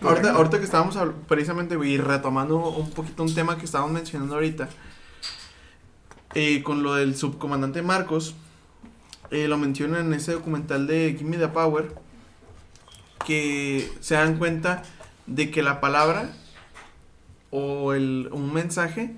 [0.00, 0.96] Ahorita, ahorita que estábamos
[1.28, 4.68] precisamente, güey, y retomando un poquito un tema que estábamos mencionando ahorita,
[6.34, 8.34] eh, con lo del subcomandante Marcos,
[9.30, 11.94] eh, lo mencionan en ese documental de Gimme the Power,
[13.26, 14.82] que se dan cuenta
[15.26, 16.34] de que la palabra
[17.50, 19.14] o el, un mensaje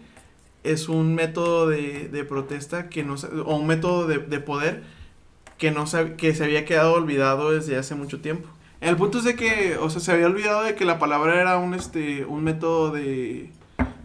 [0.65, 3.15] es un método de, de protesta que no
[3.45, 4.83] o un método de, de poder
[5.59, 8.49] que no se, que se había quedado olvidado desde hace mucho tiempo.
[8.81, 11.57] El punto es de que, o sea, se había olvidado de que la palabra era
[11.59, 13.51] un este un método de,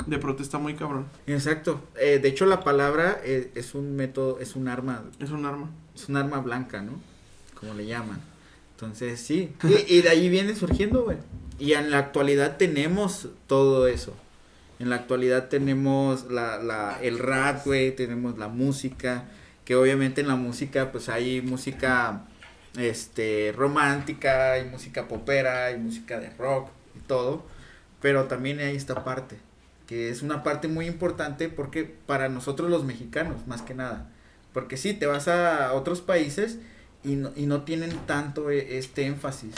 [0.05, 1.07] de protesta muy cabrón.
[1.25, 1.81] Exacto.
[1.99, 5.69] Eh, de hecho, la palabra eh, es un método, es un arma, Es un arma.
[5.95, 6.93] es un arma blanca, ¿no?
[7.59, 8.21] Como le llaman.
[8.75, 9.51] Entonces, sí.
[9.63, 11.17] Y, y de ahí viene surgiendo, güey.
[11.59, 14.13] Y en la actualidad tenemos todo eso.
[14.79, 19.25] En la actualidad tenemos la, la, el rap, güey, tenemos la música,
[19.65, 22.25] que obviamente en la música, pues hay música,
[22.77, 27.43] este, romántica, hay música popera, hay música de rock y todo,
[28.01, 29.37] pero también hay esta parte,
[29.87, 34.09] que es una parte muy importante porque para nosotros los mexicanos, más que nada,
[34.53, 36.59] porque sí, te vas a otros países
[37.03, 39.51] y no, y no tienen tanto e- este énfasis,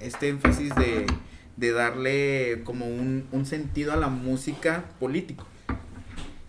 [0.00, 1.06] este énfasis de,
[1.56, 5.46] de darle como un, un sentido a la música político.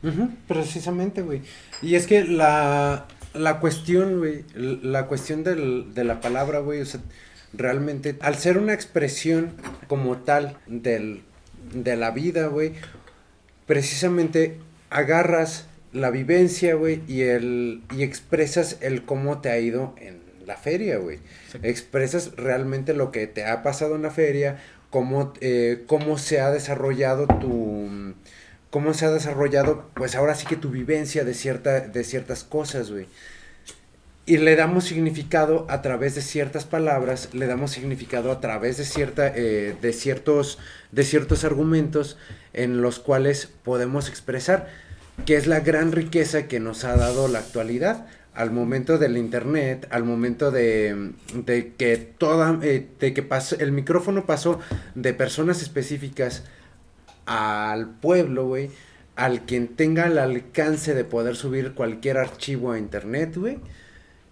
[0.03, 1.41] Ujú, precisamente, güey.
[1.81, 6.85] Y es que la, la cuestión, güey, la cuestión del- de la palabra, güey, o
[6.85, 7.01] sea,
[7.53, 9.53] realmente, al ser una expresión
[9.88, 11.22] como tal del,
[11.73, 12.73] de la vida, güey,
[13.68, 14.57] precisamente
[14.89, 20.57] agarras la vivencia, güey, y, el, y expresas el cómo te ha ido en la
[20.57, 21.19] feria, güey.
[21.61, 24.57] Expresas realmente lo que te ha pasado en la feria,
[24.89, 28.15] cómo, eh, cómo se ha desarrollado tu
[28.69, 32.91] cómo se ha desarrollado, pues ahora sí que tu vivencia de, cierta, de ciertas cosas,
[32.91, 33.07] güey.
[34.27, 38.83] Y le damos significado a través de ciertas palabras, le damos significado a través de,
[38.83, 40.59] cierta, eh, de, ciertos,
[40.91, 42.17] de ciertos argumentos
[42.51, 44.67] en los cuales podemos expresar,
[45.25, 49.87] que es la gran riqueza que nos ha dado la actualidad al momento del internet,
[49.91, 54.59] al momento de, de que toda, eh, de que pasó, el micrófono pasó
[54.93, 56.43] de personas específicas
[57.25, 58.69] al pueblo, güey,
[59.15, 63.57] al quien tenga el alcance de poder subir cualquier archivo a internet, güey,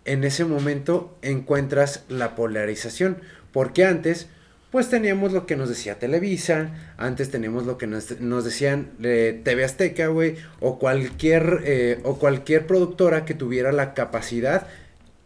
[0.06, 3.18] en ese momento encuentras la polarización.
[3.52, 4.27] Porque antes,
[4.72, 9.40] pues teníamos lo que nos decía Televisa, antes teníamos lo que nos, nos decían eh,
[9.44, 14.68] TV Azteca, güey, o cualquier, eh, o cualquier productora que tuviera la capacidad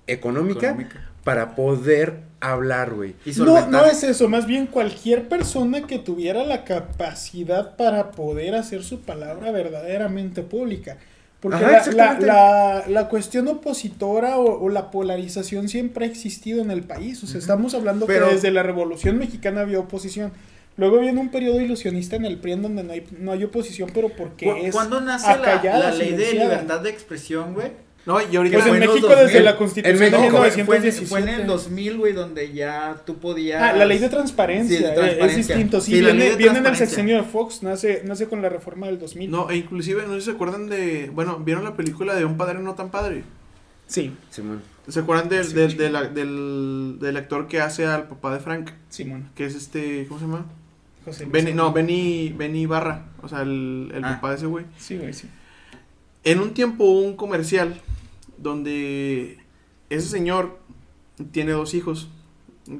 [0.07, 1.09] económica, Económica.
[1.23, 3.15] para poder hablar, güey.
[3.37, 8.83] No, no es eso, más bien cualquier persona que tuviera la capacidad para poder hacer
[8.83, 10.97] su palabra verdaderamente pública.
[11.39, 16.61] Porque Ajá, la, la, la- la cuestión opositora o, o la polarización siempre ha existido
[16.61, 17.23] en el país.
[17.23, 20.31] O sea, estamos hablando Pero- que desde la Revolución Mexicana había oposición.
[20.75, 23.89] Luego viene un periodo ilusionista en el PRI en donde no hay, no hay oposición,
[23.93, 27.71] pero porque ¿Cu- es ¿Cuándo nace la, la ley de libertad de expresión, güey?
[28.05, 29.45] No, y ahorita Pues en México desde 2000.
[29.45, 31.05] la Constitución En de México, en, 1917.
[31.07, 33.61] fue en el 2000, güey, donde ya tú podías...
[33.61, 35.39] Ah, la ley de transparencia, Sí, de eh, transparencia.
[35.39, 35.81] es distinto.
[35.81, 38.87] Sí, Sí, viene, de viene en el sexenio de Fox, nace, nace con la reforma
[38.87, 39.29] del 2000.
[39.29, 42.37] No, e inclusive, no sé si se acuerdan de, bueno, ¿vieron la película de Un
[42.37, 43.23] Padre No Tan Padre?
[43.85, 44.61] Sí, Simón.
[44.87, 48.71] ¿Se acuerdan del, Sí, del, del, del, del actor que hace al papá de Frank?
[48.89, 49.29] Simón.
[49.35, 50.45] Que es este, ¿cómo se llama?
[51.05, 51.71] José Luis Benny, no.
[51.73, 54.15] Benny, Benny Barra, o sea, el, el Ah.
[54.15, 54.65] papá de ese güey.
[54.77, 55.27] Sí, güey, sí.
[56.23, 57.79] En un tiempo hubo un comercial
[58.37, 59.37] donde
[59.89, 60.59] ese señor
[61.31, 62.09] tiene dos hijos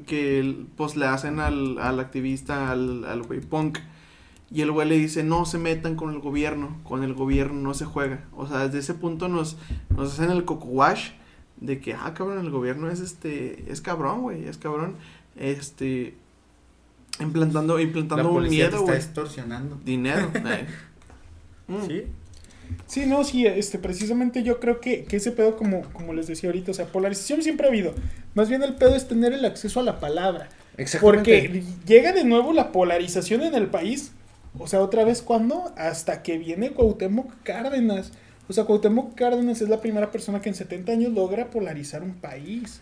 [0.06, 3.78] que pues le hacen al, al activista, al, al güey punk.
[4.52, 7.72] Y el güey le dice, no se metan con el gobierno, con el gobierno no
[7.74, 8.24] se juega.
[8.36, 9.56] O sea, desde ese punto nos,
[9.96, 11.10] nos hacen el coco wash
[11.60, 14.96] de que, ah, cabrón, el gobierno es este, es cabrón, güey, es cabrón.
[15.36, 16.14] Este,
[17.20, 18.96] implantando, La implantando un miedo, está güey.
[18.96, 19.78] extorsionando.
[19.84, 20.30] Dinero.
[20.34, 20.66] eh.
[21.68, 21.86] Mm.
[21.86, 22.02] ¿Sí?
[22.86, 26.48] Sí, no, sí, este, precisamente yo creo que, que ese pedo, como, como les decía
[26.48, 27.94] ahorita, o sea, polarización siempre ha habido.
[28.34, 30.48] Más bien el pedo es tener el acceso a la palabra.
[30.76, 31.42] Exactamente.
[31.42, 34.12] Porque llega de nuevo la polarización en el país.
[34.58, 38.12] O sea, otra vez cuando hasta que viene Cuauhtémoc Cárdenas.
[38.48, 42.14] O sea, Cuauhtémoc Cárdenas es la primera persona que en 70 años logra polarizar un
[42.14, 42.80] país.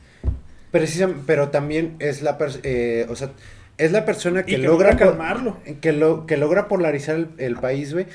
[0.70, 3.32] Precisamente, pero también es la pers- eh, o sea,
[3.78, 5.56] es la persona que, logra, calmarlo.
[5.80, 8.06] que, lo, que logra polarizar el, el país, güey,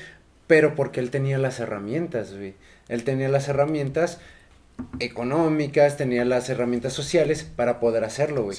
[0.46, 2.54] pero porque él tenía las herramientas, güey.
[2.88, 4.18] Él tenía las herramientas
[5.00, 8.58] económicas, tenía las herramientas sociales para poder hacerlo, güey.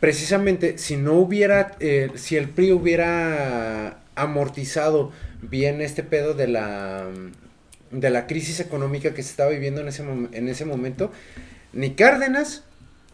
[0.00, 5.12] Precisamente, si no hubiera, eh, si el PRI hubiera amortizado
[5.42, 7.06] bien este pedo de la,
[7.90, 11.12] de la crisis económica que se estaba viviendo en ese, en ese momento,
[11.72, 12.64] ni Cárdenas,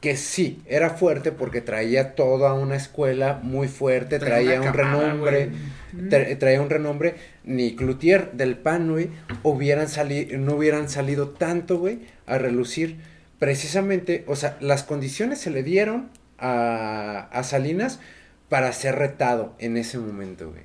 [0.01, 5.51] que sí, era fuerte porque traía toda una escuela muy fuerte, Traía un camada, renombre,
[5.95, 7.15] tra- traía un renombre,
[7.45, 9.09] ni Cloutier del PAN, güey,
[9.43, 12.99] hubieran sali- no hubieran salido tanto, güey, a relucir.
[13.39, 17.99] Precisamente, o sea, las condiciones se le dieron a, a Salinas
[18.49, 20.63] para ser retado en ese momento, güey.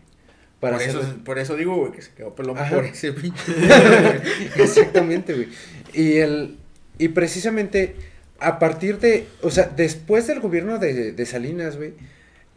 [0.60, 2.76] Para por, ser- eso, por eso digo, güey, que se quedó pelón Ajá.
[2.76, 3.42] por ese pinche.
[4.58, 5.48] Exactamente, güey.
[5.94, 6.58] Y el
[6.98, 7.96] y precisamente
[8.42, 11.94] a partir de, o sea, después del gobierno de, de Salinas, güey,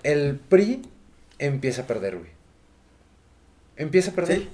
[0.03, 0.83] el PRI
[1.39, 2.31] empieza a perder, güey.
[3.77, 4.39] Empieza a perder.
[4.39, 4.49] Sí.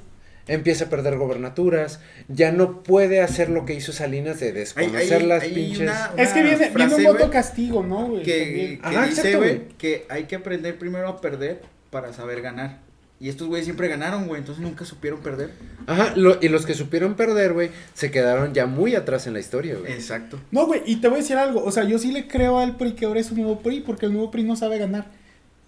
[0.49, 5.27] Empieza a perder gobernaturas, ya no puede hacer lo que hizo Salinas de desconocer hay-
[5.27, 5.81] las hay pinches.
[5.83, 8.23] una- Es que viene, viene un voto castigo, ¿no, güey?
[8.25, 8.81] que, También.
[8.81, 9.69] que Ajá, dice, güey.
[9.79, 12.79] que hay que aprender primero a perder para saber ganar.
[13.23, 15.51] Y estos güeyes siempre ganaron, güey, entonces nunca supieron perder.
[15.87, 19.41] Ajá, lo- y los que supieron perder, güey, se quedaron ya muy atrás en la
[19.41, 19.93] historia, güey.
[19.93, 20.41] Exacto.
[20.51, 21.63] No, güey, y te voy a decir algo.
[21.63, 24.07] O sea, yo sí le creo al PRI que ahora es un nuevo PRI, porque
[24.07, 25.11] el nuevo PRI no sabe ganar.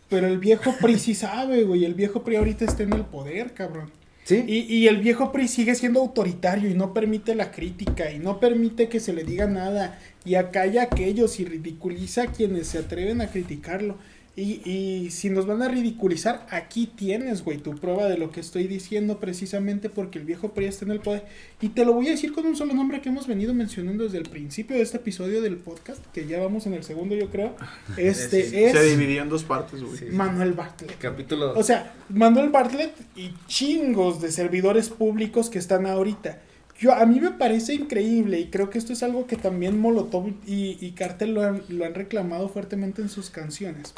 [0.08, 1.84] Pero el viejo PRI sí sabe, güey.
[1.84, 3.90] El viejo PRI ahorita está en el poder, cabrón.
[4.24, 4.44] ¿Sí?
[4.46, 8.38] Y, y el viejo PRI sigue siendo autoritario y no permite la crítica y no
[8.40, 12.78] permite que se le diga nada y acalla a aquellos y ridiculiza a quienes se
[12.78, 13.96] atreven a criticarlo.
[14.34, 18.40] Y, y si nos van a ridiculizar, aquí tienes, güey, tu prueba de lo que
[18.40, 21.26] estoy diciendo precisamente porque el viejo PRI está en el poder.
[21.60, 24.16] Y te lo voy a decir con un solo nombre que hemos venido mencionando desde
[24.16, 27.54] el principio de este episodio del podcast, que ya vamos en el segundo, yo creo.
[27.98, 29.98] Este Sí, es Se dividió en dos partes, güey.
[29.98, 30.06] Sí.
[30.06, 30.96] Manuel Bartlett.
[30.98, 36.40] Capítulo O sea, Manuel Bartlett y chingos de servidores públicos que están ahorita.
[36.78, 40.28] Yo, a mí me parece increíble y creo que esto es algo que también Molotov
[40.46, 43.92] y, y Cartel lo han, lo han reclamado fuertemente en sus canciones.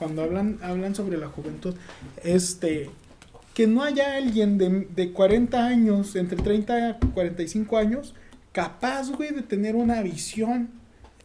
[0.00, 1.74] Cuando hablan, hablan sobre la juventud.
[2.24, 2.88] Este,
[3.52, 8.14] que no haya alguien de, de 40 años, entre 30 y 45 años,
[8.52, 10.70] capaz, güey, de tener una visión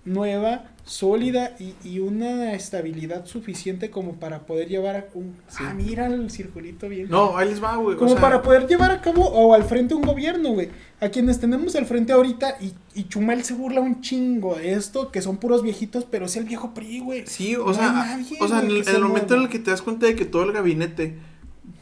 [0.04, 5.36] nueva, sólida y, y una estabilidad suficiente como para poder llevar a un...
[5.60, 7.10] Ah, mira el circulito bien.
[7.10, 7.96] No, ahí les va, güey.
[7.96, 10.70] o Como sea, para poder llevar a cabo o al frente un gobierno, güey.
[11.02, 15.12] A quienes tenemos al frente ahorita y, y Chumel se burla un chingo de esto,
[15.12, 17.26] que son puros viejitos, pero es el viejo PRI, güey.
[17.26, 19.82] Sí, o No sea, nadie, o sea, en el, momento en el que te das
[19.82, 21.16] cuenta de que todo el gabinete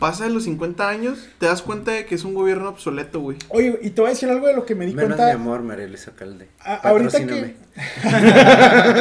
[0.03, 3.37] pasa de los 50 años, te das cuenta de que es un gobierno obsoleto, güey.
[3.47, 5.27] Oye, y te voy a decir algo de lo que me di Menos cuenta.
[5.27, 6.49] mi amor, María Luisa Calde.
[6.59, 7.55] A- ahorita que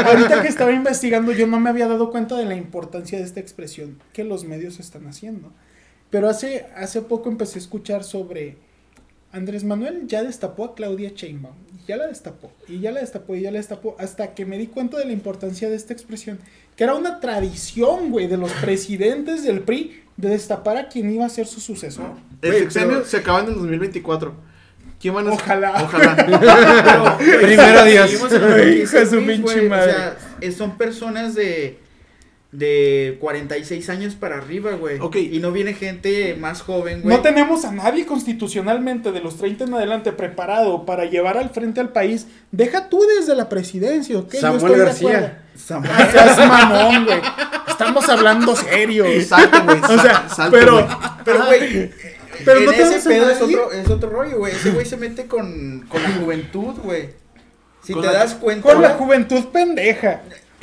[0.07, 3.41] ahorita que estaba investigando yo no me había dado cuenta de la importancia de esta
[3.41, 5.53] expresión que los medios están haciendo.
[6.11, 8.59] Pero hace hace poco empecé a escuchar sobre
[9.33, 13.35] Andrés Manuel ya destapó a Claudia Sheinbaum, y ya la destapó, y ya la destapó,
[13.35, 16.39] y ya la destapó, hasta que me di cuenta de la importancia de esta expresión,
[16.77, 21.25] que era una tradición, güey, de los presidentes del PRI de destapar a quien iba
[21.25, 22.11] a ser su sucesor.
[22.41, 24.35] El sexenio pero- se acaba en el 2024.
[25.01, 25.83] ¿Quién van a Ojalá.
[25.83, 27.17] Ojalá.
[27.19, 28.13] Primero Dios.
[28.13, 29.91] Hijo de su pinche madre.
[29.91, 31.81] O sea, son personas de,
[32.53, 34.99] de 46 años para arriba, güey.
[35.01, 35.17] Ok.
[35.17, 37.17] Y no viene gente más joven, güey.
[37.17, 41.81] No tenemos a nadie constitucionalmente de los 30 en adelante preparado para llevar al frente
[41.81, 42.27] al país.
[42.51, 44.35] Deja tú desde la presidencia, ¿ok?
[44.35, 45.43] Samuel estoy García.
[45.57, 47.21] Samuel- No seas mamón, güey.
[47.69, 49.07] Estamos hablando serio.
[49.27, 49.79] Salta, güey.
[49.81, 50.87] O sea, salta, pero, güey.
[51.25, 51.91] Pero, güey,
[52.45, 54.53] Pero en no ese tenemos a pedo es otro, es otro rollo, güey.
[54.55, 57.09] Ese güey se mete con, con la juventud, güey.
[57.83, 58.71] Si Con te la- das cuenta.
[58.71, 60.21] con la juventud pendeja.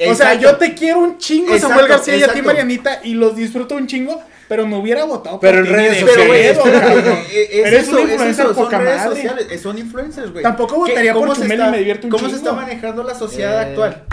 [0.07, 2.41] O sea, yo te quiero un chingo, Exacto, Samuel García, y a ti.
[2.41, 6.27] Marianita, y los disfruto un chingo, pero no hubiera votado Pero en redes de Pero,
[6.27, 7.05] güey, sociales.
[7.53, 9.15] Eres es influencer poca redes madre.
[9.15, 10.43] sociales, eh, son influencers, güey.
[10.43, 12.49] Tampoco ¿Qué- votaría por cómo se Chumel y está- me divierto un ¿Cómo se chingo?
[12.49, 13.65] está manejando la sociedad Eh.
[13.65, 14.03] actual?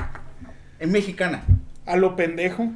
[0.81, 1.45] En mexicana.
[1.87, 2.69] A lo pendejo.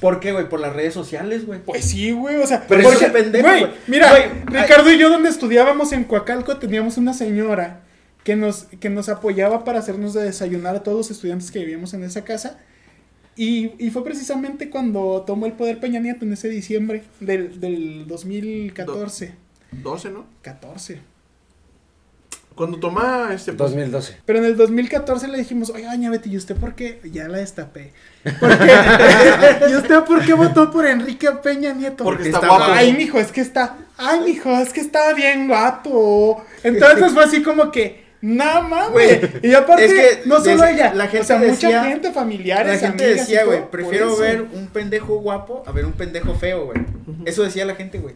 [0.00, 0.48] ¿Por qué, güey?
[0.48, 1.60] Por las redes sociales, güey.
[1.60, 3.72] Pues sí, güey, o sea, Pero porque, ese pendejo, güey, güey.
[3.86, 7.80] mira, Güey, Ricardo y yo donde estudiábamos en Coacalco teníamos una señora
[8.24, 11.94] que nos, que nos apoyaba para hacernos de desayunar a todos los estudiantes que vivíamos
[11.94, 12.58] en esa casa.
[13.36, 18.06] Y, y fue precisamente cuando tomó el poder Peña Nieto en ese diciembre del, del
[18.06, 19.34] 2014.
[19.72, 20.24] 12, ¿no?
[20.42, 21.00] 14.
[22.54, 23.52] Cuando toma este...
[23.52, 24.18] pues, 2012.
[24.24, 27.00] Pero en el 2014 le dijimos, oiga, doña Betty, ¿y usted por qué?
[27.10, 27.92] Ya la destapé.
[28.22, 28.72] ¿Por qué?
[29.70, 32.04] ¿Y usted por qué votó por Enrique Peña Nieto?
[32.04, 32.72] Porque está guapo.
[32.72, 33.76] Ay, mijo, es que está.
[33.96, 36.44] Ay, mijo, es que está bien guapo.
[36.62, 38.03] Entonces fue así como que.
[38.26, 39.20] Nada más, güey.
[39.42, 42.80] Y aparte, es que no solo ella, la gente o sea, mucha decía- gente, familiares,
[42.80, 46.64] La gente amigas decía, güey, prefiero ver un pendejo guapo a ver un pendejo feo,
[46.66, 46.78] güey.
[47.26, 48.14] Eso decía la gente, güey.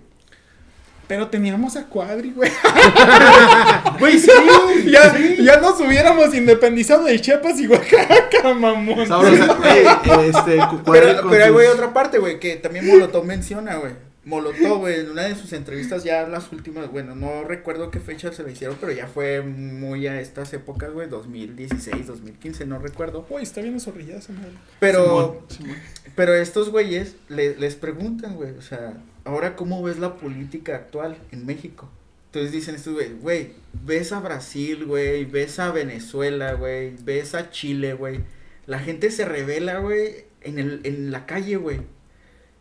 [1.08, 2.50] Pero teníamos a Cuadri, güey.
[3.98, 4.30] Güey, sí.
[4.86, 9.06] ya, ya nos hubiéramos independizado de Chiapas y Oaxaca, mamón.
[9.06, 9.58] Sabrosa.
[9.66, 10.58] Eh, eh, este,
[10.90, 13.92] Pero, pero ahí, sus- güey, otra parte, güey, que también Molotov menciona, güey.
[14.24, 18.30] Molotov, güey, en una de sus entrevistas, ya las últimas, bueno, no recuerdo qué fecha
[18.32, 23.26] se la hicieron, pero ya fue muy a estas épocas, güey, 2016, 2015, no recuerdo.
[23.30, 24.52] Uy, está bien zorrillada esa madre.
[24.80, 25.76] Pero, Simón, Simón.
[26.14, 31.16] pero estos güeyes le- les preguntan, güey, o sea, ahora cómo ves la política actual
[31.32, 31.88] en México.
[32.26, 33.52] Entonces dicen estos güey, güey,
[33.86, 38.20] ves a Brasil, güey, ves a Venezuela, güey, ves a Chile, güey.
[38.66, 41.80] La gente se revela, güey, en, el, en la calle, güey.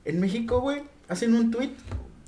[0.05, 1.69] En México, güey, hacen un tweet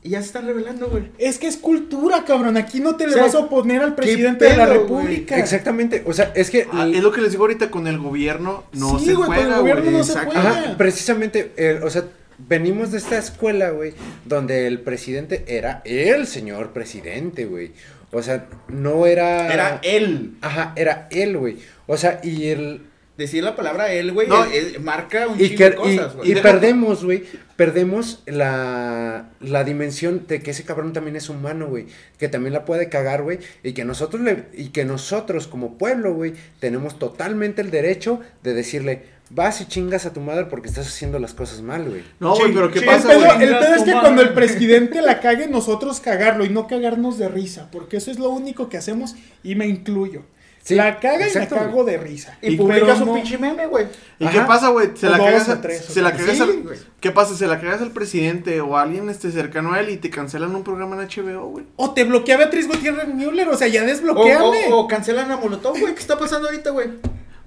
[0.01, 1.11] y ya se están revelando, güey.
[1.17, 2.55] Es que es cultura, cabrón.
[2.57, 4.79] Aquí no te le O sea, vas a oponer al ¿qué presidente de la güey?
[4.79, 5.37] República.
[5.37, 6.67] Exactamente, o sea, es que...
[6.71, 9.35] Ah, es lo que les digo ahorita con el gobierno, no Sí, se güey, con
[9.37, 9.95] el juega, gobierno güey.
[9.97, 10.31] no se Exacto.
[10.39, 10.49] juega.
[10.51, 12.05] Ajá, precisamente, eh, o sea,
[12.47, 13.93] venimos de esta escuela, güey,
[14.23, 17.73] donde el presidente era el señor presidente, güey.
[18.11, 19.53] O sea, no era...
[19.53, 20.35] Era él.
[20.41, 21.57] Ajá, era él, güey.
[21.87, 22.83] O sea, y el...
[23.19, 24.45] Decir la palabra él, güey, No.
[24.81, 26.41] marca un Y, chingo que- de y- cosas, y güey.
[26.41, 27.23] perdemos, güey,
[27.57, 31.85] perdemos la, la dimensión de que ese cabrón también es humano, güey,
[32.17, 36.13] que también la puede cagar, güey, y que nosotros le, y que nosotros como pueblo,
[36.13, 40.87] güey, tenemos totalmente el derecho de decirle, vas y chingas a tu madre porque estás
[40.87, 42.03] haciendo las cosas mal, güey.
[42.21, 45.47] No, güey, pero ¿qué pasa, pedo, el pedo es que cuando el presidente la cague,
[45.47, 49.55] nosotros cagarlo y no cagarnos de risa, porque eso es lo único que hacemos y
[49.55, 50.23] me incluyo.
[50.69, 52.37] Sí, la caga exacto, y me cago de risa.
[52.41, 53.87] Y Pero publica su no- pinche meme, güey.
[54.19, 54.33] ¿Y Ajá.
[54.33, 54.89] qué pasa, güey?
[54.95, 56.77] Se O la cagas, a- tres, se la cagas Sí, al, güey.
[56.99, 57.35] ¿Qué pasa?
[57.35, 60.55] Se la cagas al presidente o a alguien este cercano a él y te cancelan
[60.55, 61.65] un programa en HBO, güey.
[61.75, 64.67] O te bloquea Beatriz Gutiérrez Müller, o sea, ya O, desbloqueame.
[64.71, 65.93] o- o cancelan a Molotov, güey.
[65.93, 66.89] ¿Qué está pasando ahorita, güey?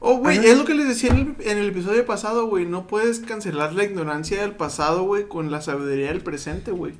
[0.04, 0.48] Oh, güey, Ajá.
[0.48, 2.66] es lo que les decía en el, en el episodio pasado, güey.
[2.66, 6.94] No puedes cancelar la ignorancia del pasado, güey, con la sabiduría del presente, güey.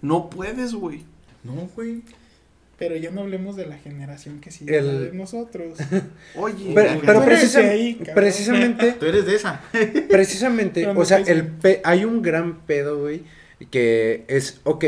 [0.00, 1.04] No puedes, güey.
[1.44, 2.02] No, güey.
[2.88, 5.78] Pero ya no hablemos de la generación que sigue El- la de nosotros.
[6.36, 9.60] Oye, Pero, precisa- ahí, precisamente, Tú eres de esa.
[10.08, 13.24] precisamente, o sea, el pe- hay un gran pedo, güey,
[13.70, 14.84] que es, ok,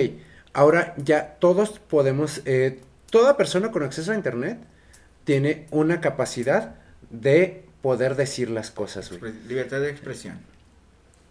[0.52, 2.80] ahora ya todos podemos, eh,
[3.10, 4.58] toda persona con acceso a internet
[5.24, 6.74] tiene una capacidad
[7.10, 9.32] de poder decir las cosas, güey.
[9.46, 10.38] Libertad de expresión.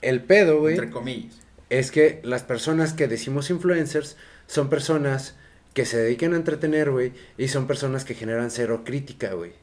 [0.01, 1.35] El pedo, güey, Entre comillas.
[1.69, 4.17] es que las personas que decimos influencers
[4.47, 5.35] son personas
[5.73, 9.53] que se dedican a entretener, güey, y son personas que generan cero crítica, güey.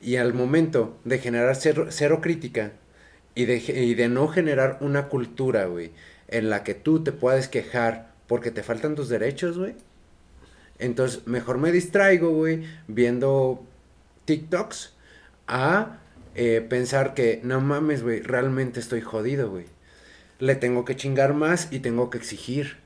[0.00, 2.72] Y al momento de generar cero, crítica
[3.34, 5.90] y de, ge- y de no generar una cultura, güey,
[6.28, 9.74] en la que tú te puedes quejar porque te faltan tus derechos, güey.
[10.78, 13.64] Entonces, mejor me distraigo, güey, viendo
[14.26, 14.94] TikToks
[15.48, 15.98] a
[16.34, 19.64] eh, pensar que, no mames, güey, realmente estoy jodido, güey.
[20.38, 22.76] Le tengo que chingar más y tengo que exigir.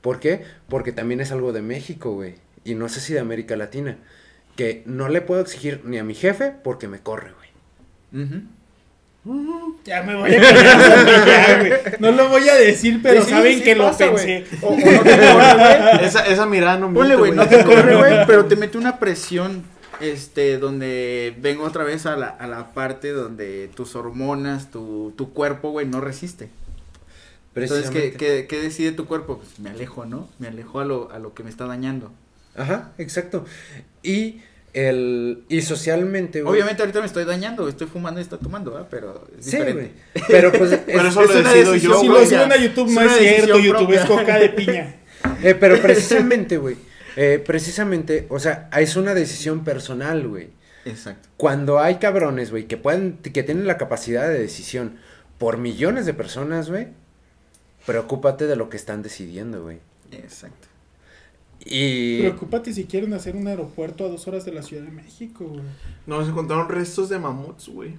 [0.00, 0.42] ¿Por qué?
[0.68, 2.34] Porque también es algo de México, güey.
[2.64, 3.96] Y no sé si de América Latina.
[4.56, 7.32] Que no le puedo exigir ni a mi jefe porque me corre,
[8.12, 8.30] güey.
[9.84, 11.96] Ya me voy a callar.
[12.00, 14.44] No lo voy a decir, pero Sí, saben sí que pasa, lo güey.
[14.44, 14.56] pensé.
[14.62, 16.04] O, o no te corre, güey.
[16.06, 18.98] Esa, esa mirada no Ponle, miente, güey, no te corre, güey, pero te mete una
[18.98, 19.62] presión,
[20.00, 25.32] este, donde vengo otra vez a la, a la parte donde tus hormonas, tu, tu
[25.34, 26.48] cuerpo, güey, no resiste.
[27.62, 28.46] Entonces, ¿qué, Precisamente.
[28.46, 29.38] qué, qué decide tu cuerpo?
[29.38, 30.28] Pues me alejo, ¿no?
[30.38, 32.10] Me alejo a lo, a lo que me está dañando.
[32.56, 33.44] Ajá, exacto.
[34.02, 34.40] Y
[34.72, 36.52] el y socialmente, güey.
[36.54, 38.88] Obviamente ahorita me estoy dañando, estoy fumando y estoy tomando, ¿verdad?
[38.90, 39.92] Pero es Sí, diferente.
[40.14, 40.24] güey.
[40.28, 42.56] Pero pues es- Pero eso es lo una decido decisión yo, Si lo suben a
[42.56, 43.58] YouTube, no es cierto.
[43.58, 44.96] YouTube es coca de piña.
[45.42, 46.76] Eh, pero precisamente, güey.
[47.14, 50.48] eh, precisamente, o sea, es una decisión personal, güey.
[50.86, 51.28] Exacto.
[51.36, 54.96] Cuando hay cabrones, güey, que pueden, que tienen la capacidad de decisión
[55.36, 56.88] por millones de personas, güey,
[57.90, 59.78] preocúpate de lo que están decidiendo, güey.
[60.12, 60.68] Exacto.
[61.64, 65.44] Y Preocúpate si quieren hacer un aeropuerto a dos horas de la Ciudad de México,
[65.46, 65.62] güey.
[66.06, 67.96] Nos encontraron restos de mamuts, güey.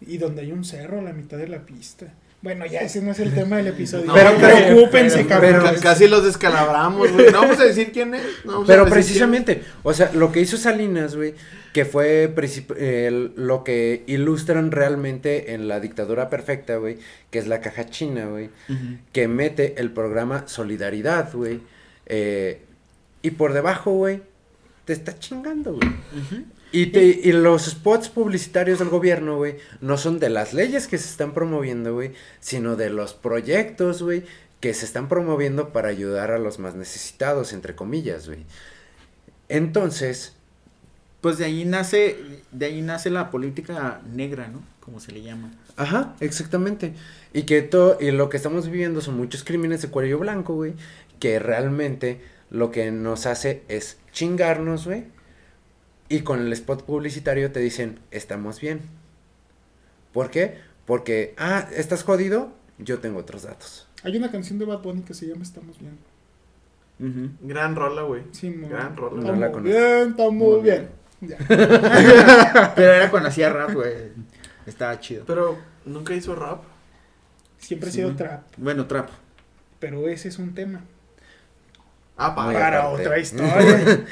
[0.00, 2.12] Y donde hay un cerro a la mitad de la pista.
[2.40, 4.06] Bueno, ya ese no es el tema del episodio.
[4.06, 5.62] No, pero preocúpense, cabrón.
[5.62, 7.26] Ca- Casi los descalabramos, güey.
[7.30, 8.22] No vamos a decir quién es.
[8.44, 11.34] no vamos a Pero decir precisamente, o sea, lo que hizo Salinas, güey,
[11.72, 12.24] que fue
[12.76, 16.98] el- lo que ilustran realmente en la dictadura perfecta, güey,
[17.30, 18.50] que es la caja china, güey,
[19.12, 21.60] que mete el programa Solidaridad, güey,
[22.06, 22.60] eh,
[23.22, 24.20] y por debajo, güey,
[24.84, 25.88] te está chingando, güey.
[26.72, 30.98] Y, te, y los spots publicitarios del gobierno, güey, no son de las leyes que
[30.98, 34.24] se están promoviendo, güey, sino de los proyectos, güey,
[34.60, 38.44] que se están promoviendo para ayudar a los más necesitados, entre comillas, güey.
[39.48, 40.34] Entonces,
[41.22, 42.16] Pues de ahí nace,
[42.50, 44.60] de ahí nace la política negra, ¿no?
[44.80, 45.52] Como se le llama.
[45.76, 46.94] Ajá, exactamente.
[47.32, 50.74] Y que todo, y lo que estamos viviendo son muchos crímenes de cuello blanco, güey,
[51.20, 52.20] que realmente
[52.50, 55.04] lo que nos hace es chingarnos, güey.
[56.08, 58.80] Y con el spot publicitario te dicen, estamos bien.
[60.12, 60.58] ¿Por qué?
[60.86, 62.52] Porque, ah, ¿estás jodido?
[62.78, 63.86] Yo tengo otros datos.
[64.02, 65.96] Hay una canción de Bad Bunny que se llama Estamos Bien.
[67.42, 68.22] Gran rola, güey.
[68.32, 69.22] Sí, muy Gran rola.
[69.22, 71.01] No la Estamos bien, estamos Muy bien.
[71.48, 73.92] Pero era cuando hacía rap, güey.
[74.66, 75.24] Estaba chido.
[75.26, 76.62] Pero nunca hizo rap.
[77.58, 79.08] Siempre ha sido trap, Bueno, trap.
[79.78, 80.80] pero ese es un tema.
[82.16, 82.52] Ah, para.
[82.58, 84.04] Para otra historia.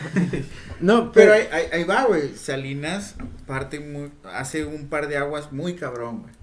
[0.80, 1.32] No, Pero pero...
[1.34, 2.34] ahí, ahí, ahí va, güey.
[2.36, 3.16] Salinas
[3.46, 6.34] parte muy, hace un par de aguas muy cabrón, güey.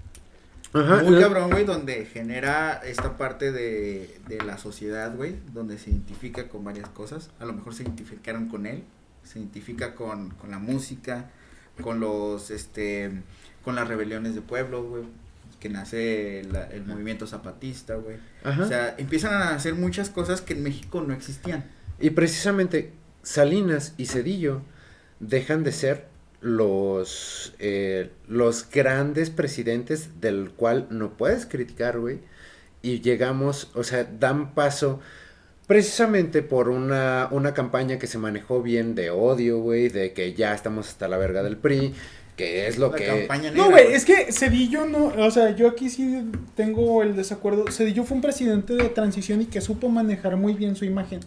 [0.84, 5.88] Ajá, muy cabrón, güey, donde genera esta parte de, de la sociedad, güey, donde se
[5.90, 7.30] identifica con varias cosas.
[7.40, 8.84] A lo mejor se identificaron con él,
[9.28, 11.30] se identifica con, con la música,
[11.82, 13.10] con los, este,
[13.64, 15.02] con las rebeliones de pueblos, güey,
[15.60, 18.16] que nace el movimiento zapatista, güey.
[18.44, 21.64] O sea, empiezan a hacer muchas cosas que en México no existían.
[22.00, 22.92] Y precisamente
[23.22, 24.62] Salinas y Cedillo
[25.20, 26.06] dejan de ser
[26.40, 32.20] los, eh, los grandes presidentes del cual no puedes criticar, güey.
[32.80, 35.00] Y llegamos, o sea, dan paso
[35.68, 40.54] precisamente por una, una campaña que se manejó bien de odio, güey, de que ya
[40.54, 41.92] estamos hasta la verga del PRI,
[42.36, 43.06] que es lo La que...
[43.06, 46.24] campaña No, güey, es que Cedillo no, o sea, yo aquí sí
[46.56, 47.70] tengo el desacuerdo.
[47.70, 51.20] Cedillo fue un presidente de transición y que supo manejar muy bien su imagen.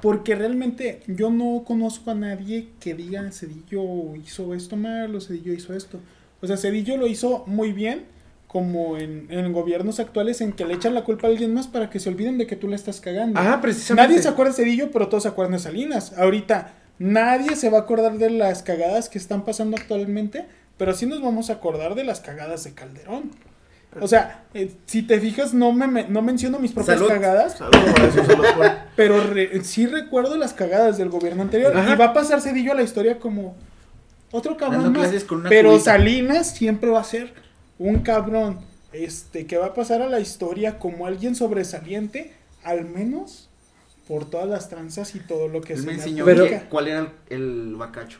[0.00, 5.52] Porque realmente yo no conozco a nadie que diga Cedillo hizo esto mal o Cedillo
[5.52, 6.00] hizo esto.
[6.40, 8.04] O sea, Cedillo lo hizo muy bien,
[8.52, 11.88] como en, en gobiernos actuales en que le echan la culpa a alguien más para
[11.88, 13.40] que se olviden de que tú la estás cagando.
[13.40, 14.08] Ajá, precisamente.
[14.08, 16.12] Nadie se acuerda de Cedillo, pero todos se acuerdan de Salinas.
[16.18, 20.44] Ahorita, nadie se va a acordar de las cagadas que están pasando actualmente,
[20.76, 23.30] pero sí nos vamos a acordar de las cagadas de Calderón.
[24.00, 27.10] O sea, eh, si te fijas, no, me, me- no menciono mis propias Salud.
[27.10, 27.70] cagadas, eso,
[28.96, 31.76] pero re- sí recuerdo las cagadas del gobierno anterior.
[31.76, 31.92] Ajá.
[31.92, 33.54] Y va a pasar Cedillo a la historia como
[34.30, 35.10] otro cabrón más.
[35.48, 35.84] Pero cubita.
[35.92, 37.34] Salinas siempre va a ser
[37.88, 38.58] un cabrón
[38.92, 42.32] este, que va a pasar a la historia como alguien sobresaliente,
[42.62, 43.48] al menos
[44.08, 46.98] por todas las tranzas y todo lo que Él se me enseñó Pero- cuál era
[47.00, 48.18] el, el bacacho.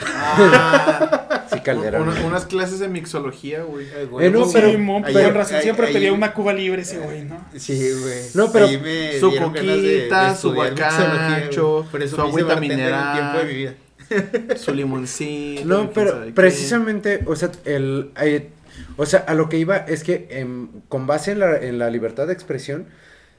[0.00, 2.08] Ah, Sí, Calderón.
[2.08, 3.86] una- unas clases de mixología, güey.
[3.86, 6.98] Eh, no, Sí, pero- mo, ahí- con razón ahí- siempre pedía una cuba libre ese
[6.98, 7.40] güey, ¿no?
[7.58, 8.24] Sí, güey.
[8.34, 13.14] No, pero- Su ganas de- coquita, de su bacacho, su agüita mineral.
[13.14, 13.74] tiempo de mi vida.
[14.56, 15.64] Su limoncito.
[15.64, 18.48] No, pero precisamente, o sea, el, eh,
[18.96, 21.90] o sea, a lo que iba es que em, con base en la, en la
[21.90, 22.86] libertad de expresión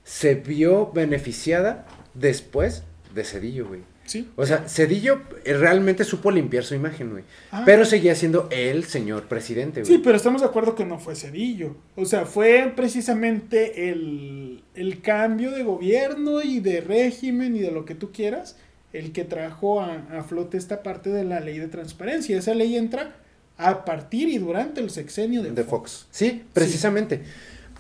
[0.04, 2.84] se vio beneficiada después
[3.14, 3.82] de Cedillo, güey.
[4.06, 4.28] Sí.
[4.38, 7.24] O sea, Cedillo eh, realmente supo limpiar su imagen, güey.
[7.52, 7.62] Ah.
[7.64, 9.94] Pero seguía siendo el señor presidente, güey.
[9.94, 11.76] Sí, pero estamos de acuerdo que no fue Cedillo.
[11.96, 17.86] O sea, fue precisamente el, el cambio de gobierno y de régimen y de lo
[17.86, 18.58] que tú quieras
[18.94, 22.38] el que trajo a, a flote esta parte de la ley de transparencia.
[22.38, 23.16] Esa ley entra
[23.58, 25.92] a partir y durante el sexenio de, de Fox.
[25.92, 26.08] Fox.
[26.12, 27.24] Sí, precisamente.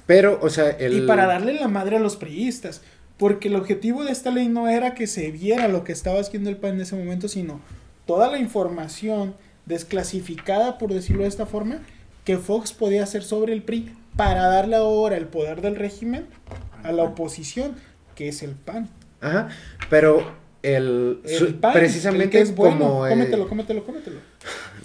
[0.06, 0.94] Pero, o sea, el...
[0.94, 2.82] Y para darle la madre a los priistas.
[3.18, 6.50] Porque el objetivo de esta ley no era que se viera lo que estaba haciendo
[6.50, 7.60] el PAN en ese momento, sino
[8.06, 11.82] toda la información desclasificada, por decirlo de esta forma,
[12.24, 16.28] que Fox podía hacer sobre el PRI para darle ahora el poder del régimen
[16.82, 17.76] a la oposición,
[18.16, 18.90] que es el PAN.
[19.20, 19.50] Ajá,
[19.90, 20.32] pero
[20.64, 21.20] el...
[21.24, 22.78] El PAN, precisamente el que es bueno.
[22.80, 23.08] como...
[23.08, 24.18] eh, Cómetelo, cómetelo, cómetelo.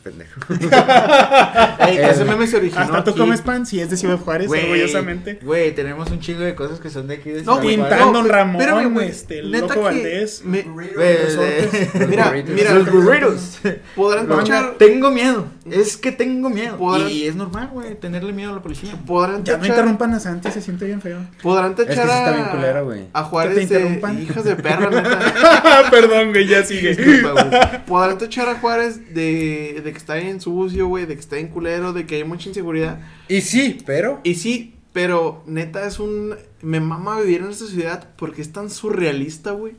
[0.04, 0.40] Pendejo.
[1.80, 3.18] Ey, ese meme se originó Hasta tú aquí.
[3.20, 5.38] comes pan si es de Ciudad Juárez, orgullosamente.
[5.42, 7.76] Güey, tenemos un chingo de cosas que son de aquí de No, Ciudad Juárez.
[7.98, 9.08] Tintán, no, Ramón, güey.
[9.08, 10.42] este, el Neta Loco Valdés.
[10.44, 12.54] me- de- Mira, burritos.
[12.54, 13.58] mira, los burritos.
[13.96, 15.46] podrán No, tachar, tengo miedo.
[15.70, 16.76] Es que tengo miedo.
[16.76, 18.92] Podrán- Y es normal, güey, tenerle miedo a la policía.
[19.06, 21.18] podrán Ya no interrumpan a Santi, se siente bien feo.
[21.42, 23.04] podrán Es que tachar sí está a, bien culero, güey.
[23.12, 24.22] a Juárez Que te de interrumpan.
[24.22, 25.90] hijas de perra, neta.
[25.90, 26.94] Perdón, güey, ya sigue.
[26.94, 27.84] Disculpa, güey.
[27.86, 31.48] Podrán tachar a Juárez de, de que está bien sucio, güey, de que está bien
[31.48, 33.00] culero, de que hay mucha inseguridad.
[33.28, 34.20] Y sí, pero...
[34.24, 36.34] Y sí, pero neta es un...
[36.60, 39.74] Me mama vivir en esta ciudad porque es tan surrealista, güey.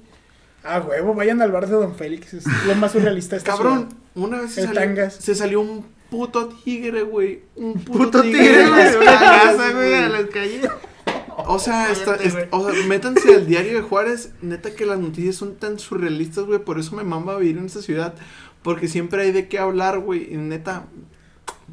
[0.64, 3.90] Ah, huevo, vayan al bar de Don Félix, es lo más surrealista de esta Cabrón,
[3.90, 3.96] ciudad.
[4.16, 5.14] una vez se El salió, Tangas.
[5.14, 7.44] se salió un puto tigre, güey.
[7.56, 10.68] Un puto, Puto tigre, güey, las de una calles, casa, güey, a las calles.
[11.48, 14.32] O sea, está, es- o sea, métanse al diario de Juárez.
[14.42, 16.60] Neta que las noticias son tan surrealistas, güey.
[16.60, 18.16] Por eso me mama vivir en esta ciudad.
[18.66, 20.34] Porque siempre hay de qué hablar, güey.
[20.34, 20.88] Y neta,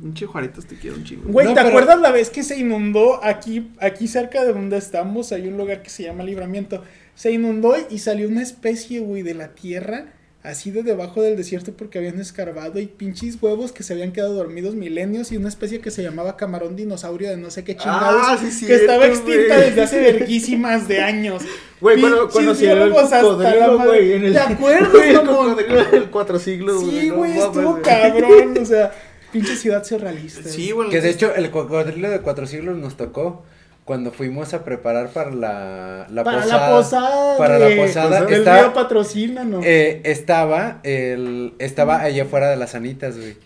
[0.01, 1.23] pinche Juaritas te quiero un chingo.
[1.27, 4.77] Güey, No, ¿te pero- acuerdas la vez que se inundó aquí, aquí cerca de donde
[4.77, 5.32] estamos?
[5.32, 6.85] Hay un lugar que se llama Libramiento.
[7.14, 10.12] Se inundó y salió una especie, güey, de la tierra,
[10.43, 14.35] así de debajo del desierto porque habían escarbado y pinches huevos que se habían quedado
[14.35, 18.23] dormidos milenios y una especie que se llamaba camarón dinosaurio de no sé qué chingados.
[18.24, 21.43] Ah, sí, que estaba extinta desde hace verguísimas de años.
[21.81, 24.12] Güey, cuando, cuando se el cocodrilo, güey.
[24.14, 25.36] en el- ¿Te acuerdas, Güey, el mamón?
[25.55, 28.93] cocodrilo del cuatro siglos, Sí, güey, estuvo cabrón, o sea,
[29.32, 30.43] pinche ciudad surrealista.
[30.48, 30.89] Sí, güey.
[30.89, 30.90] güey.
[30.90, 33.44] Que de hecho el cocodrilo de cuatro siglos nos tocó
[33.85, 36.71] cuando fuimos a preparar para la, la para posada.
[36.71, 37.37] la posada.
[37.39, 38.19] Para la posada.
[38.29, 39.61] El Está- río patrocina, ¿no?
[39.65, 43.37] Eh, estaba el estaba allá afuera de las anitas, güey.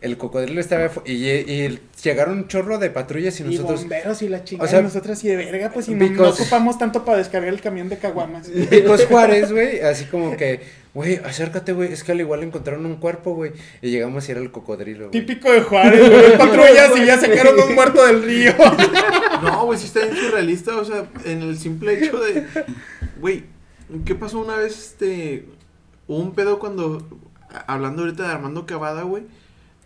[0.00, 4.28] El cocodrilo estaba y, y llegaron un chorro de patrullas y y nosotros bomberos y
[4.28, 4.68] la chingada.
[4.68, 7.18] o sea, y nosotras y de verga, pues y no, no because- ocupamos tanto para
[7.18, 8.48] descargar el camión de caguamas.
[8.48, 10.60] Picos Juárez, güey, así como que,
[10.94, 13.52] güey, acércate, güey, es que al igual encontraron un cuerpo, güey,
[13.82, 15.10] y llegamos y era el cocodrilo, güey.
[15.10, 16.38] Típico de Juárez, güey.
[16.38, 18.52] Patrullas y ya sacaron un muerto del río.
[19.42, 20.76] No, güey, sí está bien surrealista.
[20.76, 22.46] O sea, en el simple hecho de.
[23.20, 23.44] Güey,
[24.06, 24.78] ¿qué pasó una vez?
[24.78, 25.46] Este.
[26.06, 27.06] Hubo un pedo cuando.
[27.50, 29.24] a- Hablando ahorita de Armando Cavada, güey.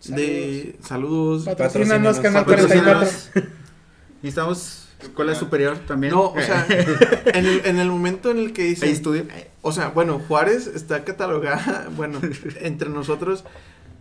[0.05, 0.77] De.
[0.81, 1.43] Saludos.
[1.43, 3.29] Patrocínanos, Canal Patrocínanos.
[3.33, 3.51] 44.
[4.23, 6.13] Y estamos escuela superior también.
[6.13, 6.65] No, o sea,
[7.33, 8.89] en el, en el momento en el que Hay dicen.
[8.89, 9.25] estudio.
[9.61, 12.19] O sea, bueno, Juárez está catalogada, bueno,
[12.61, 13.43] entre nosotros,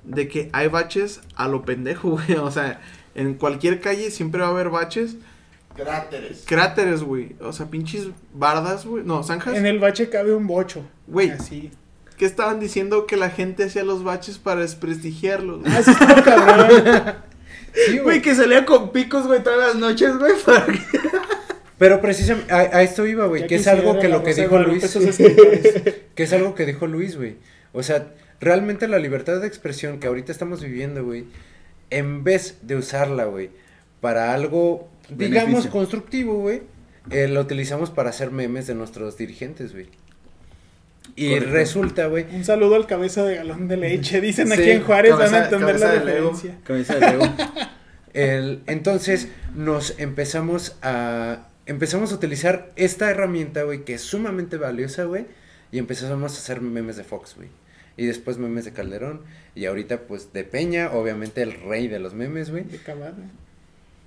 [0.04, 2.34] de que hay baches a lo pendejo, güey.
[2.38, 2.80] O sea,
[3.14, 5.16] en cualquier calle siempre va a haber baches.
[5.76, 6.42] Cráteres.
[6.44, 7.36] Cráteres, güey.
[7.40, 9.04] O sea, pinches bardas, güey.
[9.04, 9.56] No, zanjas.
[9.56, 10.82] En el bache cabe un bocho.
[11.06, 11.70] Güey, Así.
[12.16, 15.60] ¿qué estaban diciendo que la gente hacía los baches para desprestigiarlos?
[15.66, 17.14] Ah, cabrón.
[17.74, 20.32] Sí, Güey, que salía con picos, güey, todas las noches, güey.
[20.44, 20.80] para que-
[21.78, 24.58] Pero precisamente, a, a esto iba, güey, Ya que es algo que lo que dijo
[24.58, 24.98] Luis,
[26.14, 27.36] que es algo que dijo Luis, güey.
[27.72, 31.26] O sea, realmente la libertad de expresión que ahorita estamos viviendo, güey,
[31.90, 33.50] en vez de usarla, güey,
[34.00, 35.70] para algo, digamos, Beneficio.
[35.70, 36.62] constructivo, güey,
[37.10, 39.88] eh, lo utilizamos para hacer memes de nuestros dirigentes, güey.
[41.20, 41.52] Y Correcto.
[41.54, 44.20] resulta, güey, Un saludo al cabeza de galón de leche.
[44.22, 46.40] Dicen Sí, aquí en Juárez, van a cabeza- entender la cabeza de Lego.
[46.64, 47.30] Cabeza de.
[48.14, 55.04] El, entonces nos empezamos a empezamos a utilizar esta herramienta, güey, que es sumamente valiosa,
[55.04, 55.26] güey,
[55.70, 57.48] y empezamos a hacer memes de Fox, güey.
[57.96, 59.20] Y después memes de Calderón
[59.54, 62.62] y ahorita pues de Peña, obviamente el rey de los memes, güey.
[62.64, 63.14] De cabada.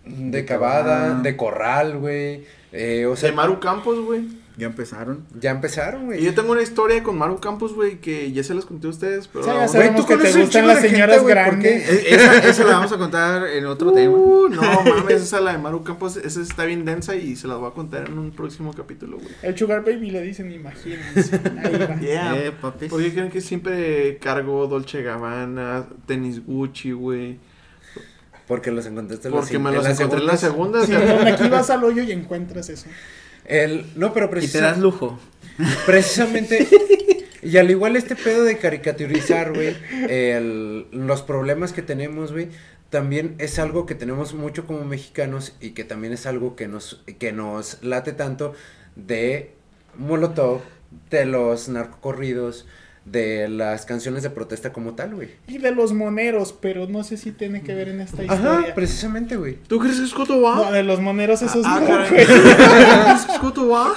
[0.06, 2.44] De Cavada, de Corral, güey.
[2.72, 4.24] Eh, o sea, De Maru Campos, güey.
[4.62, 5.26] Ya empezaron.
[5.40, 6.24] ya empezaron, Y güey.
[6.24, 9.28] yo tengo una historia con Maru Campos, güey, que ya se las conté a ustedes,
[9.28, 9.44] pero...
[9.44, 11.90] Ya Güey, tú que te gustan las gente, señoras güey, ¿por grandes.
[11.90, 11.96] qué?
[11.96, 14.16] Eh, Esa, esa la vamos a contar en otro tema.
[14.16, 17.58] Uh, no mames, esa la de Maru Campos, esa está bien densa y se las
[17.58, 19.30] voy a contar en un próximo capítulo, güey.
[19.42, 21.40] El Sugar Baby le dicen, imagínense.
[21.64, 22.00] Ahí va.
[22.00, 22.38] Yeah.
[22.38, 22.52] Eh.
[22.52, 27.40] ¿Por qué creen que siempre cargo Dolce Gabbana, tenis Gucci, güey?
[28.48, 30.86] Porque los encontraste en la Porque me en los las encontré en la segundas.
[30.86, 31.02] segunda.
[31.02, 32.88] o sea, Simón, aquí vas al hoyo y encuentras eso.
[33.52, 34.72] El, no, pero Y te precisamente...
[34.72, 35.20] das lujo.
[35.86, 36.68] Precisamente,
[37.44, 39.76] y al igual este pedo de caricaturizar, güey,
[40.92, 42.50] los problemas que tenemos, güey,
[42.90, 47.04] también es algo que tenemos mucho como mexicanos y que también es algo que nos,
[47.20, 48.54] que nos late tanto
[48.96, 49.52] de
[49.98, 50.62] Molotov,
[51.10, 52.66] de los narcocorridos,
[53.06, 55.30] de las canciones de protesta como tal, güey.
[55.48, 58.76] Y de los moneros, pero no sé si tiene que ver en esta Ajá, historia.
[58.76, 59.56] precisamente, güey.
[59.68, 60.56] ¿Tú crees que es Cotoba?
[60.56, 62.08] No, de los moneros esos Ah, no, güey.
[62.08, 63.94] ¿Crees que es Cotoba?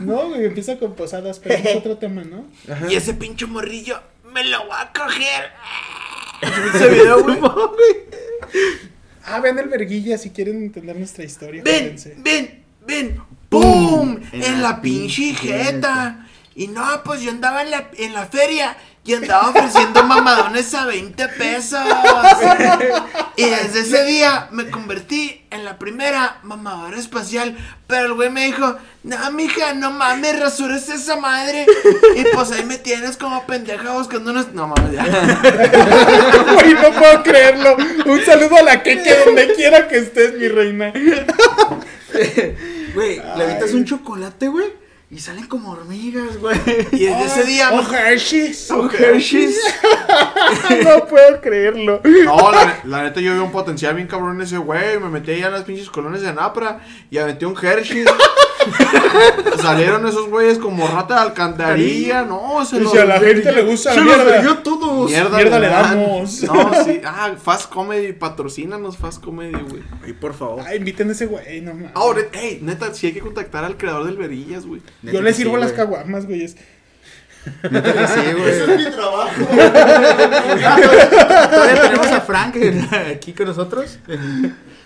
[0.00, 2.44] No, güey, empieza con posadas, pero es otro tema, ¿no?
[2.72, 2.90] Ajá.
[2.90, 4.00] Y ese pinche morrillo
[4.32, 5.50] me lo voy a coger.
[6.74, 7.38] Ese video, güey.
[9.24, 11.62] Ah, vean el verguilla si quieren entender nuestra historia.
[11.64, 13.16] Ven, ven, ven.
[13.48, 14.18] ¡Pum!
[14.32, 16.26] En En, la pinche jeta.
[16.54, 20.86] Y no, pues yo andaba en la, en la feria y andaba ofreciendo mamadones a
[20.86, 21.80] 20 pesos.
[23.36, 27.56] Y desde ese día me convertí en la primera mamadora espacial.
[27.86, 31.66] Pero el güey me dijo, no, mija, no mames, rasures esa madre.
[32.16, 34.52] Y pues ahí me tienes como pendeja buscando unos...
[34.52, 35.04] No mames, ya.
[36.52, 37.76] Güey, no puedo creerlo.
[38.06, 40.92] Un saludo a la Keke donde quiera que estés, mi reina.
[42.94, 44.81] Güey, le avientas un chocolate, güey.
[45.12, 46.58] Y salen como hormigas, güey.
[46.92, 47.68] Y desde ese día...
[47.70, 48.70] Oh, me- Hershey's.
[48.70, 49.60] Oh, Hershey's.
[50.84, 52.00] No puedo creerlo.
[52.24, 54.98] No, la, la neta yo vi un potencial bien cabrón en ese güey.
[54.98, 56.80] Me metí allá en las pinches colonias de Napra
[57.10, 58.04] y aventé un Hershey.
[59.60, 63.52] Salieron esos güeyes como rata de alcantarilla, no, se Y los si a la gente
[63.52, 64.32] le gusta Se la los mierda.
[64.32, 65.10] vendió todos.
[65.10, 66.42] Mierda, Mierda le damos.
[66.42, 67.00] No, sí.
[67.04, 69.82] Ah, Fast Comedy, patrocínanos Fast Comedy, güey.
[70.04, 70.62] Ay, por favor.
[70.66, 71.90] Ay, inviten a ese güey, no mames.
[71.94, 74.80] Ahora, hey, neta, sí hay que contactar al creador del Verillas, güey.
[75.02, 76.44] Yo le sirvo sí, las caguamas, güey.
[76.44, 76.56] es-
[77.70, 78.48] Neta que sí, güey.
[78.50, 79.32] Ese es mi trabajo.
[81.50, 82.56] Todavía tenemos a Frank
[83.14, 83.98] aquí con nosotros.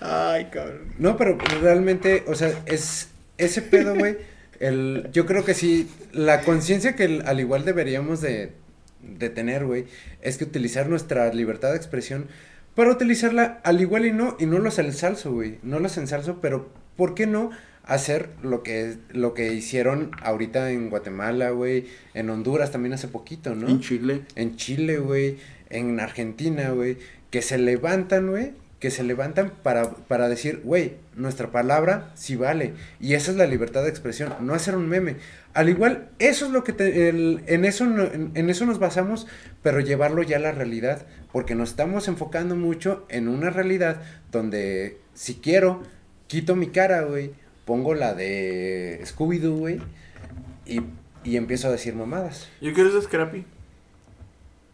[0.01, 0.95] Ay, cabrón.
[0.99, 3.09] No, pero realmente, o sea, es
[3.39, 4.17] ese pedo, güey.
[4.61, 8.53] El, yo creo que sí, la conciencia que el- al igual deberíamos de,
[9.03, 9.85] de tener, güey,
[10.23, 12.27] es que utilizar nuestra libertad de expresión
[12.75, 16.71] para utilizarla al igual y no, y no los ensalzo, güey, no los ensalzo, pero
[16.97, 17.51] ¿por qué no
[17.85, 23.55] hacer lo que, lo que hicieron ahorita en Guatemala, güey, en Honduras también hace poquito,
[23.55, 23.69] ¿no?
[23.69, 24.23] En Chile.
[24.35, 25.37] en Chile, güey,
[25.71, 26.97] en Argentina, güey,
[27.31, 32.75] que se levantan, güey, que se levantan para, para decir, güey, nuestra palabra sí vale.
[33.01, 35.17] Y esa es la libertad de expresión, no hacer un meme.
[35.55, 38.79] Al igual, eso es lo que, te- el- en, eso no- en, en eso nos
[38.79, 39.27] basamos,
[39.63, 44.99] pero llevarlo ya a la realidad, porque nos estamos enfocando mucho en una realidad donde
[45.15, 45.83] si quiero,
[46.27, 47.33] quito mi cara, güey,
[47.65, 49.81] pongo la de Scooby-Doo, güey,
[50.67, 50.83] y,
[51.25, 52.47] y empiezo a decir mamadas.
[52.61, 53.47] Yo quiero ese Scrappy.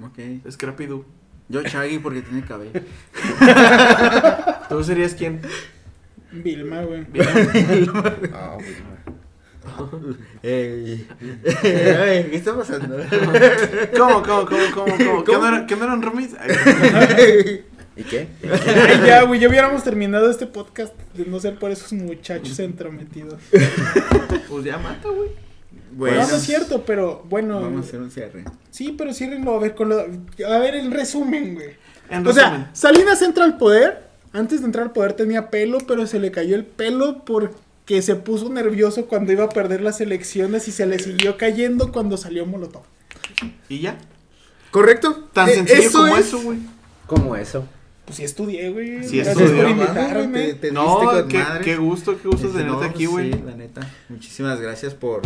[0.01, 0.19] Ok.
[0.51, 1.05] Scrappy Doo.
[1.53, 2.73] Yo Chaggy porque tiene cabello.
[4.71, 5.41] ¿Tú serías quién?
[6.33, 7.05] Vilma, güey.
[8.35, 10.17] Ah, güey.
[10.43, 11.07] Ey.
[11.63, 12.97] Ey, ¿Qué está pasando?
[13.97, 15.25] ¿Cómo, cómo, cómo, cómo, cómo?
[15.25, 16.31] ¿Qué no era- qué no eran roomies?
[16.41, 17.65] Ay,
[17.97, 18.29] ¿Y qué?
[18.43, 23.39] Ay, ya, güey, ya hubiéramos terminado este podcast de no ser por esos muchachos entrometidos.
[24.49, 25.29] Pues ya mata, güey.
[25.95, 27.61] Bueno, no, no es cierto, pero bueno.
[27.61, 28.45] Vamos a hacer un cierre.
[28.71, 29.99] Sí, pero ciérrenlo a ver con lo...
[30.01, 31.71] A ver, el resumen, güey.
[32.11, 32.35] En O resumen.
[32.35, 34.11] sea, Salinas entra al poder.
[34.33, 38.15] Antes de entrar al poder tenía pelo, pero se le cayó el pelo porque se
[38.17, 42.47] puso nervioso cuando iba a perder las elecciones y se le siguió cayendo cuando salió
[42.47, 42.83] Molotov.
[43.69, 43.99] ¿Y ya?
[44.71, 45.29] ¿Correcto?
[45.35, 46.59] Tan Eh, sencillo como es- eso, güey.
[47.07, 47.67] ¿Cómo eso?
[48.07, 49.05] Pues sí estudié, güey.
[49.07, 49.57] Sí Gracias estudió.
[49.57, 50.55] por Te- invitarme.
[50.55, 51.65] te No, qué, madre.
[51.65, 53.33] qué gusto, qué gusto tenerte no, aquí, güey.
[53.33, 53.83] Sí, la neta.
[54.09, 55.21] Muchísimas gracias por,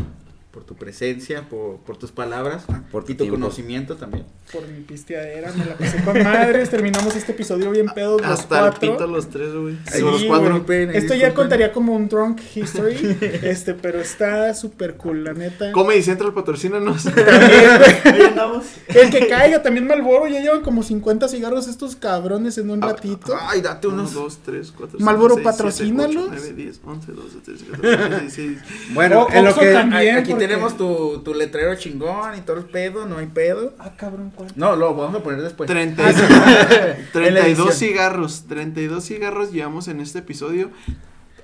[0.56, 3.38] por tu presencia, por, por tus palabras, Por tu y tu tiempo.
[3.38, 4.24] conocimiento también.
[4.50, 6.70] Por mi pisteadera, me la pasé con madres.
[6.70, 9.76] Terminamos este episodio bien pedos los Hasta el pito los tres, güey.
[9.92, 10.64] Sí, los cuatro.
[10.94, 15.72] Esto ya contaría como un drunk history, este, pero está súper cool, la neta.
[15.72, 17.04] Comedy Central, patrocínanos.
[18.04, 18.64] Ahí andamos.
[18.88, 23.36] El que caiga, también Malboro, ya llevan como 50 cigarros estos cabrones en un ratito.
[23.38, 24.14] Ay, date 1, unos.
[24.14, 26.28] 2, 3, 4, Marlboro, 5, 6, 7, 8, patrocínalos.
[26.30, 28.58] 9, 10, 11, 12, 13, 14, 15, 16.
[28.94, 29.72] Bueno, en lo que...
[29.72, 30.16] también.
[30.16, 33.74] Aquí porque- tenemos tu, tu letrero chingón y todo el pedo, no hay pedo.
[33.78, 34.50] Ah, cabrón, ¿cuál?
[34.56, 35.66] No, lo vamos a poner después.
[35.68, 37.72] 30 En la 32 edición.
[37.72, 38.44] cigarros.
[38.48, 40.70] 32 cigarros llevamos en este episodio.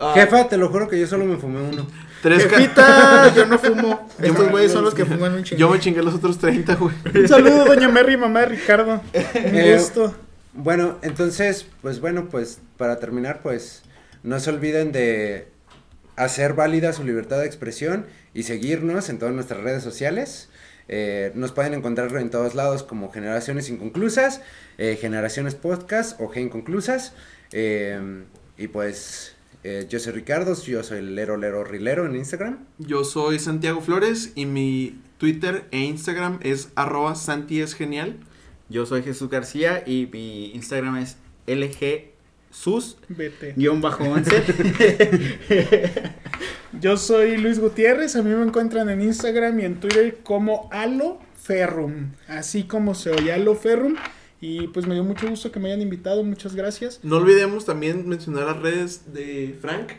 [0.01, 1.87] Ah, Jefa, te lo juro que yo solo me fumé uno.
[2.23, 4.09] tres Jefita, yo no fumo.
[4.19, 5.61] Yo Estos güeyes son los que fuman un chingo.
[5.61, 6.95] Yo me chingué los otros 30, güey.
[7.15, 8.95] Un saludo, doña Mary, mamá de Ricardo.
[8.95, 10.15] Un Eh, gusto.
[10.55, 13.83] Bueno, entonces, pues bueno, pues para terminar, pues
[14.25, 15.52] no se olviden de
[16.25, 20.49] hacer válida su libertad de expresión y seguirnos en todas nuestras redes sociales.
[20.89, 24.43] Eh, nos pueden encontrar en todos lados como Generaciones Inconclusas,
[24.79, 27.15] eh, Generaciones Podcast o G Inconclusas.
[27.53, 28.25] Eh,
[28.57, 32.67] y pues eh, yo soy Ricardo, yo soy Lero Lero Rilero en Instagram.
[32.79, 38.19] Yo soy Santiago Flores y mi Twitter e Instagram es arroba Santi es genial.
[38.69, 41.17] Yo soy Jesús García y mi Instagram es
[42.53, 43.55] lgsus Vete.
[43.57, 45.39] guion bajo 11.
[46.81, 52.13] Yo soy Luis Gutiérrez, a mí me encuentran en Instagram y en Twitter como Aloferrum,
[52.29, 53.97] así como se oye Aloferrum.
[54.41, 56.99] Y pues me dio mucho gusto que me hayan invitado, muchas gracias.
[57.05, 59.93] No olvidemos también mencionar las redes de Frank.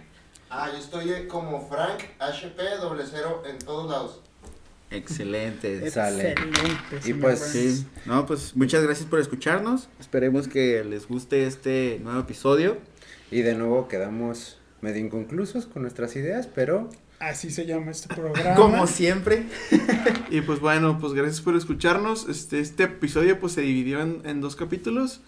[0.49, 4.19] Ah, yo estoy como Frank HP doble cero en todos lados.
[4.93, 5.89] Excelente.
[5.91, 6.31] Sale.
[6.31, 7.09] Excelente.
[7.09, 7.39] Y pues.
[7.39, 9.89] Sí, no, pues muchas gracias por escucharnos.
[9.99, 12.77] Esperemos que les guste este nuevo episodio.
[13.31, 16.89] Y de nuevo quedamos medio inconclusos con nuestras ideas, pero
[17.19, 18.55] Así se llama este programa.
[18.55, 19.43] Como siempre.
[20.29, 22.27] Y pues bueno, pues gracias por escucharnos.
[22.27, 25.21] Este, este episodio pues se dividió en, en dos capítulos.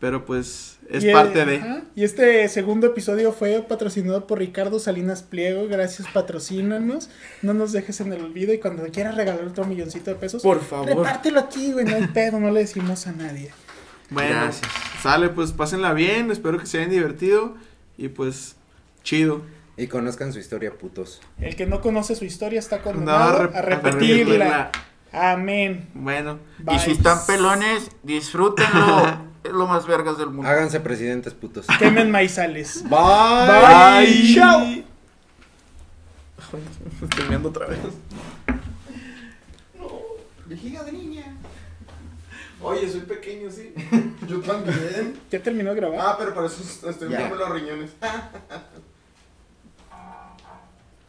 [0.00, 1.56] Pero pues es Y el- parte de.
[1.56, 5.66] ajá, Y este segundo episodio fue patrocinado por Ricardo Salinas Pliego.
[5.66, 7.10] Gracias, patrocínanos.
[7.42, 8.52] No nos dejes en el olvido.
[8.54, 10.86] Y cuando quieras regalar otro milloncito de pesos, Por favor.
[10.88, 11.84] repártelo aquí, güey.
[11.84, 13.50] No hay pedo, no le decimos a nadie.
[14.10, 14.70] Bueno, Gracias.
[15.02, 16.30] sale, pues pásenla bien.
[16.30, 17.56] Espero que se hayan divertido.
[17.96, 18.54] Y pues,
[19.02, 19.42] chido.
[19.76, 21.20] y conozcan su historia, putos.
[21.40, 23.90] El que no conoce su historia está No, condenado rep- a repetirla.
[23.92, 24.72] repetirla.
[25.12, 25.88] Amén.
[25.94, 26.38] Bueno,
[26.72, 26.92] Y si Bye.
[26.96, 29.26] están pelones, disfrútenlo.
[29.48, 30.48] es lo más vergas del mundo.
[30.48, 31.66] Háganse presidentes, putos.
[31.78, 32.82] Quemen maizales.
[32.84, 34.06] Bye.
[34.06, 34.34] Bye.
[34.34, 34.60] Chao.
[37.02, 37.78] Estoy meando otra vez.
[40.46, 41.24] Vejiga de niña.
[42.60, 43.72] Oye, soy pequeño, sí.
[44.28, 45.18] Yo también.
[45.30, 45.98] ¿Ya terminó de grabar?
[46.00, 47.90] Ah, pero por eso estoy en los riñones.